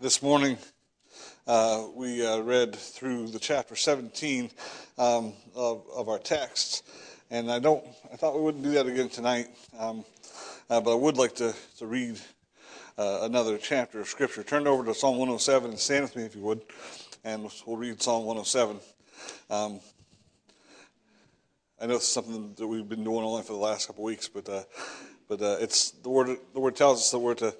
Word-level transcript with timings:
This 0.00 0.22
morning, 0.22 0.58
uh, 1.46 1.86
we 1.94 2.26
uh, 2.26 2.40
read 2.40 2.74
through 2.74 3.28
the 3.28 3.38
chapter 3.38 3.76
17 3.76 4.50
um, 4.98 5.32
of, 5.54 5.84
of, 5.94 6.08
our 6.08 6.18
text, 6.18 6.84
and 7.30 7.50
I 7.50 7.60
don't. 7.60 7.82
I 8.12 8.16
thought 8.16 8.34
we 8.34 8.42
wouldn't 8.42 8.64
do 8.64 8.72
that 8.72 8.88
again 8.88 9.08
tonight, 9.08 9.46
um, 9.78 10.04
uh, 10.68 10.80
but 10.80 10.90
I 10.90 10.96
would 10.96 11.16
like 11.16 11.36
to 11.36 11.54
to 11.78 11.86
read 11.86 12.18
uh, 12.98 13.20
another 13.22 13.56
chapter 13.56 14.00
of 14.00 14.08
Scripture. 14.08 14.42
Turn 14.42 14.66
over 14.66 14.84
to 14.84 14.94
Psalm 14.94 15.16
107 15.16 15.70
and 15.70 15.78
stand 15.78 16.02
with 16.02 16.16
me 16.16 16.24
if 16.24 16.34
you 16.34 16.42
would, 16.42 16.62
and 17.22 17.48
we'll 17.64 17.76
read 17.76 18.02
Psalm 18.02 18.24
107. 18.24 18.80
Um, 19.48 19.80
I 21.80 21.86
know 21.86 21.94
it's 21.94 22.08
something 22.08 22.52
that 22.56 22.66
we've 22.66 22.88
been 22.88 23.04
doing 23.04 23.24
only 23.24 23.42
for 23.42 23.52
the 23.52 23.58
last 23.58 23.86
couple 23.86 24.02
of 24.02 24.06
weeks, 24.06 24.26
but 24.26 24.48
uh, 24.48 24.64
but 25.28 25.40
uh, 25.40 25.56
it's 25.60 25.92
the 25.92 26.10
word. 26.10 26.36
The 26.52 26.60
word 26.60 26.74
tells 26.74 26.98
us 26.98 27.12
that 27.12 27.20
we're 27.20 27.34
to 27.34 27.54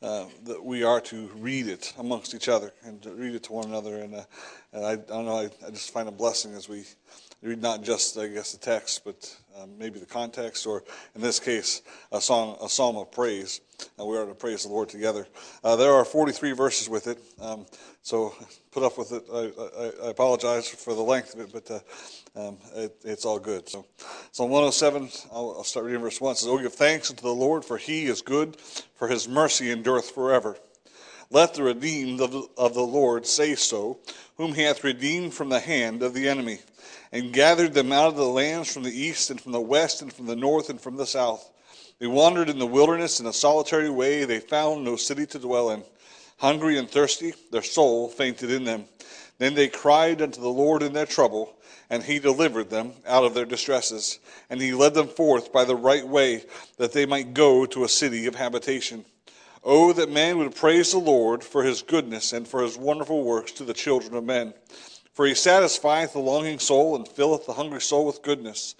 uh, 0.00 0.26
that 0.44 0.64
we 0.64 0.82
are 0.84 1.00
to 1.00 1.28
read 1.36 1.66
it 1.66 1.92
amongst 1.98 2.34
each 2.34 2.48
other 2.48 2.72
and 2.84 3.02
to 3.02 3.10
read 3.10 3.34
it 3.34 3.42
to 3.44 3.52
one 3.52 3.66
another. 3.66 3.98
And, 3.98 4.14
uh, 4.14 4.24
and 4.72 4.84
I, 4.84 4.92
I, 4.92 4.96
don't 4.96 5.24
know, 5.24 5.38
I, 5.38 5.50
I, 5.66 5.70
just 5.70 5.92
find 5.92 6.08
a 6.08 6.12
blessing 6.12 6.54
as 6.54 6.68
we 6.68 6.84
read 7.42 7.60
not 7.60 7.82
just, 7.82 8.16
I 8.16 8.28
guess, 8.28 8.52
the 8.52 8.58
text, 8.58 9.04
but 9.04 9.36
um, 9.60 9.70
maybe 9.78 9.98
the 9.98 10.06
context, 10.06 10.66
or 10.66 10.84
in 11.14 11.20
this 11.20 11.40
case, 11.40 11.82
a 12.12 12.20
song, 12.20 12.56
a 12.62 12.68
psalm 12.68 12.96
of 12.96 13.10
praise. 13.10 13.60
Uh, 13.98 14.04
we 14.04 14.16
are 14.16 14.26
to 14.26 14.34
praise 14.34 14.64
the 14.64 14.68
Lord 14.68 14.88
together. 14.88 15.26
Uh, 15.62 15.76
there 15.76 15.92
are 15.92 16.04
43 16.04 16.52
verses 16.52 16.88
with 16.88 17.06
it, 17.06 17.18
um, 17.40 17.66
so 18.02 18.34
put 18.72 18.82
up 18.82 18.98
with 18.98 19.12
it. 19.12 19.24
I, 19.32 20.04
I, 20.04 20.06
I, 20.06 20.10
apologize 20.10 20.68
for 20.68 20.94
the 20.94 21.02
length 21.02 21.34
of 21.34 21.40
it, 21.40 21.52
but 21.52 21.70
uh, 21.70 22.48
um, 22.48 22.58
it, 22.74 22.96
it's 23.04 23.24
all 23.24 23.38
good. 23.38 23.68
So, 23.68 23.86
Psalm 24.32 24.50
107, 24.50 25.08
I'll, 25.32 25.54
I'll, 25.58 25.64
start 25.64 25.86
reading 25.86 26.00
verse 26.00 26.20
1. 26.20 26.32
It 26.32 26.38
says, 26.38 26.48
Oh, 26.48 26.58
give 26.58 26.74
thanks 26.74 27.10
unto 27.10 27.22
the 27.22 27.34
Lord, 27.34 27.64
for 27.64 27.76
he 27.76 28.06
is 28.06 28.22
good, 28.22 28.56
for 28.96 29.08
his 29.08 29.28
mercy 29.28 29.70
endureth 29.70 30.10
forever. 30.10 30.56
Let 31.30 31.54
the 31.54 31.62
redeemed 31.62 32.20
of 32.22 32.34
of 32.56 32.72
the 32.72 32.80
Lord 32.80 33.26
say 33.26 33.54
so, 33.54 33.98
whom 34.38 34.54
he 34.54 34.62
hath 34.62 34.82
redeemed 34.82 35.34
from 35.34 35.50
the 35.50 35.60
hand 35.60 36.02
of 36.02 36.14
the 36.14 36.26
enemy, 36.26 36.60
and 37.12 37.32
gathered 37.32 37.74
them 37.74 37.92
out 37.92 38.08
of 38.08 38.16
the 38.16 38.26
lands 38.26 38.72
from 38.72 38.82
the 38.82 38.90
east, 38.90 39.30
and 39.30 39.40
from 39.40 39.52
the 39.52 39.60
west, 39.60 40.02
and 40.02 40.12
from 40.12 40.26
the 40.26 40.36
north, 40.36 40.70
and 40.70 40.80
from 40.80 40.96
the 40.96 41.06
south. 41.06 41.50
They 41.98 42.06
wandered 42.06 42.48
in 42.48 42.58
the 42.58 42.66
wilderness 42.66 43.20
in 43.20 43.26
a 43.26 43.32
solitary 43.32 43.90
way. 43.90 44.24
They 44.24 44.40
found 44.40 44.84
no 44.84 44.96
city 44.96 45.26
to 45.26 45.38
dwell 45.38 45.70
in. 45.70 45.82
Hungry 46.38 46.78
and 46.78 46.88
thirsty, 46.88 47.34
their 47.50 47.62
soul 47.62 48.08
fainted 48.08 48.50
in 48.50 48.64
them. 48.64 48.84
Then 49.38 49.54
they 49.54 49.68
cried 49.68 50.22
unto 50.22 50.40
the 50.40 50.48
Lord 50.48 50.82
in 50.82 50.92
their 50.92 51.06
trouble 51.06 51.58
and 51.90 52.02
he 52.02 52.18
delivered 52.18 52.70
them 52.70 52.92
out 53.06 53.24
of 53.24 53.34
their 53.34 53.46
distresses. 53.46 54.18
And 54.50 54.60
he 54.60 54.72
led 54.72 54.94
them 54.94 55.08
forth 55.08 55.52
by 55.52 55.64
the 55.64 55.76
right 55.76 56.06
way, 56.06 56.44
that 56.76 56.92
they 56.92 57.06
might 57.06 57.34
go 57.34 57.66
to 57.66 57.84
a 57.84 57.88
city 57.88 58.26
of 58.26 58.34
habitation. 58.34 59.04
Oh, 59.64 59.92
that 59.92 60.10
man 60.10 60.38
would 60.38 60.54
praise 60.54 60.92
the 60.92 60.98
Lord 60.98 61.42
for 61.42 61.62
his 61.62 61.82
goodness 61.82 62.32
and 62.32 62.46
for 62.46 62.62
his 62.62 62.76
wonderful 62.76 63.24
works 63.24 63.52
to 63.52 63.64
the 63.64 63.74
children 63.74 64.14
of 64.14 64.24
men. 64.24 64.54
For 65.18 65.26
he 65.26 65.34
satisfieth 65.34 66.12
the 66.12 66.20
longing 66.20 66.60
soul 66.60 66.94
and 66.94 67.08
filleth 67.08 67.44
the 67.44 67.54
hungry 67.54 67.80
soul 67.80 68.06
with 68.06 68.22
goodness. 68.22 68.76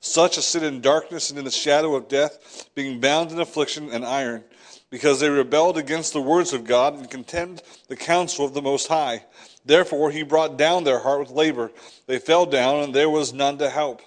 Such 0.00 0.38
as 0.38 0.46
sit 0.46 0.62
in 0.62 0.80
darkness 0.80 1.28
and 1.28 1.38
in 1.38 1.44
the 1.44 1.50
shadow 1.50 1.94
of 1.94 2.08
death, 2.08 2.66
being 2.74 2.98
bound 2.98 3.30
in 3.30 3.38
affliction 3.38 3.90
and 3.92 4.02
iron, 4.02 4.42
because 4.88 5.20
they 5.20 5.28
rebelled 5.28 5.76
against 5.76 6.14
the 6.14 6.22
words 6.22 6.54
of 6.54 6.64
God 6.64 6.94
and 6.94 7.10
contemned 7.10 7.62
the 7.88 7.96
counsel 7.96 8.46
of 8.46 8.54
the 8.54 8.62
Most 8.62 8.86
High. 8.86 9.26
Therefore 9.66 10.10
he 10.10 10.22
brought 10.22 10.56
down 10.56 10.84
their 10.84 11.00
heart 11.00 11.20
with 11.20 11.30
labor. 11.30 11.70
They 12.06 12.18
fell 12.18 12.46
down, 12.46 12.84
and 12.84 12.94
there 12.94 13.10
was 13.10 13.34
none 13.34 13.58
to 13.58 13.68
help. 13.68 14.00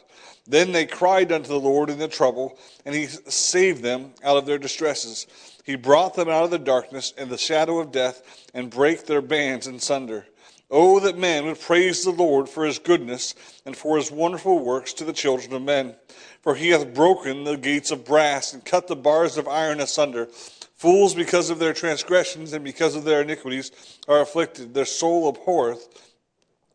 Then 0.47 0.71
they 0.71 0.87
cried 0.87 1.31
unto 1.31 1.49
the 1.49 1.59
Lord 1.59 1.91
in 1.91 1.99
their 1.99 2.07
trouble, 2.07 2.57
and 2.83 2.95
he 2.95 3.05
saved 3.05 3.83
them 3.83 4.15
out 4.23 4.37
of 4.37 4.47
their 4.47 4.57
distresses. 4.57 5.27
He 5.63 5.75
brought 5.75 6.15
them 6.15 6.29
out 6.29 6.45
of 6.45 6.49
the 6.49 6.57
darkness 6.57 7.13
and 7.15 7.29
the 7.29 7.37
shadow 7.37 7.77
of 7.77 7.91
death, 7.91 8.23
and 8.55 8.71
brake 8.71 9.05
their 9.05 9.21
bands 9.21 9.67
in 9.67 9.79
sunder. 9.79 10.25
Oh, 10.71 10.99
that 10.99 11.17
man 11.17 11.45
would 11.45 11.59
praise 11.59 12.03
the 12.03 12.11
Lord 12.11 12.49
for 12.49 12.65
his 12.65 12.79
goodness 12.79 13.35
and 13.65 13.77
for 13.77 13.97
his 13.97 14.11
wonderful 14.11 14.59
works 14.59 14.93
to 14.93 15.05
the 15.05 15.13
children 15.13 15.53
of 15.53 15.61
men. 15.61 15.95
For 16.41 16.55
he 16.55 16.69
hath 16.69 16.93
broken 16.93 17.43
the 17.43 17.57
gates 17.57 17.91
of 17.91 18.05
brass 18.05 18.53
and 18.53 18.65
cut 18.65 18.87
the 18.87 18.95
bars 18.95 19.37
of 19.37 19.47
iron 19.47 19.79
asunder. 19.79 20.27
Fools, 20.75 21.13
because 21.15 21.49
of 21.49 21.59
their 21.59 21.73
transgressions 21.73 22.53
and 22.53 22.63
because 22.63 22.95
of 22.95 23.03
their 23.03 23.21
iniquities, 23.21 23.71
are 24.07 24.21
afflicted. 24.21 24.73
Their 24.73 24.85
soul 24.85 25.29
abhorreth 25.29 25.87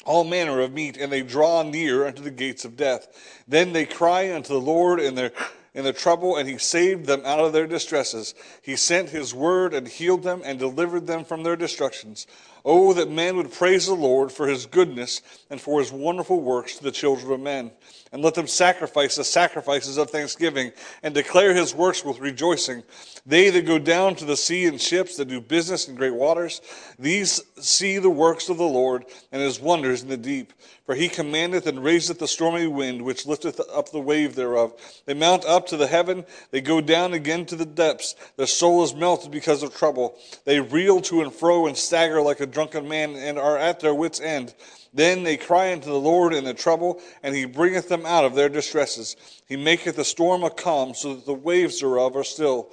all 0.05 0.25
manner 0.25 0.61
of 0.61 0.73
meat, 0.73 0.97
and 0.97 1.13
they 1.13 1.23
draw 1.23 1.63
near 1.63 2.07
unto 2.07 2.23
the 2.23 2.31
gates 2.31 2.65
of 2.65 2.77
death. 2.77 3.43
Then 3.47 3.73
they 3.73 3.85
cry 3.85 4.33
unto 4.33 4.55
the 4.55 4.61
Lord 4.61 5.01
in 5.01 5.15
their 5.15 5.33
in 5.73 5.85
their 5.85 5.93
trouble, 5.93 6.37
and 6.37 6.49
he 6.49 6.59
saved 6.59 7.07
them 7.07 7.23
out 7.25 7.39
of 7.39 7.53
their 7.53 7.67
distresses. 7.67 8.35
He 8.61 8.75
sent 8.75 9.11
his 9.11 9.33
word 9.33 9.73
and 9.73 9.87
healed 9.87 10.25
them 10.25 10.43
and 10.45 10.59
delivered 10.59 11.07
them 11.07 11.25
from 11.25 11.45
their 11.45 11.55
destructions. 11.55 12.27
Oh, 12.65 12.93
that 12.93 13.11
man 13.11 13.37
would 13.37 13.53
praise 13.53 13.87
the 13.87 13.95
Lord 13.95 14.31
for 14.31 14.47
his 14.47 14.67
goodness 14.67 15.23
and 15.51 15.61
for 15.61 15.81
his 15.81 15.93
wonderful 15.93 16.41
works 16.41 16.77
to 16.77 16.85
the 16.85 16.91
children 16.91 17.33
of 17.33 17.41
men. 17.41 17.71
And 18.13 18.23
let 18.23 18.35
them 18.35 18.49
sacrifice 18.49 19.17
the 19.17 19.25
sacrifices 19.25 19.97
of 19.97 20.11
thanksgiving 20.11 20.73
and 21.03 21.15
declare 21.15 21.55
his 21.55 21.75
works 21.75 22.05
with 22.05 22.19
rejoicing. 22.19 22.83
They 23.25 23.51
that 23.51 23.67
go 23.67 23.79
down 23.79 24.17
to 24.17 24.25
the 24.25 24.37
sea 24.37 24.65
in 24.65 24.79
ships 24.79 25.17
that 25.17 25.29
do 25.29 25.41
business 25.41 25.89
in 25.89 25.95
great 25.95 26.15
waters, 26.15 26.61
these 26.99 27.41
see 27.61 27.99
the 27.99 28.11
works 28.11 28.49
of 28.49 28.59
the 28.59 28.65
Lord 28.65 29.05
and 29.31 29.41
his 29.41 29.61
wonders 29.61 30.03
in 30.03 30.09
the 30.09 30.17
deep. 30.17 30.53
For 30.91 30.97
he 30.97 31.09
commandeth 31.09 31.69
and 31.69 31.85
raiseth 31.85 32.19
the 32.19 32.27
stormy 32.27 32.67
wind, 32.67 33.03
which 33.03 33.25
lifteth 33.25 33.61
up 33.73 33.93
the 33.93 34.01
wave 34.01 34.35
thereof. 34.35 34.75
They 35.07 35.15
mount 35.15 35.45
up 35.45 35.69
to 35.69 35.77
the 35.77 35.87
heaven, 35.87 36.25
they 36.51 36.61
go 36.61 36.81
down 36.81 37.15
again 37.15 37.47
to 37.47 37.55
the 37.55 37.65
depths. 37.65 38.17
Their 38.37 38.49
soul 38.49 38.83
is 38.83 38.93
melted 38.93 39.31
because 39.31 39.63
of 39.63 39.73
trouble. 39.73 40.19
They 40.47 40.59
reel 40.59 41.01
to 41.03 41.23
and 41.23 41.33
fro 41.33 41.69
and 41.69 41.77
stagger 41.77 42.21
like 42.21 42.41
a 42.41 42.47
drunken 42.47 42.89
man 42.89 43.15
and 43.15 43.39
are 43.39 43.57
at 43.57 43.79
their 43.79 43.95
wits' 43.95 44.21
end. 44.21 44.53
Then 44.93 45.23
they 45.23 45.37
cry 45.37 45.73
unto 45.73 45.87
the 45.87 45.95
Lord 45.95 46.35
in 46.35 46.43
their 46.43 46.55
trouble, 46.55 47.01
and 47.23 47.37
he 47.37 47.45
bringeth 47.45 47.89
them 47.89 48.05
out 48.05 48.25
of 48.25 48.35
their 48.35 48.49
distresses. 48.49 49.15
He 49.47 49.55
maketh 49.55 49.95
the 49.95 50.05
storm 50.05 50.43
a 50.43 50.51
calm, 50.51 50.95
so 50.95 51.15
that 51.15 51.25
the 51.25 51.33
waves 51.33 51.79
thereof 51.79 52.17
are 52.17 52.25
still. 52.25 52.73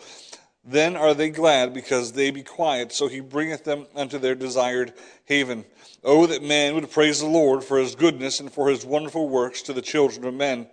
Then 0.70 0.98
are 0.98 1.14
they 1.14 1.30
glad, 1.30 1.74
because 1.74 2.12
they 2.12 2.30
be 2.30 2.44
quiet, 2.44 2.92
so 2.92 3.08
he 3.08 3.22
bringeth 3.22 3.64
them 3.64 3.88
unto 3.96 4.18
their 4.18 4.36
desired 4.36 4.94
haven. 5.24 5.64
Oh, 6.04 6.26
that 6.26 6.44
man 6.44 6.76
would 6.76 6.92
praise 6.92 7.22
the 7.22 7.26
Lord 7.26 7.64
for 7.64 7.80
his 7.80 7.96
goodness 7.96 8.42
and 8.42 8.52
for 8.52 8.70
his 8.70 8.86
wonderful 8.86 9.30
works 9.30 9.62
to 9.64 9.74
the 9.74 9.82
children 9.82 10.26
of 10.26 10.34
men. 10.34 10.68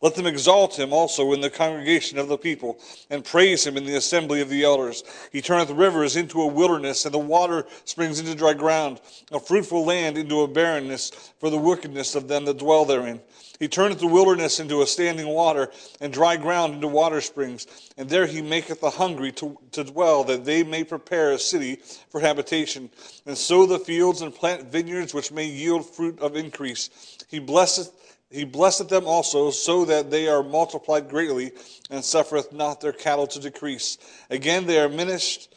Let 0.00 0.14
them 0.14 0.26
exalt 0.26 0.78
him 0.78 0.92
also 0.92 1.32
in 1.32 1.40
the 1.40 1.50
congregation 1.50 2.18
of 2.18 2.28
the 2.28 2.38
people, 2.38 2.78
and 3.10 3.24
praise 3.24 3.66
him 3.66 3.76
in 3.76 3.84
the 3.84 3.96
assembly 3.96 4.40
of 4.40 4.48
the 4.48 4.62
elders. 4.62 5.02
He 5.32 5.42
turneth 5.42 5.70
rivers 5.70 6.14
into 6.14 6.40
a 6.40 6.46
wilderness, 6.46 7.04
and 7.04 7.12
the 7.12 7.18
water 7.18 7.66
springs 7.84 8.20
into 8.20 8.36
dry 8.36 8.54
ground, 8.54 9.00
a 9.32 9.40
fruitful 9.40 9.84
land 9.84 10.16
into 10.16 10.42
a 10.42 10.48
barrenness 10.48 11.10
for 11.40 11.50
the 11.50 11.58
wickedness 11.58 12.14
of 12.14 12.28
them 12.28 12.44
that 12.44 12.58
dwell 12.58 12.84
therein. 12.84 13.20
He 13.58 13.66
turneth 13.66 13.98
the 13.98 14.06
wilderness 14.06 14.60
into 14.60 14.82
a 14.82 14.86
standing 14.86 15.26
water, 15.26 15.72
and 16.00 16.12
dry 16.12 16.36
ground 16.36 16.74
into 16.74 16.86
water 16.86 17.20
springs. 17.20 17.66
And 17.96 18.08
there 18.08 18.26
he 18.26 18.40
maketh 18.40 18.80
the 18.80 18.90
hungry 18.90 19.32
to, 19.32 19.58
to 19.72 19.82
dwell, 19.82 20.22
that 20.24 20.44
they 20.44 20.62
may 20.62 20.84
prepare 20.84 21.32
a 21.32 21.40
city 21.40 21.80
for 22.08 22.20
habitation, 22.20 22.88
and 23.26 23.36
sow 23.36 23.66
the 23.66 23.80
fields 23.80 24.22
and 24.22 24.32
plant 24.32 24.70
vineyards 24.70 25.12
which 25.12 25.32
may 25.32 25.46
yield 25.46 25.92
fruit 25.92 26.20
of 26.20 26.36
increase. 26.36 26.88
He 27.28 27.40
blesseth 27.40 27.90
he 28.30 28.44
blesseth 28.44 28.88
them 28.88 29.06
also, 29.06 29.50
so 29.50 29.84
that 29.86 30.10
they 30.10 30.28
are 30.28 30.42
multiplied 30.42 31.08
greatly, 31.08 31.52
and 31.90 32.04
suffereth 32.04 32.52
not 32.52 32.80
their 32.80 32.92
cattle 32.92 33.26
to 33.26 33.40
decrease. 33.40 33.98
Again, 34.28 34.66
they 34.66 34.78
are 34.78 34.88
minished 34.88 35.54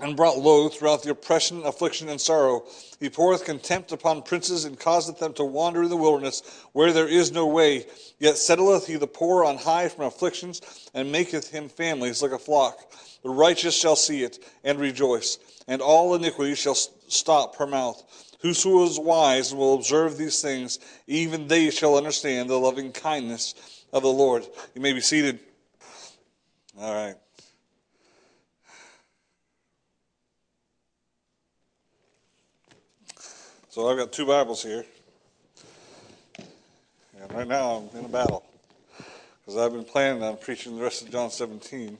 and 0.00 0.16
brought 0.16 0.38
low 0.38 0.68
throughout 0.68 1.02
the 1.02 1.10
oppression, 1.10 1.62
affliction, 1.64 2.08
and 2.08 2.20
sorrow. 2.20 2.64
He 3.00 3.10
poureth 3.10 3.44
contempt 3.44 3.92
upon 3.92 4.22
princes, 4.22 4.64
and 4.64 4.78
causeth 4.78 5.18
them 5.18 5.32
to 5.34 5.44
wander 5.44 5.82
in 5.82 5.90
the 5.90 5.96
wilderness, 5.96 6.64
where 6.72 6.92
there 6.92 7.08
is 7.08 7.32
no 7.32 7.46
way. 7.46 7.86
Yet 8.18 8.38
settleth 8.38 8.86
he 8.86 8.96
the 8.96 9.06
poor 9.06 9.44
on 9.44 9.58
high 9.58 9.88
from 9.88 10.04
afflictions, 10.04 10.88
and 10.94 11.10
maketh 11.10 11.50
him 11.50 11.68
families 11.68 12.22
like 12.22 12.32
a 12.32 12.38
flock. 12.38 12.78
The 13.22 13.30
righteous 13.30 13.74
shall 13.74 13.96
see 13.96 14.22
it, 14.22 14.38
and 14.64 14.78
rejoice, 14.78 15.38
and 15.66 15.82
all 15.82 16.14
iniquity 16.14 16.54
shall 16.54 16.76
stop 16.76 17.56
her 17.56 17.66
mouth. 17.66 18.29
Whoso 18.42 18.84
is 18.84 18.98
wise 18.98 19.50
and 19.50 19.60
will 19.60 19.74
observe 19.74 20.16
these 20.16 20.40
things, 20.40 20.78
even 21.06 21.46
they 21.46 21.70
shall 21.70 21.96
understand 21.96 22.48
the 22.48 22.58
loving 22.58 22.90
kindness 22.92 23.84
of 23.92 24.02
the 24.02 24.08
Lord. 24.08 24.46
You 24.74 24.80
may 24.80 24.92
be 24.92 25.00
seated. 25.00 25.40
All 26.78 26.94
right. 26.94 27.16
So 33.68 33.88
I've 33.88 33.98
got 33.98 34.10
two 34.10 34.26
Bibles 34.26 34.62
here. 34.62 34.84
And 37.20 37.32
right 37.32 37.46
now 37.46 37.88
I'm 37.92 37.98
in 37.98 38.06
a 38.06 38.08
battle. 38.08 38.44
Because 39.40 39.58
I've 39.58 39.72
been 39.72 39.84
planning 39.84 40.22
on 40.22 40.38
preaching 40.38 40.76
the 40.76 40.82
rest 40.82 41.02
of 41.02 41.10
John 41.10 41.30
17. 41.30 41.98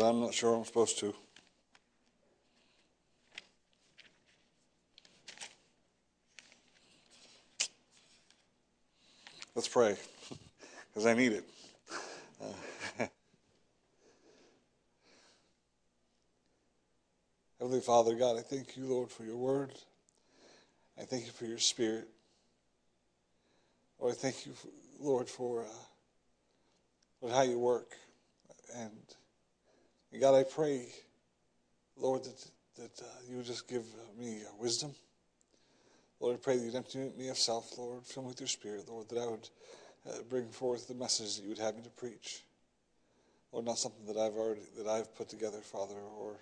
I'm 0.00 0.20
not 0.20 0.32
sure 0.32 0.54
I'm 0.54 0.64
supposed 0.64 0.98
to. 1.00 1.14
Let's 9.54 9.68
pray, 9.68 9.96
because 10.88 11.04
I 11.04 11.12
need 11.12 11.32
it. 11.32 11.44
Heavenly 17.60 17.80
Father, 17.80 18.14
God, 18.14 18.38
I 18.38 18.40
thank 18.40 18.76
you, 18.76 18.86
Lord, 18.86 19.10
for 19.10 19.24
your 19.24 19.36
word. 19.36 19.72
I 20.98 21.02
thank 21.02 21.26
you 21.26 21.32
for 21.32 21.44
your 21.44 21.58
spirit. 21.58 22.08
Lord, 24.00 24.14
I 24.14 24.16
thank 24.16 24.46
you, 24.46 24.52
Lord, 24.98 25.28
for 25.28 25.66
uh, 27.22 27.28
how 27.28 27.42
you 27.42 27.58
work 27.58 27.92
and 28.74 28.90
and, 30.12 30.20
God, 30.20 30.34
I 30.34 30.44
pray, 30.44 30.88
Lord, 31.96 32.24
that, 32.24 32.50
that 32.76 33.02
uh, 33.02 33.06
you 33.28 33.36
would 33.38 33.46
just 33.46 33.68
give 33.68 33.84
me 34.18 34.42
uh, 34.42 34.52
wisdom. 34.58 34.94
Lord, 36.20 36.36
I 36.36 36.38
pray 36.38 36.56
that 36.56 36.64
you'd 36.64 36.74
empty 36.74 37.10
me 37.18 37.28
of 37.28 37.38
self, 37.38 37.76
Lord, 37.78 38.04
fill 38.04 38.22
me 38.22 38.28
with 38.28 38.40
your 38.40 38.46
spirit, 38.46 38.88
Lord, 38.88 39.08
that 39.08 39.18
I 39.18 39.26
would 39.26 39.48
uh, 40.08 40.22
bring 40.28 40.48
forth 40.48 40.86
the 40.86 40.94
message 40.94 41.36
that 41.36 41.42
you 41.42 41.48
would 41.48 41.58
have 41.58 41.76
me 41.76 41.82
to 41.82 41.90
preach. 41.90 42.44
Lord, 43.52 43.66
not 43.66 43.78
something 43.78 44.06
that 44.06 44.16
I've 44.16 44.34
already 44.34 44.62
that 44.78 44.86
I've 44.86 45.14
put 45.14 45.28
together, 45.28 45.60
Father, 45.60 45.96
or 46.18 46.36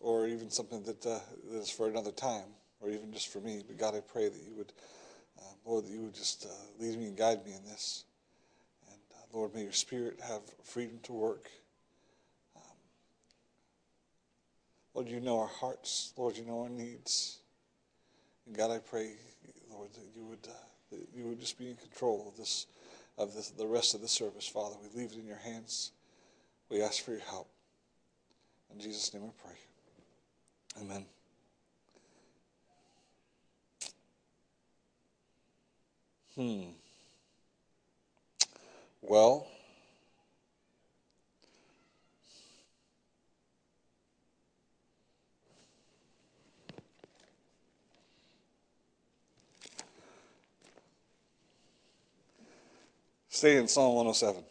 or 0.00 0.26
even 0.28 0.50
something 0.50 0.82
that 0.82 1.04
uh, 1.06 1.18
that 1.50 1.58
is 1.58 1.70
for 1.70 1.88
another 1.88 2.12
time, 2.12 2.44
or 2.80 2.90
even 2.90 3.12
just 3.12 3.28
for 3.32 3.40
me. 3.40 3.62
But 3.66 3.78
God, 3.78 3.94
I 3.94 4.00
pray 4.00 4.28
that 4.28 4.42
you 4.42 4.54
would, 4.56 4.72
uh, 5.38 5.42
Lord, 5.64 5.84
that 5.84 5.90
you 5.90 6.02
would 6.02 6.14
just 6.14 6.44
uh, 6.44 6.48
lead 6.78 6.98
me 6.98 7.06
and 7.06 7.16
guide 7.16 7.44
me 7.46 7.52
in 7.52 7.64
this. 7.64 8.04
And 8.90 9.00
uh, 9.14 9.36
Lord, 9.38 9.54
may 9.54 9.62
your 9.62 9.72
Spirit 9.72 10.20
have 10.22 10.42
freedom 10.62 10.98
to 11.04 11.12
work. 11.12 11.50
Um, 12.54 12.62
Lord, 14.98 15.10
you 15.10 15.20
know 15.20 15.38
our 15.38 15.46
hearts. 15.46 16.12
Lord, 16.16 16.36
you 16.36 16.44
know 16.44 16.62
our 16.62 16.68
needs. 16.68 17.38
And 18.44 18.56
God, 18.56 18.72
I 18.72 18.78
pray, 18.78 19.12
Lord, 19.70 19.92
that 19.92 20.06
you 20.16 20.24
would 20.24 20.44
uh, 20.44 20.50
that 20.90 21.06
you 21.14 21.22
would 21.26 21.38
just 21.38 21.56
be 21.56 21.70
in 21.70 21.76
control 21.76 22.26
of 22.26 22.36
this 22.36 22.66
of 23.16 23.32
this, 23.32 23.50
the 23.50 23.64
rest 23.64 23.94
of 23.94 24.00
the 24.00 24.08
service, 24.08 24.48
Father. 24.48 24.74
We 24.82 25.00
leave 25.00 25.12
it 25.12 25.18
in 25.18 25.24
your 25.24 25.36
hands. 25.36 25.92
We 26.68 26.82
ask 26.82 27.04
for 27.04 27.12
your 27.12 27.20
help. 27.20 27.48
In 28.74 28.80
Jesus' 28.80 29.14
name 29.14 29.22
I 29.22 29.40
pray. 29.40 30.82
Amen. 30.82 31.06
Hmm. 36.34 36.70
Well, 39.00 39.46
stay 53.38 53.56
in 53.56 53.68
Psalm 53.68 53.94
107. 53.94 54.42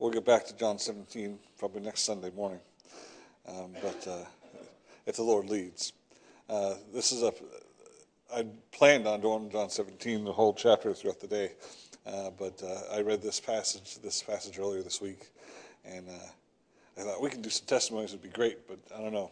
We'll 0.00 0.10
get 0.10 0.24
back 0.24 0.46
to 0.46 0.56
John 0.56 0.76
17 0.76 1.38
probably 1.60 1.82
next 1.82 2.00
Sunday 2.00 2.30
morning. 2.30 2.58
Um, 3.46 3.70
but 3.80 4.04
uh, 4.08 4.24
if 5.06 5.14
the 5.14 5.22
Lord 5.22 5.48
leads, 5.48 5.92
uh, 6.48 6.74
this 6.92 7.12
is 7.12 7.22
a. 7.22 7.32
I 8.34 8.46
planned 8.72 9.06
on 9.06 9.20
doing 9.20 9.48
John 9.48 9.70
17 9.70 10.24
the 10.24 10.32
whole 10.32 10.52
chapter 10.52 10.92
throughout 10.92 11.20
the 11.20 11.28
day, 11.28 11.52
uh, 12.04 12.30
but 12.36 12.60
uh, 12.64 12.96
I 12.96 13.02
read 13.02 13.22
this 13.22 13.38
passage 13.38 13.98
this 13.98 14.24
passage 14.24 14.58
earlier 14.58 14.82
this 14.82 15.00
week, 15.00 15.30
and 15.84 16.08
uh, 16.08 17.00
I 17.00 17.04
thought 17.04 17.22
we 17.22 17.30
can 17.30 17.42
do 17.42 17.50
some 17.50 17.66
testimonies 17.66 18.10
would 18.10 18.22
be 18.22 18.28
great, 18.28 18.66
but 18.66 18.80
I 18.92 19.00
don't 19.00 19.12
know. 19.12 19.30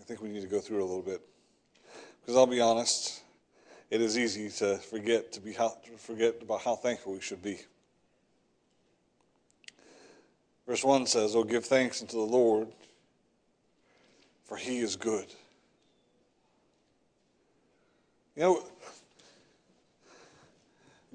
I 0.00 0.04
think 0.04 0.22
we 0.22 0.30
need 0.30 0.40
to 0.40 0.48
go 0.48 0.60
through 0.60 0.78
it 0.78 0.82
a 0.82 0.86
little 0.86 1.02
bit 1.02 1.20
because 2.22 2.36
I'll 2.36 2.46
be 2.46 2.60
honest, 2.60 3.22
it 3.90 4.00
is 4.00 4.16
easy 4.16 4.48
to 4.58 4.78
forget 4.78 5.32
to 5.32 5.40
be 5.40 5.52
how, 5.52 5.76
to 5.84 5.98
forget 5.98 6.36
about 6.40 6.62
how 6.62 6.76
thankful 6.76 7.12
we 7.12 7.20
should 7.20 7.42
be. 7.42 7.58
Verse 10.66 10.84
1 10.84 11.06
says, 11.06 11.34
Oh, 11.34 11.44
give 11.44 11.64
thanks 11.64 12.00
unto 12.00 12.16
the 12.16 12.22
Lord, 12.22 12.68
for 14.44 14.56
he 14.56 14.78
is 14.78 14.96
good. 14.96 15.26
You 18.36 18.42
know, 18.42 18.62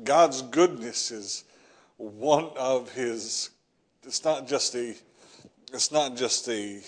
God's 0.04 0.42
goodness 0.44 1.10
is 1.10 1.46
one 1.96 2.50
of 2.58 2.92
his, 2.92 3.50
it's 4.04 4.24
not 4.24 4.48
just 4.48 4.76
a, 4.76 4.94
it's 5.74 5.92
not 5.92 6.16
just 6.16 6.48
a, 6.50 6.82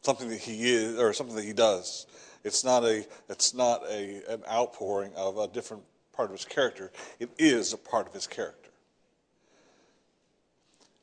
something 0.00 0.28
that 0.30 0.38
he 0.38 0.72
is, 0.72 0.98
or 0.98 1.12
something 1.12 1.36
that 1.36 1.44
he 1.44 1.52
does. 1.52 2.06
It's 2.44 2.62
not 2.62 2.84
a, 2.84 3.04
it's 3.28 3.54
not 3.54 3.82
a, 3.90 4.22
an 4.28 4.42
outpouring 4.50 5.12
of 5.16 5.38
a 5.38 5.48
different 5.48 5.82
part 6.12 6.30
of 6.30 6.36
his 6.36 6.44
character. 6.44 6.92
It 7.18 7.30
is 7.38 7.72
a 7.72 7.78
part 7.78 8.06
of 8.06 8.12
his 8.12 8.26
character. 8.26 8.70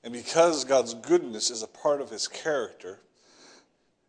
And 0.04 0.14
because 0.14 0.64
God's 0.64 0.94
goodness 0.94 1.50
is 1.50 1.64
a 1.64 1.68
part 1.68 2.02
of 2.02 2.10
his 2.10 2.28
character, 2.28 3.00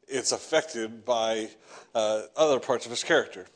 it's 0.08 0.32
affected 0.32 1.04
by 1.04 1.48
uh, 1.94 2.22
other 2.36 2.60
parts 2.60 2.86
of 2.86 2.90
his 2.90 3.02
character. 3.02 3.46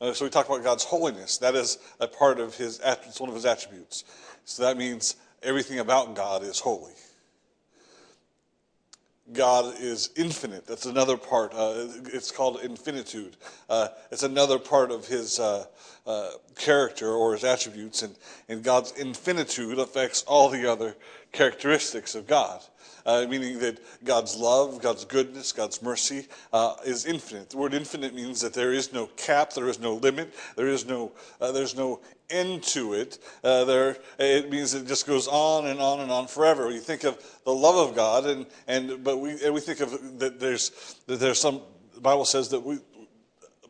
Uh, 0.00 0.12
so 0.12 0.24
we 0.24 0.30
talk 0.30 0.48
about 0.48 0.64
God's 0.64 0.84
holiness. 0.84 1.38
That 1.38 1.54
is 1.54 1.78
a 2.00 2.08
part 2.08 2.40
of 2.40 2.54
his, 2.56 2.80
it's 2.84 3.20
one 3.20 3.28
of 3.28 3.34
his 3.34 3.46
attributes. 3.46 4.04
So 4.44 4.62
that 4.64 4.76
means 4.76 5.16
everything 5.42 5.78
about 5.78 6.14
God 6.14 6.42
is 6.42 6.58
holy. 6.58 6.92
God 9.32 9.74
is 9.78 10.10
infinite. 10.16 10.66
That's 10.66 10.86
another 10.86 11.16
part. 11.16 11.52
Uh, 11.54 11.86
it's 12.06 12.30
called 12.30 12.60
infinitude. 12.62 13.36
Uh, 13.68 13.88
it's 14.10 14.22
another 14.22 14.58
part 14.58 14.90
of 14.90 15.06
his 15.06 15.38
uh, 15.38 15.66
uh 16.06 16.30
character 16.56 17.12
or 17.12 17.32
his 17.32 17.44
attributes. 17.44 18.02
And, 18.02 18.14
and 18.48 18.62
God's 18.62 18.92
infinitude 18.92 19.78
affects 19.78 20.22
all 20.24 20.48
the 20.48 20.70
other 20.70 20.96
characteristics 21.32 22.14
of 22.14 22.26
God. 22.26 22.62
Uh, 23.04 23.26
meaning 23.28 23.58
that 23.58 23.80
God's 24.04 24.36
love, 24.36 24.80
God's 24.80 25.04
goodness, 25.04 25.50
God's 25.50 25.82
mercy 25.82 26.28
uh, 26.52 26.76
is 26.86 27.04
infinite. 27.04 27.50
The 27.50 27.56
word 27.56 27.74
infinite 27.74 28.14
means 28.14 28.40
that 28.42 28.54
there 28.54 28.72
is 28.72 28.92
no 28.92 29.06
cap, 29.16 29.52
there 29.54 29.68
is 29.68 29.80
no 29.80 29.94
limit, 29.94 30.32
there 30.54 30.68
is 30.68 30.86
no, 30.86 31.10
there's 31.40 31.74
no 31.74 32.00
end 32.32 32.62
to 32.64 32.94
it. 32.94 33.18
Uh, 33.44 33.64
there, 33.64 33.96
it 34.18 34.50
means 34.50 34.74
it 34.74 34.86
just 34.86 35.06
goes 35.06 35.28
on 35.28 35.66
and 35.66 35.80
on 35.80 36.00
and 36.00 36.10
on 36.10 36.26
forever. 36.26 36.70
You 36.70 36.80
think 36.80 37.04
of 37.04 37.22
the 37.44 37.54
love 37.54 37.88
of 37.88 37.94
God, 37.94 38.26
and, 38.26 38.46
and 38.66 39.04
but 39.04 39.18
we 39.18 39.42
and 39.44 39.54
we 39.54 39.60
think 39.60 39.80
of 39.80 40.18
that 40.18 40.40
there's 40.40 40.96
that 41.06 41.20
there's 41.20 41.40
some. 41.40 41.60
The 41.94 42.00
Bible 42.00 42.24
says 42.24 42.48
that 42.48 42.60
we 42.60 42.78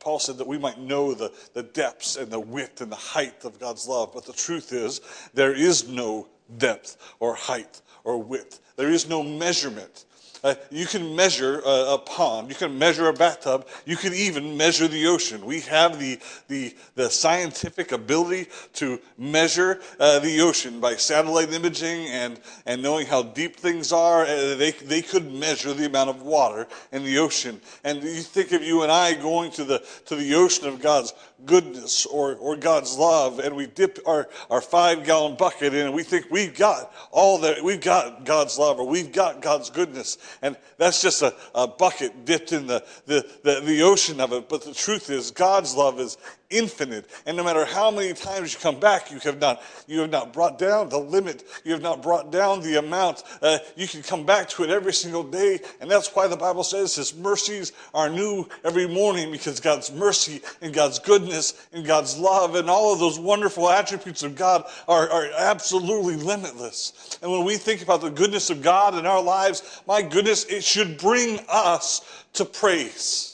Paul 0.03 0.19
said 0.19 0.37
that 0.38 0.47
we 0.47 0.59
might 0.59 0.81
know 0.81 1.14
the, 1.14 1.33
the 1.54 1.62
depths 1.62 2.16
and 2.16 2.31
the 2.31 2.40
width 2.40 2.81
and 2.81 2.90
the 2.90 2.97
height 2.97 3.45
of 3.45 3.61
God's 3.61 3.87
love. 3.87 4.11
But 4.12 4.25
the 4.26 4.33
truth 4.33 4.73
is, 4.73 5.00
there 5.33 5.54
is 5.54 5.88
no 5.88 6.28
depth 6.59 7.14
or 7.21 7.35
height 7.35 7.81
or 8.02 8.19
width. 8.19 8.61
There 8.76 8.90
is 8.90 9.09
no 9.09 9.23
measurement. 9.23 10.04
Uh, 10.44 10.54
you 10.70 10.87
can 10.87 11.14
measure 11.14 11.61
a, 11.61 11.94
a, 11.94 11.99
pond. 11.99 12.49
You 12.49 12.56
can 12.56 12.76
measure 12.76 13.06
a 13.06 13.12
bathtub. 13.12 13.68
You 13.87 13.96
can 13.96 14.12
even 14.12 14.56
measure 14.56 14.88
the 14.88 15.06
ocean. 15.06 15.44
We 15.46 15.61
have 15.61 16.00
the, 16.00 16.18
the, 16.49 16.75
the 16.96 17.11
scientific 17.11 17.92
ability 17.92 18.49
to 18.75 19.00
measure 19.16 19.80
uh, 20.00 20.18
the 20.18 20.40
ocean 20.40 20.80
by 20.80 20.96
satellite 20.96 21.52
imaging 21.52 22.06
and, 22.08 22.40
and 22.66 22.82
knowing 22.82 23.06
how 23.06 23.22
deep 23.22 23.54
things 23.54 23.92
are. 23.92 24.22
Uh, 24.22 24.56
they, 24.56 24.72
they 24.72 25.00
could 25.00 25.32
measure 25.32 25.72
the 25.72 25.87
amount 25.87 26.11
of 26.11 26.22
water 26.22 26.66
in 26.90 27.04
the 27.04 27.18
ocean. 27.18 27.61
And 27.84 28.02
you 28.02 28.22
think 28.22 28.50
of 28.50 28.64
you 28.64 28.82
and 28.82 28.90
I 28.90 29.14
going 29.14 29.52
to 29.52 29.64
the, 29.64 29.84
to 30.06 30.16
the 30.16 30.34
ocean 30.34 30.66
of 30.66 30.82
God's 30.82 31.14
goodness 31.46 32.06
or, 32.06 32.37
or 32.37 32.56
God's 32.56 32.96
love, 32.96 33.38
and 33.38 33.54
we 33.54 33.66
dip 33.66 33.99
our, 34.06 34.28
our 34.50 34.61
five 34.61 35.04
gallon 35.04 35.37
bucket 35.37 35.75
in 35.75 35.87
and 35.87 35.94
we 35.94 36.02
think 36.02 36.26
we've 36.30 36.56
got 36.56 36.92
all 37.11 37.38
that, 37.38 37.62
we've 37.62 37.80
got 37.80 38.25
God's 38.25 38.58
love 38.58 38.78
or 38.78 38.87
we've 38.87 39.12
got 39.12 39.42
God's 39.42 39.70
goodness. 39.70 40.18
And 40.41 40.57
that's 40.79 41.03
just 41.03 41.23
a, 41.23 41.35
a 41.55 41.67
bucket 41.67 42.25
dipped 42.25 42.53
in 42.53 42.67
the, 42.67 42.85
the, 43.07 43.29
the, 43.43 43.61
the 43.61 43.83
ocean 43.83 44.21
of 44.21 44.33
it. 44.33 44.49
But 44.49 44.62
the 44.65 44.75
truth 44.75 45.11
is, 45.11 45.31
God's 45.31 45.75
love 45.75 46.01
is 46.01 46.17
infinite. 46.52 47.11
And 47.26 47.37
no 47.37 47.42
matter 47.42 47.64
how 47.64 47.90
many 47.90 48.12
times 48.12 48.54
you 48.54 48.61
come 48.61 48.78
back, 48.78 49.11
you 49.11 49.18
have 49.21 49.40
not, 49.40 49.62
you 49.87 50.00
have 50.00 50.11
not 50.11 50.32
brought 50.32 50.59
down 50.59 50.88
the 50.88 50.99
limit. 50.99 51.44
You 51.64 51.73
have 51.73 51.82
not 51.82 52.02
brought 52.02 52.30
down 52.30 52.61
the 52.61 52.78
amount. 52.78 53.23
Uh, 53.40 53.59
you 53.75 53.88
can 53.88 54.02
come 54.02 54.25
back 54.25 54.49
to 54.50 54.64
it 54.64 54.71
every 54.71 54.92
single 54.92 55.25
day. 55.25 55.61
And 55.80 55.90
that's 55.90 56.14
why 56.14 56.28
the 56.28 56.37
Bible 56.37 56.62
says 56.62 56.94
His 56.94 57.16
mercies 57.16 57.73
are 57.94 58.09
new 58.09 58.49
every 58.64 58.87
morning 58.87 59.32
because 59.32 59.59
God's 59.59 59.90
mercy 59.90 60.40
and 60.61 60.73
God's 60.73 60.99
goodness 60.99 61.66
and 61.73 61.85
God's 61.85 62.16
love 62.18 62.54
and 62.54 62.68
all 62.68 62.92
of 62.92 62.99
those 62.99 63.18
wonderful 63.18 63.68
attributes 63.68 64.23
of 64.23 64.37
God 64.37 64.64
are, 64.87 65.11
are 65.11 65.30
absolutely 65.37 66.16
limitless. 66.16 67.18
And 67.23 67.30
when 67.30 67.44
we 67.44 67.56
think 67.56 67.82
about 67.82 68.00
the 68.00 68.11
goodness 68.11 68.50
of 68.50 68.62
God 68.62 68.97
in 68.97 69.06
our 69.06 69.23
lives, 69.23 69.82
my 69.87 70.02
goodness, 70.02 70.44
it 70.44 70.62
should 70.62 70.99
bring 70.99 71.40
us 71.49 72.25
to 72.35 72.44
praise. 72.44 73.32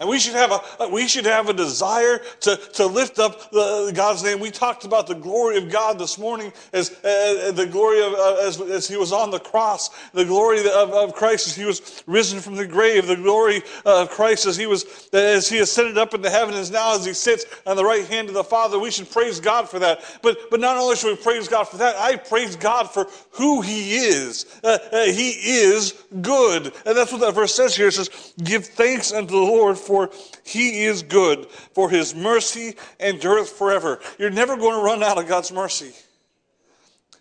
And 0.00 0.08
we 0.08 0.18
should 0.18 0.34
have 0.34 0.50
a, 0.50 0.88
we 0.88 1.06
should 1.06 1.26
have 1.26 1.50
a 1.50 1.52
desire 1.52 2.22
to, 2.40 2.56
to 2.56 2.86
lift 2.86 3.18
up 3.18 3.50
the, 3.50 3.92
God's 3.94 4.22
name. 4.22 4.40
We 4.40 4.50
talked 4.50 4.86
about 4.86 5.06
the 5.06 5.14
glory 5.14 5.58
of 5.58 5.70
God 5.70 5.98
this 5.98 6.16
morning 6.18 6.54
as 6.72 6.90
uh, 7.04 7.52
the 7.54 7.68
glory 7.70 8.02
of, 8.02 8.14
uh, 8.14 8.36
as, 8.40 8.58
as 8.62 8.88
he 8.88 8.96
was 8.96 9.12
on 9.12 9.30
the 9.30 9.38
cross, 9.38 9.90
the 10.12 10.24
glory 10.24 10.60
of, 10.60 10.90
of 10.90 11.12
Christ 11.12 11.48
as 11.48 11.54
he 11.54 11.66
was 11.66 12.02
risen 12.06 12.40
from 12.40 12.54
the 12.54 12.66
grave, 12.66 13.06
the 13.06 13.14
glory 13.14 13.62
of 13.84 14.08
Christ 14.08 14.46
as 14.46 14.56
he 14.56 14.66
was, 14.66 15.10
as 15.12 15.50
he 15.50 15.58
ascended 15.58 15.98
up 15.98 16.14
into 16.14 16.30
heaven, 16.30 16.54
as 16.54 16.70
now 16.70 16.94
as 16.94 17.04
he 17.04 17.12
sits 17.12 17.44
on 17.66 17.76
the 17.76 17.84
right 17.84 18.06
hand 18.06 18.28
of 18.28 18.34
the 18.34 18.42
Father. 18.42 18.78
We 18.78 18.90
should 18.90 19.10
praise 19.10 19.38
God 19.38 19.68
for 19.68 19.78
that. 19.80 20.00
But, 20.22 20.38
but 20.50 20.60
not 20.60 20.78
only 20.78 20.96
should 20.96 21.18
we 21.18 21.22
praise 21.22 21.46
God 21.46 21.64
for 21.64 21.76
that, 21.76 21.96
I 21.96 22.16
praise 22.16 22.56
God 22.56 22.90
for 22.90 23.06
who 23.32 23.60
he 23.60 23.96
is. 23.96 24.46
Uh, 24.64 24.78
uh, 24.90 25.04
he 25.04 25.32
is 25.32 25.92
good. 26.22 26.72
And 26.86 26.96
that's 26.96 27.12
what 27.12 27.20
that 27.20 27.34
verse 27.34 27.54
says 27.54 27.76
here. 27.76 27.88
It 27.88 27.92
says, 27.92 28.32
give 28.42 28.64
thanks 28.64 29.12
unto 29.12 29.32
the 29.32 29.36
Lord 29.36 29.76
for 29.90 30.08
he 30.44 30.84
is 30.84 31.02
good, 31.02 31.46
for 31.74 31.90
his 31.90 32.14
mercy 32.14 32.76
endureth 33.00 33.50
forever. 33.50 33.98
You're 34.18 34.30
never 34.30 34.56
going 34.56 34.78
to 34.78 34.84
run 34.84 35.02
out 35.02 35.18
of 35.18 35.26
God's 35.26 35.50
mercy. 35.50 35.92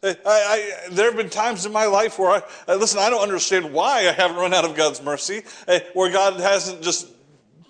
I, 0.04 0.16
I, 0.24 0.90
there 0.92 1.06
have 1.08 1.18
been 1.18 1.32
times 1.32 1.66
in 1.66 1.74
my 1.74 1.88
life 1.88 2.20
where 2.20 2.44
I, 2.68 2.76
listen, 2.76 3.00
I 3.00 3.10
don't 3.10 3.24
understand 3.24 3.74
why 3.74 4.08
I 4.08 4.12
haven't 4.12 4.38
run 4.38 4.54
out 4.54 4.66
of 4.66 4.76
God's 4.76 5.02
mercy, 5.02 5.42
eh, 5.68 5.80
where 5.94 6.12
God 6.12 6.40
hasn't 6.40 6.84
just 6.84 7.08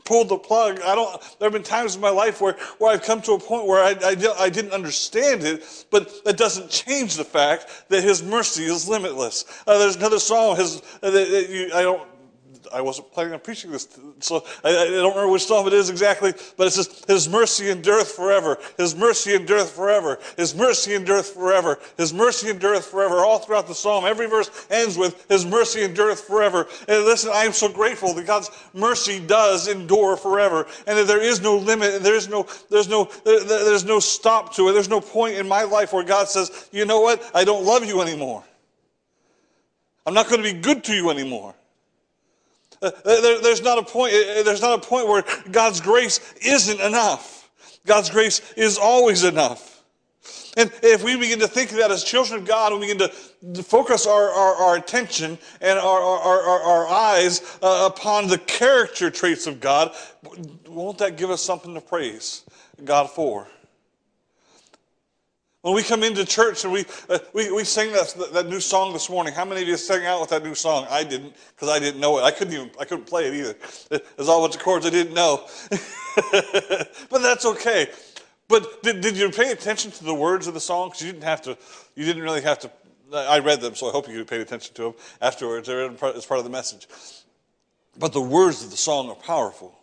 pulled 0.03 0.27
the 0.27 0.38
plug. 0.38 0.82
I 0.82 0.96
don't, 0.96 1.22
there 1.39 1.46
have 1.46 1.53
been 1.53 1.63
times 1.63 1.96
in 1.96 2.01
my 2.01 2.10
life 2.10 2.41
where, 2.41 2.58
where 2.77 2.91
I've 2.91 3.03
come 3.03 3.22
to 3.22 3.32
a 3.32 3.39
point 3.39 3.68
where 3.68 3.82
I, 3.82 3.96
I, 4.03 4.15
I 4.38 4.50
didn't 4.50 4.74
understand 4.74 5.44
it, 5.44 5.86
but 5.91 6.25
that 6.25 6.36
doesn't 6.36 6.70
change 6.70 7.15
the 7.15 7.24
fact 7.24 7.86
that 7.88 8.03
His 8.03 8.22
mercy 8.22 8.65
is 8.65 8.89
limitless. 8.89 9.46
Uh, 9.65 9.79
there's 9.79 9.96
another 9.96 10.20
song, 10.20 10.58
his, 10.58 10.82
uh, 11.01 11.10
that 11.10 11.50
you, 11.50 11.72
I 11.74 11.84
don't 11.84 12.06
I 12.73 12.81
wasn't 12.81 13.11
planning 13.11 13.33
on 13.33 13.39
preaching 13.39 13.71
this, 13.71 13.88
so 14.19 14.45
I, 14.63 14.69
I, 14.69 14.85
don't 14.85 15.11
remember 15.11 15.29
which 15.29 15.45
psalm 15.45 15.67
it 15.67 15.73
is 15.73 15.89
exactly, 15.89 16.33
but 16.57 16.67
it 16.67 16.71
says, 16.71 17.03
His 17.07 17.27
mercy 17.27 17.69
endureth 17.69 18.09
forever. 18.11 18.57
His 18.77 18.95
mercy 18.95 19.35
endureth 19.35 19.71
forever. 19.71 20.19
His 20.38 20.55
mercy 20.55 20.95
endureth 20.95 21.29
forever. 21.29 21.79
His 21.97 22.13
mercy 22.13 22.49
endureth 22.49 22.85
forever. 22.85 23.17
All 23.17 23.39
throughout 23.39 23.67
the 23.67 23.75
psalm, 23.75 24.05
every 24.05 24.27
verse 24.27 24.67
ends 24.69 24.97
with, 24.97 25.25
His 25.29 25.45
mercy 25.45 25.83
endureth 25.83 26.21
forever. 26.21 26.67
And 26.88 27.05
listen, 27.05 27.31
I 27.33 27.43
am 27.43 27.53
so 27.53 27.69
grateful 27.69 28.13
that 28.13 28.27
God's 28.27 28.49
mercy 28.73 29.19
does 29.19 29.67
endure 29.67 30.17
forever, 30.17 30.67
and 30.88 30.97
that 30.97 31.07
there 31.07 31.21
is 31.21 31.41
no 31.41 31.57
limit, 31.57 31.95
and 31.95 32.05
there's 32.05 32.29
no, 32.29 32.47
there's 32.69 32.88
no, 32.88 33.09
there, 33.25 33.43
there's 33.43 33.85
no 33.85 33.99
stop 33.99 34.53
to 34.55 34.69
it. 34.69 34.73
There's 34.73 34.89
no 34.89 35.01
point 35.01 35.35
in 35.35 35.47
my 35.47 35.63
life 35.63 35.93
where 35.93 36.03
God 36.03 36.27
says, 36.27 36.69
You 36.71 36.85
know 36.85 37.01
what? 37.01 37.29
I 37.33 37.43
don't 37.43 37.65
love 37.65 37.85
you 37.85 38.01
anymore. 38.01 38.43
I'm 40.05 40.13
not 40.13 40.27
going 40.27 40.41
to 40.41 40.53
be 40.53 40.59
good 40.59 40.83
to 40.85 40.93
you 40.95 41.11
anymore. 41.11 41.53
Uh, 42.81 42.91
there, 43.03 43.41
there's, 43.41 43.62
not 43.62 43.77
a 43.77 43.83
point, 43.83 44.13
uh, 44.13 44.43
there's 44.43 44.62
not 44.62 44.79
a 44.83 44.88
point 44.88 45.07
where 45.07 45.24
God's 45.51 45.81
grace 45.81 46.19
isn't 46.41 46.79
enough. 46.79 47.50
God's 47.86 48.09
grace 48.09 48.41
is 48.55 48.77
always 48.77 49.24
enough. 49.24 49.83
And 50.57 50.71
if 50.83 51.03
we 51.03 51.15
begin 51.15 51.39
to 51.39 51.48
think 51.48 51.69
that 51.71 51.91
as 51.91 52.03
children 52.03 52.41
of 52.41 52.48
God, 52.48 52.74
we 52.74 52.93
begin 52.93 53.09
to 53.53 53.63
focus 53.63 54.05
our, 54.05 54.29
our, 54.29 54.55
our 54.55 54.75
attention 54.75 55.38
and 55.62 55.79
our, 55.79 56.01
our, 56.01 56.41
our, 56.41 56.62
our 56.62 56.88
eyes 56.88 57.57
uh, 57.62 57.89
upon 57.91 58.27
the 58.27 58.38
character 58.38 59.09
traits 59.09 59.48
of 59.48 59.59
God, 59.59 59.95
won't 60.67 60.98
that 60.98 61.17
give 61.17 61.29
us 61.29 61.41
something 61.41 61.74
to 61.74 61.81
praise 61.81 62.43
God 62.83 63.09
for? 63.09 63.48
When 65.62 65.75
we 65.75 65.84
come 65.84 66.04
into 66.04 66.24
church 66.24 66.63
and 66.63 66.72
we, 66.72 66.86
uh, 67.10 67.20
we, 67.34 67.51
we 67.51 67.66
sing 67.66 67.92
that, 67.92 68.16
that 68.32 68.48
new 68.48 68.62
song 68.62 68.94
this 68.94 69.10
morning, 69.10 69.34
how 69.34 69.44
many 69.44 69.62
of 69.62 69.68
you 69.68 69.75
sang 69.75 70.06
out 70.06 70.22
with 70.22 70.30
that 70.30 70.42
new 70.42 70.56
song? 70.56 70.88
I 70.89 71.04
didn't, 71.04 71.36
because 71.54 71.68
I 71.68 71.80
didn't 71.80 72.00
know 72.00 72.18
it. 72.18 72.22
I 72.22 72.32
couldn't 72.32 72.54
even, 72.54 72.72
I 72.80 72.86
couldn't 72.86 73.06
play 73.06 73.28
it 73.28 73.34
either. 73.34 73.56
There's 74.16 74.30
all 74.30 74.39
a 74.39 74.48
bunch 74.48 74.56
of 74.56 74.62
chords 74.62 74.86
I 74.86 74.89
didn't 74.89 75.13
know. 75.13 75.46
but 75.70 77.22
that's 77.22 77.46
okay. 77.46 77.89
But 78.48 78.84
did, 78.84 79.01
did 79.01 79.18
you 79.18 79.30
pay 79.32 79.51
attention 79.51 79.92
to 79.92 80.04
the 80.06 80.13
words 80.13 80.48
of 80.48 80.54
the 80.54 80.62
song? 80.62 80.89
Because 80.89 81.01
you 81.01 81.12
didn't 81.12 81.25
have 81.25 81.42
to, 81.42 81.58
you 81.94 82.06
didn't 82.06 82.24
really 82.24 82.42
have 82.42 82.60
to, 82.60 82.72
I 83.13 83.39
read 83.39 83.60
them, 83.60 83.75
so 83.75 83.89
I 83.89 83.92
hope 83.92 84.08
you 84.08 84.24
paid 84.24 84.39
attention 84.39 84.74
to 84.75 84.82
them 84.84 84.94
afterwards. 85.22 85.68
They're 85.68 85.89
as 85.89 86.25
part 86.25 86.38
of 86.38 86.46
the 86.46 86.50
message. 86.50 86.88
But 87.98 88.13
the 88.13 88.22
words 88.22 88.63
of 88.63 88.72
the 88.72 88.78
song 88.78 89.10
are 89.10 89.16
powerful. 89.16 89.78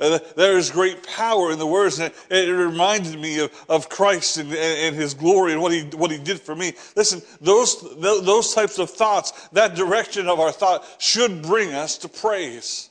Uh, 0.00 0.18
there 0.36 0.56
is 0.58 0.70
great 0.70 1.06
power 1.06 1.52
in 1.52 1.58
the 1.58 1.66
words, 1.66 1.98
and 1.98 2.12
it, 2.30 2.50
reminded 2.50 3.18
me 3.20 3.40
of, 3.40 3.52
of 3.68 3.88
Christ 3.88 4.38
and, 4.38 4.52
and, 4.52 4.94
His 4.96 5.14
glory 5.14 5.52
and 5.52 5.62
what 5.62 5.72
He 5.72 5.82
what 5.96 6.10
He 6.10 6.18
did 6.18 6.40
for 6.40 6.54
me. 6.54 6.74
Listen, 6.94 7.22
those 7.40 7.80
those 8.00 8.54
types 8.54 8.78
of 8.78 8.90
thoughts, 8.90 9.48
that 9.50 9.74
direction 9.74 10.28
of 10.28 10.40
our 10.40 10.52
thought, 10.52 10.84
should 10.98 11.42
bring 11.42 11.72
us 11.72 11.98
to 11.98 12.08
praise. 12.08 12.90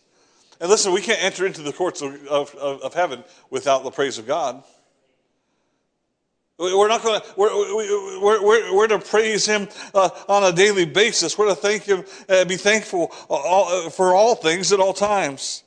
And 0.59 0.69
listen, 0.69 0.93
we 0.93 1.01
can't 1.01 1.21
enter 1.21 1.45
into 1.45 1.61
the 1.61 1.73
courts 1.73 2.01
of, 2.01 2.25
of, 2.27 2.55
of 2.55 2.93
heaven 2.93 3.23
without 3.49 3.83
the 3.83 3.91
praise 3.91 4.17
of 4.17 4.25
God. 4.25 4.63
We're 6.57 6.87
not 6.87 7.03
going 7.03 7.19
to, 7.19 7.27
we're, 7.35 7.49
we're, 7.75 8.41
we're, 8.41 8.75
we're, 8.75 8.87
to 8.87 8.99
praise 8.99 9.45
Him 9.45 9.67
uh, 9.93 10.09
on 10.29 10.45
a 10.45 10.55
daily 10.55 10.85
basis. 10.85 11.37
We're 11.37 11.49
to 11.49 11.55
thank 11.55 11.83
Him, 11.83 12.05
uh, 12.29 12.45
be 12.45 12.55
thankful 12.55 13.11
all, 13.29 13.67
uh, 13.67 13.89
for 13.89 14.15
all 14.15 14.35
things 14.35 14.71
at 14.71 14.79
all 14.79 14.93
times. 14.93 15.64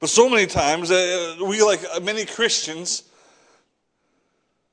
But 0.00 0.10
so 0.10 0.28
many 0.28 0.46
times, 0.46 0.90
uh, 0.90 1.36
we, 1.44 1.62
like 1.62 1.80
many 2.02 2.24
Christians, 2.24 3.02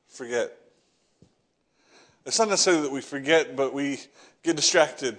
forget. 0.07 0.51
It's 2.25 2.39
not 2.39 2.49
necessarily 2.49 2.83
that 2.83 2.91
we 2.91 3.01
forget, 3.01 3.55
but 3.55 3.73
we 3.73 3.99
get 4.43 4.55
distracted. 4.55 5.17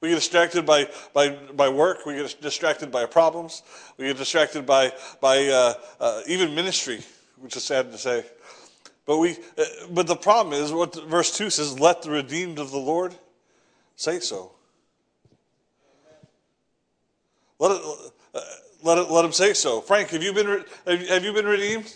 We 0.00 0.10
get 0.10 0.16
distracted 0.16 0.66
by, 0.66 0.88
by, 1.14 1.30
by 1.30 1.68
work. 1.68 2.04
We 2.04 2.14
get 2.16 2.40
distracted 2.40 2.90
by 2.90 3.06
problems. 3.06 3.62
We 3.96 4.06
get 4.06 4.18
distracted 4.18 4.66
by, 4.66 4.92
by 5.20 5.46
uh, 5.46 5.74
uh, 6.00 6.20
even 6.26 6.54
ministry, 6.54 7.02
which 7.38 7.56
is 7.56 7.64
sad 7.64 7.90
to 7.92 7.98
say. 7.98 8.24
But, 9.06 9.18
we, 9.18 9.38
uh, 9.56 9.64
but 9.90 10.06
the 10.06 10.16
problem 10.16 10.54
is 10.54 10.72
what 10.72 10.94
verse 11.08 11.36
2 11.36 11.50
says 11.50 11.78
let 11.78 12.02
the 12.02 12.10
redeemed 12.10 12.58
of 12.58 12.70
the 12.70 12.78
Lord 12.78 13.14
say 13.96 14.20
so. 14.20 14.52
Let, 17.58 17.72
it, 17.72 18.12
let, 18.82 18.98
it, 18.98 19.10
let 19.10 19.24
him 19.24 19.32
say 19.32 19.52
so. 19.54 19.80
Frank, 19.80 20.10
have 20.10 20.22
you 20.22 20.32
been, 20.32 20.64
have 20.86 21.24
you 21.24 21.32
been 21.32 21.46
redeemed? 21.46 21.94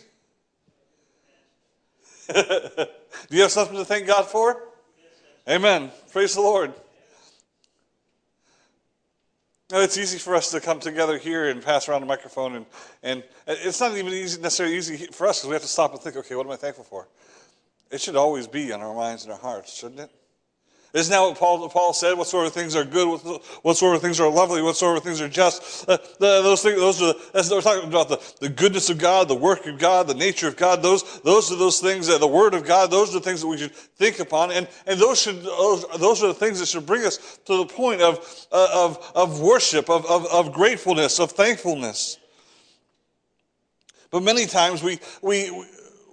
Do 2.35 2.87
you 3.31 3.43
have 3.43 3.51
something 3.51 3.77
to 3.77 3.85
thank 3.85 4.07
God 4.07 4.27
for? 4.27 4.63
Amen. 5.49 5.91
Praise 6.13 6.35
the 6.35 6.41
Lord. 6.41 6.75
Now, 9.71 9.81
it's 9.81 9.99
easy 9.99 10.19
for 10.19 10.35
us 10.35 10.51
to 10.53 10.61
come 10.61 10.81
together 10.81 11.19
here 11.19 11.51
and 11.51 11.63
pass 11.63 11.89
around 11.89 12.03
a 12.03 12.07
microphone, 12.07 12.57
and, 12.57 12.67
and 13.03 13.23
it's 13.47 13.81
not 13.81 13.95
even 13.97 14.13
easy, 14.15 14.41
necessarily 14.41 14.77
easy 14.77 14.97
for 15.09 15.27
us 15.27 15.41
because 15.41 15.49
we 15.49 15.53
have 15.53 15.63
to 15.63 15.69
stop 15.69 15.93
and 15.93 16.01
think, 16.01 16.17
okay, 16.17 16.35
what 16.35 16.47
am 16.47 16.53
I 16.53 16.57
thankful 16.57 16.85
for? 16.85 17.07
It 17.91 18.01
should 18.01 18.17
always 18.17 18.47
be 18.47 18.73
on 18.73 18.81
our 18.81 18.95
minds 18.95 19.25
and 19.25 19.33
our 19.33 19.39
hearts, 19.39 19.75
shouldn't 19.75 20.01
it? 20.01 20.11
Isn't 20.99 21.13
that 21.13 21.21
what 21.21 21.39
Paul, 21.39 21.69
Paul 21.69 21.93
said? 21.93 22.19
What 22.19 22.27
sort 22.27 22.47
of 22.47 22.53
things 22.53 22.75
are 22.75 22.85
good? 22.85 23.09
What, 23.09 23.45
what 23.63 23.77
sort 23.77 23.95
of 23.95 24.03
things 24.03 24.19
are 24.19 24.29
lovely? 24.29 24.63
What 24.63 24.77
sort 24.77 24.99
of 24.99 25.05
things 25.05 25.21
are 25.21 25.29
just? 25.29 25.89
Uh, 25.89 25.97
the, 26.19 26.43
those 26.43 26.63
things, 26.63 26.77
those 26.77 27.01
are, 27.01 27.15
we're 27.55 27.61
talking 27.61 27.89
about 27.89 28.09
the, 28.09 28.21
the 28.41 28.49
goodness 28.49 28.91
of 28.91 28.99
God, 28.99 29.29
the 29.29 29.35
work 29.35 29.67
of 29.67 29.79
God, 29.79 30.09
the 30.09 30.15
nature 30.15 30.49
of 30.49 30.57
God. 30.57 30.83
Those, 30.83 31.21
those 31.21 31.53
are 31.53 31.57
those 31.57 31.81
things, 31.81 32.09
that 32.09 32.19
the 32.21 32.27
word 32.27 32.55
of 32.55 32.65
God. 32.65 32.91
Those 32.91 33.11
are 33.11 33.21
the 33.21 33.25
things 33.25 33.43
that 33.43 33.47
we 33.47 33.59
should 33.59 33.75
think 33.75 34.19
upon. 34.19 34.51
And, 34.51 34.67
and 34.87 34.99
those 34.99 35.23
should, 35.23 35.43
those, 35.43 35.87
those 35.99 36.23
are 36.23 36.29
the 36.29 36.35
things 36.35 36.59
that 36.59 36.67
should 36.67 36.87
bring 36.87 37.05
us 37.05 37.39
to 37.47 37.59
the 37.59 37.67
point 37.67 38.03
of, 38.03 38.47
uh, 38.51 38.69
of, 38.75 39.13
of 39.15 39.41
worship, 39.41 39.89
of, 39.89 40.05
of, 40.07 40.27
of 40.27 40.53
gratefulness, 40.53 41.21
of 41.21 41.31
thankfulness. 41.31 42.19
But 44.11 44.23
many 44.23 44.47
times 44.47 44.83
we, 44.83 44.99
we, 45.23 45.51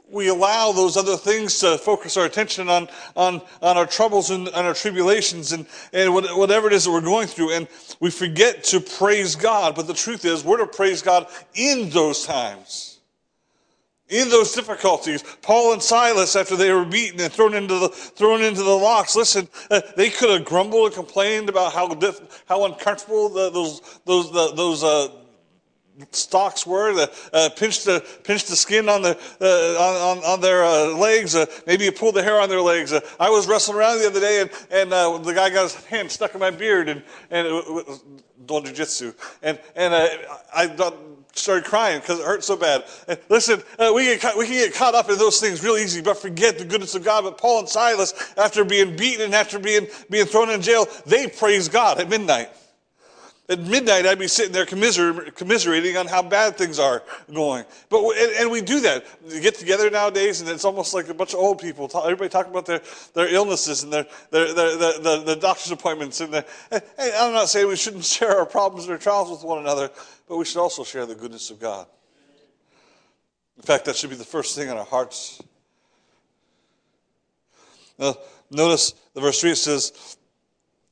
we 0.09 0.27
allow 0.29 0.71
those 0.71 0.97
other 0.97 1.17
things 1.17 1.59
to 1.59 1.77
focus 1.77 2.17
our 2.17 2.25
attention 2.25 2.69
on, 2.69 2.88
on, 3.15 3.41
on 3.62 3.77
our 3.77 3.85
troubles 3.85 4.29
and, 4.29 4.47
our 4.50 4.74
tribulations 4.74 5.51
and, 5.51 5.65
and 5.93 6.13
whatever 6.13 6.67
it 6.67 6.74
is 6.74 6.85
that 6.85 6.91
we're 6.91 7.01
going 7.01 7.27
through. 7.27 7.51
And 7.51 7.67
we 8.00 8.12
forget 8.12 8.63
to 8.65 8.79
praise 8.79 9.35
God. 9.35 9.75
But 9.75 9.88
the 9.88 9.93
truth 9.93 10.25
is, 10.25 10.43
we're 10.43 10.57
to 10.57 10.67
praise 10.67 11.01
God 11.01 11.27
in 11.53 11.89
those 11.89 12.25
times. 12.25 13.00
In 14.07 14.29
those 14.29 14.53
difficulties, 14.53 15.24
Paul 15.41 15.74
and 15.74 15.81
Silas, 15.81 16.35
after 16.35 16.55
they 16.55 16.71
were 16.71 16.85
beaten 16.85 17.19
and 17.19 17.33
thrown 17.33 17.55
into 17.55 17.79
the 17.79 17.89
thrown 17.89 18.43
into 18.43 18.62
the 18.62 18.69
locks, 18.69 19.15
listen, 19.15 19.50
uh, 19.71 19.81
they 19.97 20.12
could 20.12 20.29
have 20.29 20.45
grumbled 20.45 20.85
and 20.85 20.93
complained 20.93 21.50
about 21.50 21.74
how 21.74 21.88
diff, 21.88 22.43
how 22.47 22.65
uncomfortable 22.65 23.29
the, 23.29 23.50
those 23.50 23.81
those 24.05 24.31
the, 24.31 24.53
those 24.53 24.83
uh, 24.83 25.07
stocks 26.11 26.65
were, 26.65 26.93
the, 26.93 27.11
uh, 27.33 27.49
pinch 27.55 27.83
the 27.83 28.05
pinch 28.23 28.45
the 28.45 28.55
skin 28.55 28.89
on 28.89 29.01
the 29.01 29.17
uh, 29.41 29.81
on, 29.81 30.17
on 30.23 30.41
their 30.41 30.63
uh, 30.63 30.87
legs. 30.95 31.35
Uh, 31.35 31.45
maybe 31.65 31.85
you 31.85 31.91
pull 31.91 32.11
the 32.11 32.23
hair 32.23 32.39
on 32.39 32.49
their 32.49 32.61
legs. 32.61 32.91
Uh, 32.91 32.99
I 33.19 33.29
was 33.29 33.47
wrestling 33.47 33.77
around 33.77 33.99
the 33.99 34.07
other 34.07 34.19
day, 34.19 34.41
and 34.41 34.49
and 34.71 34.93
uh, 34.93 35.17
the 35.17 35.33
guy 35.33 35.49
got 35.49 35.63
his 35.63 35.75
hand 35.85 36.11
stuck 36.11 36.33
in 36.33 36.39
my 36.39 36.51
beard, 36.51 36.89
and 36.89 37.03
and 37.31 37.47
doing 38.45 38.63
jujitsu, 38.63 39.13
and 39.41 39.59
and 39.75 39.93
I 39.95 40.67
started 41.33 41.65
crying 41.65 41.99
because 41.99 42.19
it 42.19 42.25
hurt 42.25 42.43
so 42.43 42.55
bad. 42.55 42.85
And 43.07 43.19
listen, 43.29 43.61
we 43.93 44.17
get 44.17 44.37
we 44.37 44.45
can 44.45 44.53
get 44.53 44.73
caught 44.73 44.95
up 44.95 45.09
in 45.09 45.17
those 45.17 45.39
things 45.39 45.63
real 45.63 45.77
easy, 45.77 46.01
but 46.01 46.17
forget 46.17 46.57
the 46.57 46.65
goodness 46.65 46.95
of 46.95 47.03
God. 47.03 47.23
But 47.23 47.37
Paul 47.37 47.59
and 47.59 47.69
Silas, 47.69 48.33
after 48.37 48.63
being 48.63 48.95
beaten 48.95 49.25
and 49.25 49.35
after 49.35 49.59
being 49.59 49.87
being 50.09 50.25
thrown 50.25 50.49
in 50.49 50.61
jail, 50.61 50.87
they 51.05 51.27
praised 51.27 51.71
God 51.71 51.99
at 51.99 52.09
midnight. 52.09 52.49
At 53.47 53.59
midnight, 53.59 54.07
I'd 54.07 54.17
be 54.17 54.27
sitting 54.27 54.51
there 54.51 54.65
commiser- 54.65 55.33
commiserating 55.35 55.97
on 55.97 56.07
how 56.07 56.23
bad 56.23 56.57
things 56.57 56.79
are 56.79 57.03
going. 57.31 57.63
But 57.89 58.01
and, 58.17 58.31
and, 58.39 58.51
we 58.51 58.61
do 58.61 58.79
that. 58.79 59.05
We 59.23 59.39
get 59.39 59.53
together 59.53 59.87
nowadays, 59.91 60.41
and 60.41 60.49
it's 60.49 60.65
almost 60.65 60.95
like 60.95 61.09
a 61.09 61.13
bunch 61.13 61.33
of 61.33 61.39
old 61.39 61.59
people. 61.59 61.87
Talk, 61.87 62.05
everybody 62.05 62.29
talking 62.29 62.51
about 62.51 62.65
their, 62.65 62.81
their 63.13 63.27
illnesses 63.27 63.83
and 63.83 63.93
their, 63.93 64.07
their, 64.31 64.51
their, 64.51 64.77
their 64.77 64.99
the, 64.99 65.23
the 65.23 65.35
doctor's 65.35 65.69
appointments. 65.69 66.21
And, 66.21 66.33
the, 66.33 66.45
and 66.71 66.83
I'm 66.97 67.33
not 67.33 67.47
saying 67.49 67.67
we 67.67 67.75
shouldn't 67.75 68.05
share 68.17 68.35
our 68.35 68.47
problems 68.47 68.85
and 68.85 68.93
our 68.93 68.97
trials 68.97 69.29
with 69.29 69.43
one 69.43 69.59
another, 69.59 69.91
but 70.27 70.37
we 70.37 70.45
should 70.45 70.59
also 70.59 70.83
share 70.83 71.05
the 71.05 71.15
goodness 71.15 71.51
of 71.51 71.59
God. 71.59 71.85
In 73.57 73.63
fact, 73.63 73.85
that 73.85 73.95
should 73.95 74.09
be 74.09 74.15
the 74.15 74.23
first 74.23 74.55
thing 74.55 74.71
on 74.71 74.77
our 74.77 74.85
hearts. 74.85 75.39
Now, 77.99 78.15
notice 78.49 78.93
the 79.13 79.21
verse 79.21 79.39
3 79.39 79.53
says, 79.53 80.17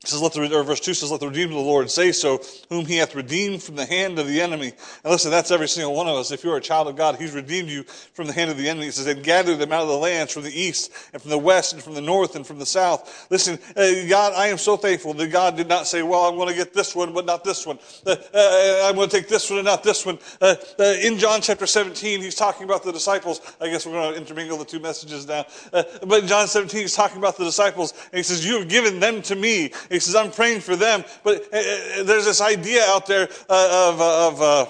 it 0.04 0.08
says, 0.08 0.20
let 0.20 0.34
the, 0.34 0.54
or 0.54 0.62
verse 0.62 0.80
2 0.80 0.92
says, 0.92 1.10
Let 1.10 1.20
the 1.20 1.28
redeemed 1.28 1.52
of 1.52 1.56
the 1.56 1.62
Lord 1.62 1.90
say 1.90 2.12
so, 2.12 2.42
whom 2.68 2.84
he 2.84 2.98
hath 2.98 3.14
redeemed 3.14 3.62
from 3.62 3.74
the 3.74 3.86
hand 3.86 4.18
of 4.18 4.26
the 4.26 4.38
enemy. 4.38 4.74
And 5.02 5.10
listen, 5.10 5.30
that's 5.30 5.50
every 5.50 5.66
single 5.66 5.94
one 5.94 6.08
of 6.08 6.16
us. 6.16 6.30
If 6.30 6.44
you're 6.44 6.58
a 6.58 6.60
child 6.60 6.88
of 6.88 6.96
God, 6.96 7.16
he's 7.16 7.32
redeemed 7.32 7.70
you 7.70 7.84
from 7.84 8.26
the 8.26 8.34
hand 8.34 8.50
of 8.50 8.58
the 8.58 8.68
enemy. 8.68 8.84
He 8.84 8.90
says, 8.90 9.06
And 9.06 9.24
gathered 9.24 9.56
them 9.56 9.72
out 9.72 9.80
of 9.80 9.88
the 9.88 9.96
lands 9.96 10.30
from 10.30 10.42
the 10.42 10.52
east, 10.52 10.92
and 11.14 11.22
from 11.22 11.30
the 11.30 11.38
west, 11.38 11.72
and 11.72 11.82
from 11.82 11.94
the 11.94 12.02
north, 12.02 12.36
and 12.36 12.46
from 12.46 12.58
the 12.58 12.66
south. 12.66 13.26
Listen, 13.30 13.58
uh, 13.76 14.06
God, 14.06 14.34
I 14.34 14.48
am 14.48 14.58
so 14.58 14.76
thankful 14.76 15.14
that 15.14 15.28
God 15.28 15.56
did 15.56 15.68
not 15.68 15.86
say, 15.86 16.02
Well, 16.02 16.24
I'm 16.24 16.36
going 16.36 16.48
to 16.48 16.54
get 16.54 16.74
this 16.74 16.94
one, 16.94 17.14
but 17.14 17.24
not 17.24 17.42
this 17.42 17.66
one. 17.66 17.78
Uh, 18.06 18.14
uh, 18.34 18.82
I'm 18.84 18.96
going 18.96 19.08
to 19.08 19.16
take 19.16 19.28
this 19.28 19.48
one 19.48 19.60
and 19.60 19.66
not 19.66 19.82
this 19.82 20.04
one. 20.04 20.18
Uh, 20.38 20.54
uh, 20.78 20.84
in 21.00 21.16
John 21.16 21.40
chapter 21.40 21.66
17, 21.66 22.20
he's 22.20 22.34
talking 22.34 22.64
about 22.64 22.84
the 22.84 22.92
disciples. 22.92 23.40
I 23.58 23.70
guess 23.70 23.86
we're 23.86 23.92
going 23.92 24.12
to 24.12 24.20
intermingle 24.20 24.58
the 24.58 24.66
two 24.66 24.80
messages 24.80 25.26
now. 25.26 25.46
Uh, 25.72 25.82
but 26.06 26.24
in 26.24 26.28
John 26.28 26.46
17, 26.46 26.78
he's 26.78 26.94
talking 26.94 27.16
about 27.16 27.38
the 27.38 27.44
disciples, 27.44 27.94
and 28.12 28.18
he 28.18 28.22
says, 28.22 28.46
You 28.46 28.58
have 28.58 28.68
given 28.68 29.00
them 29.00 29.22
to 29.22 29.34
me. 29.34 29.72
He 29.94 30.00
says, 30.00 30.16
I'm 30.16 30.30
praying 30.30 30.60
for 30.60 30.76
them. 30.76 31.04
But 31.22 31.42
uh, 31.52 31.56
uh, 31.56 32.02
there's 32.02 32.24
this 32.24 32.40
idea 32.40 32.84
out 32.86 33.06
there 33.06 33.28
uh, 33.48 33.92
of, 33.92 34.00
of 34.00 34.68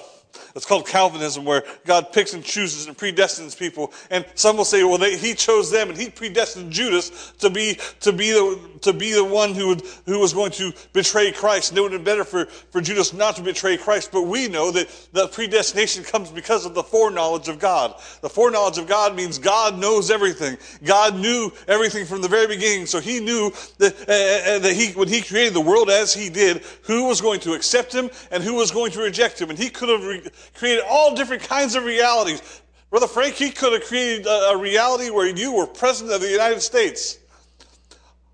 it's 0.55 0.65
called 0.65 0.87
Calvinism, 0.87 1.43
where 1.43 1.63
God 1.85 2.13
picks 2.13 2.33
and 2.33 2.41
chooses 2.41 2.87
and 2.87 2.97
predestines 2.97 3.57
people. 3.57 3.91
And 4.09 4.25
some 4.35 4.55
will 4.55 4.63
say, 4.63 4.85
well, 4.85 4.97
they, 4.97 5.17
he 5.17 5.33
chose 5.33 5.69
them 5.69 5.89
and 5.89 5.97
he 5.97 6.09
predestined 6.09 6.71
Judas 6.71 7.33
to 7.39 7.49
be, 7.49 7.77
to 7.99 8.13
be, 8.13 8.31
the, 8.31 8.59
to 8.81 8.93
be 8.93 9.11
the 9.11 9.25
one 9.25 9.53
who, 9.53 9.67
would, 9.67 9.81
who 10.05 10.17
was 10.17 10.33
going 10.33 10.51
to 10.51 10.71
betray 10.93 11.33
Christ. 11.33 11.71
And 11.71 11.77
it 11.77 11.81
would 11.81 11.91
have 11.91 12.05
been 12.05 12.13
better 12.13 12.23
for, 12.23 12.45
for 12.45 12.79
Judas 12.79 13.11
not 13.11 13.35
to 13.35 13.41
betray 13.41 13.75
Christ. 13.75 14.13
But 14.13 14.23
we 14.23 14.47
know 14.47 14.71
that 14.71 14.87
the 15.11 15.27
predestination 15.27 16.05
comes 16.05 16.31
because 16.31 16.65
of 16.65 16.73
the 16.73 16.83
foreknowledge 16.83 17.49
of 17.49 17.59
God. 17.59 17.93
The 18.21 18.29
foreknowledge 18.29 18.77
of 18.77 18.87
God 18.87 19.13
means 19.13 19.37
God 19.37 19.77
knows 19.77 20.09
everything. 20.09 20.57
God 20.85 21.17
knew 21.17 21.51
everything 21.67 22.05
from 22.05 22.21
the 22.21 22.29
very 22.29 22.47
beginning. 22.47 22.85
So 22.85 23.01
he 23.01 23.19
knew 23.19 23.51
that, 23.79 23.93
uh, 24.07 24.55
uh 24.55 24.59
that 24.59 24.73
he, 24.73 24.93
when 24.93 25.09
he 25.09 25.21
created 25.21 25.53
the 25.53 25.59
world 25.59 25.89
as 25.89 26.13
he 26.13 26.29
did, 26.29 26.63
who 26.83 27.09
was 27.09 27.19
going 27.19 27.41
to 27.41 27.51
accept 27.53 27.93
him 27.93 28.09
and 28.31 28.41
who 28.41 28.53
was 28.53 28.71
going 28.71 28.93
to 28.93 29.01
reject 29.01 29.41
him. 29.41 29.49
And 29.49 29.59
he 29.59 29.69
could 29.69 29.89
have 29.89 30.01
re- 30.01 30.23
created 30.53 30.83
all 30.87 31.15
different 31.15 31.43
kinds 31.43 31.75
of 31.75 31.83
realities. 31.83 32.61
Brother 32.89 33.07
Frank, 33.07 33.35
he 33.35 33.51
could 33.51 33.73
have 33.73 33.83
created 33.83 34.25
a, 34.27 34.55
reality 34.55 35.09
where 35.09 35.27
you 35.27 35.53
were 35.53 35.67
president 35.67 36.15
of 36.15 36.21
the 36.21 36.29
United 36.29 36.61
States. 36.61 37.19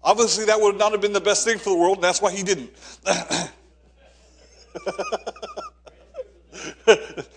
Obviously, 0.04 0.46
that 0.46 0.60
would 0.60 0.78
not 0.78 0.92
have 0.92 1.02
been 1.02 1.14
the 1.14 1.22
best 1.22 1.46
thing 1.46 1.58
for 1.58 1.70
the 1.70 1.76
world, 1.76 1.98
and 1.98 2.04
that's 2.04 2.22
why 2.22 2.32
he 2.32 2.44
didn't. 2.44 2.72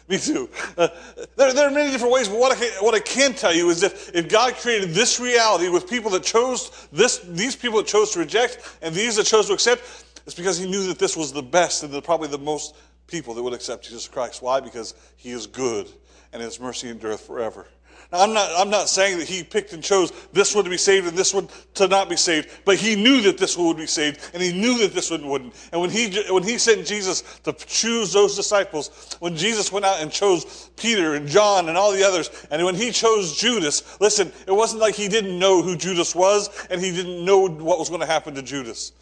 Me 0.08 0.18
too. 0.18 0.50
Uh, 0.76 0.88
there, 1.36 1.54
there, 1.54 1.68
are 1.68 1.70
many 1.70 1.90
different 1.90 2.12
ways, 2.12 2.28
but 2.28 2.38
what 2.38 2.52
I, 2.52 2.56
can, 2.56 2.84
what 2.84 2.94
I 2.94 3.00
can 3.00 3.32
tell 3.32 3.54
you 3.54 3.70
is 3.70 3.80
that 3.80 3.94
if 4.14 4.28
God 4.28 4.54
created 4.54 4.90
this 4.90 5.18
reality 5.18 5.68
with 5.68 5.88
people 5.88 6.10
that 6.10 6.24
chose 6.24 6.88
this, 6.92 7.18
these 7.18 7.56
people 7.56 7.78
that 7.78 7.86
chose 7.86 8.10
to 8.12 8.18
reject 8.18 8.76
and 8.82 8.94
these 8.94 9.16
that 9.16 9.24
chose 9.24 9.46
to 9.46 9.54
accept, 9.54 10.04
it's 10.26 10.34
because 10.34 10.58
He 10.58 10.68
knew 10.68 10.86
that 10.88 10.98
this 10.98 11.16
was 11.16 11.32
the 11.32 11.42
best 11.42 11.84
and 11.84 11.92
the, 11.92 12.02
probably 12.02 12.28
the 12.28 12.38
most 12.38 12.74
people 13.06 13.34
that 13.34 13.42
would 13.42 13.54
accept 13.54 13.84
Jesus 13.84 14.08
Christ. 14.08 14.42
Why? 14.42 14.60
Because 14.60 14.94
he 15.16 15.30
is 15.30 15.46
good 15.46 15.88
and 16.32 16.42
his 16.42 16.58
mercy 16.60 16.88
endureth 16.88 17.20
forever. 17.20 17.66
Now, 18.12 18.20
I'm 18.20 18.32
not, 18.32 18.50
I'm 18.56 18.70
not 18.70 18.88
saying 18.88 19.18
that 19.18 19.28
he 19.28 19.42
picked 19.42 19.72
and 19.72 19.82
chose 19.82 20.12
this 20.32 20.54
one 20.54 20.64
to 20.64 20.70
be 20.70 20.76
saved 20.76 21.06
and 21.06 21.16
this 21.16 21.32
one 21.32 21.48
to 21.74 21.88
not 21.88 22.08
be 22.08 22.16
saved, 22.16 22.50
but 22.64 22.76
he 22.76 22.96
knew 22.96 23.20
that 23.22 23.38
this 23.38 23.56
one 23.56 23.68
would 23.68 23.76
be 23.76 23.86
saved 23.86 24.30
and 24.34 24.42
he 24.42 24.52
knew 24.52 24.78
that 24.78 24.92
this 24.92 25.10
one 25.10 25.26
wouldn't. 25.28 25.54
And 25.72 25.80
when 25.80 25.90
he, 25.90 26.22
when 26.30 26.42
he 26.42 26.58
sent 26.58 26.86
Jesus 26.86 27.22
to 27.44 27.52
choose 27.52 28.12
those 28.12 28.36
disciples, 28.36 29.16
when 29.20 29.36
Jesus 29.36 29.72
went 29.72 29.86
out 29.86 30.00
and 30.00 30.10
chose 30.10 30.70
Peter 30.76 31.14
and 31.14 31.26
John 31.26 31.68
and 31.68 31.78
all 31.78 31.92
the 31.92 32.04
others, 32.04 32.30
and 32.50 32.64
when 32.64 32.74
he 32.74 32.90
chose 32.90 33.36
Judas, 33.36 33.98
listen, 34.00 34.32
it 34.46 34.52
wasn't 34.52 34.80
like 34.80 34.94
he 34.94 35.08
didn't 35.08 35.38
know 35.38 35.62
who 35.62 35.76
Judas 35.76 36.14
was 36.14 36.66
and 36.70 36.80
he 36.80 36.90
didn't 36.90 37.24
know 37.24 37.48
what 37.48 37.78
was 37.78 37.88
going 37.88 38.00
to 38.00 38.06
happen 38.06 38.34
to 38.34 38.42
Judas, 38.42 38.92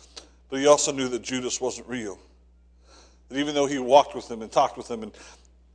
but 0.48 0.58
he 0.58 0.66
also 0.66 0.92
knew 0.92 1.08
that 1.08 1.22
Judas 1.22 1.60
wasn't 1.60 1.88
real. 1.88 2.18
Even 3.36 3.54
though 3.54 3.66
he 3.66 3.78
walked 3.78 4.14
with 4.14 4.28
them 4.28 4.42
and 4.42 4.50
talked 4.50 4.76
with 4.76 4.88
them, 4.88 5.02
and 5.02 5.12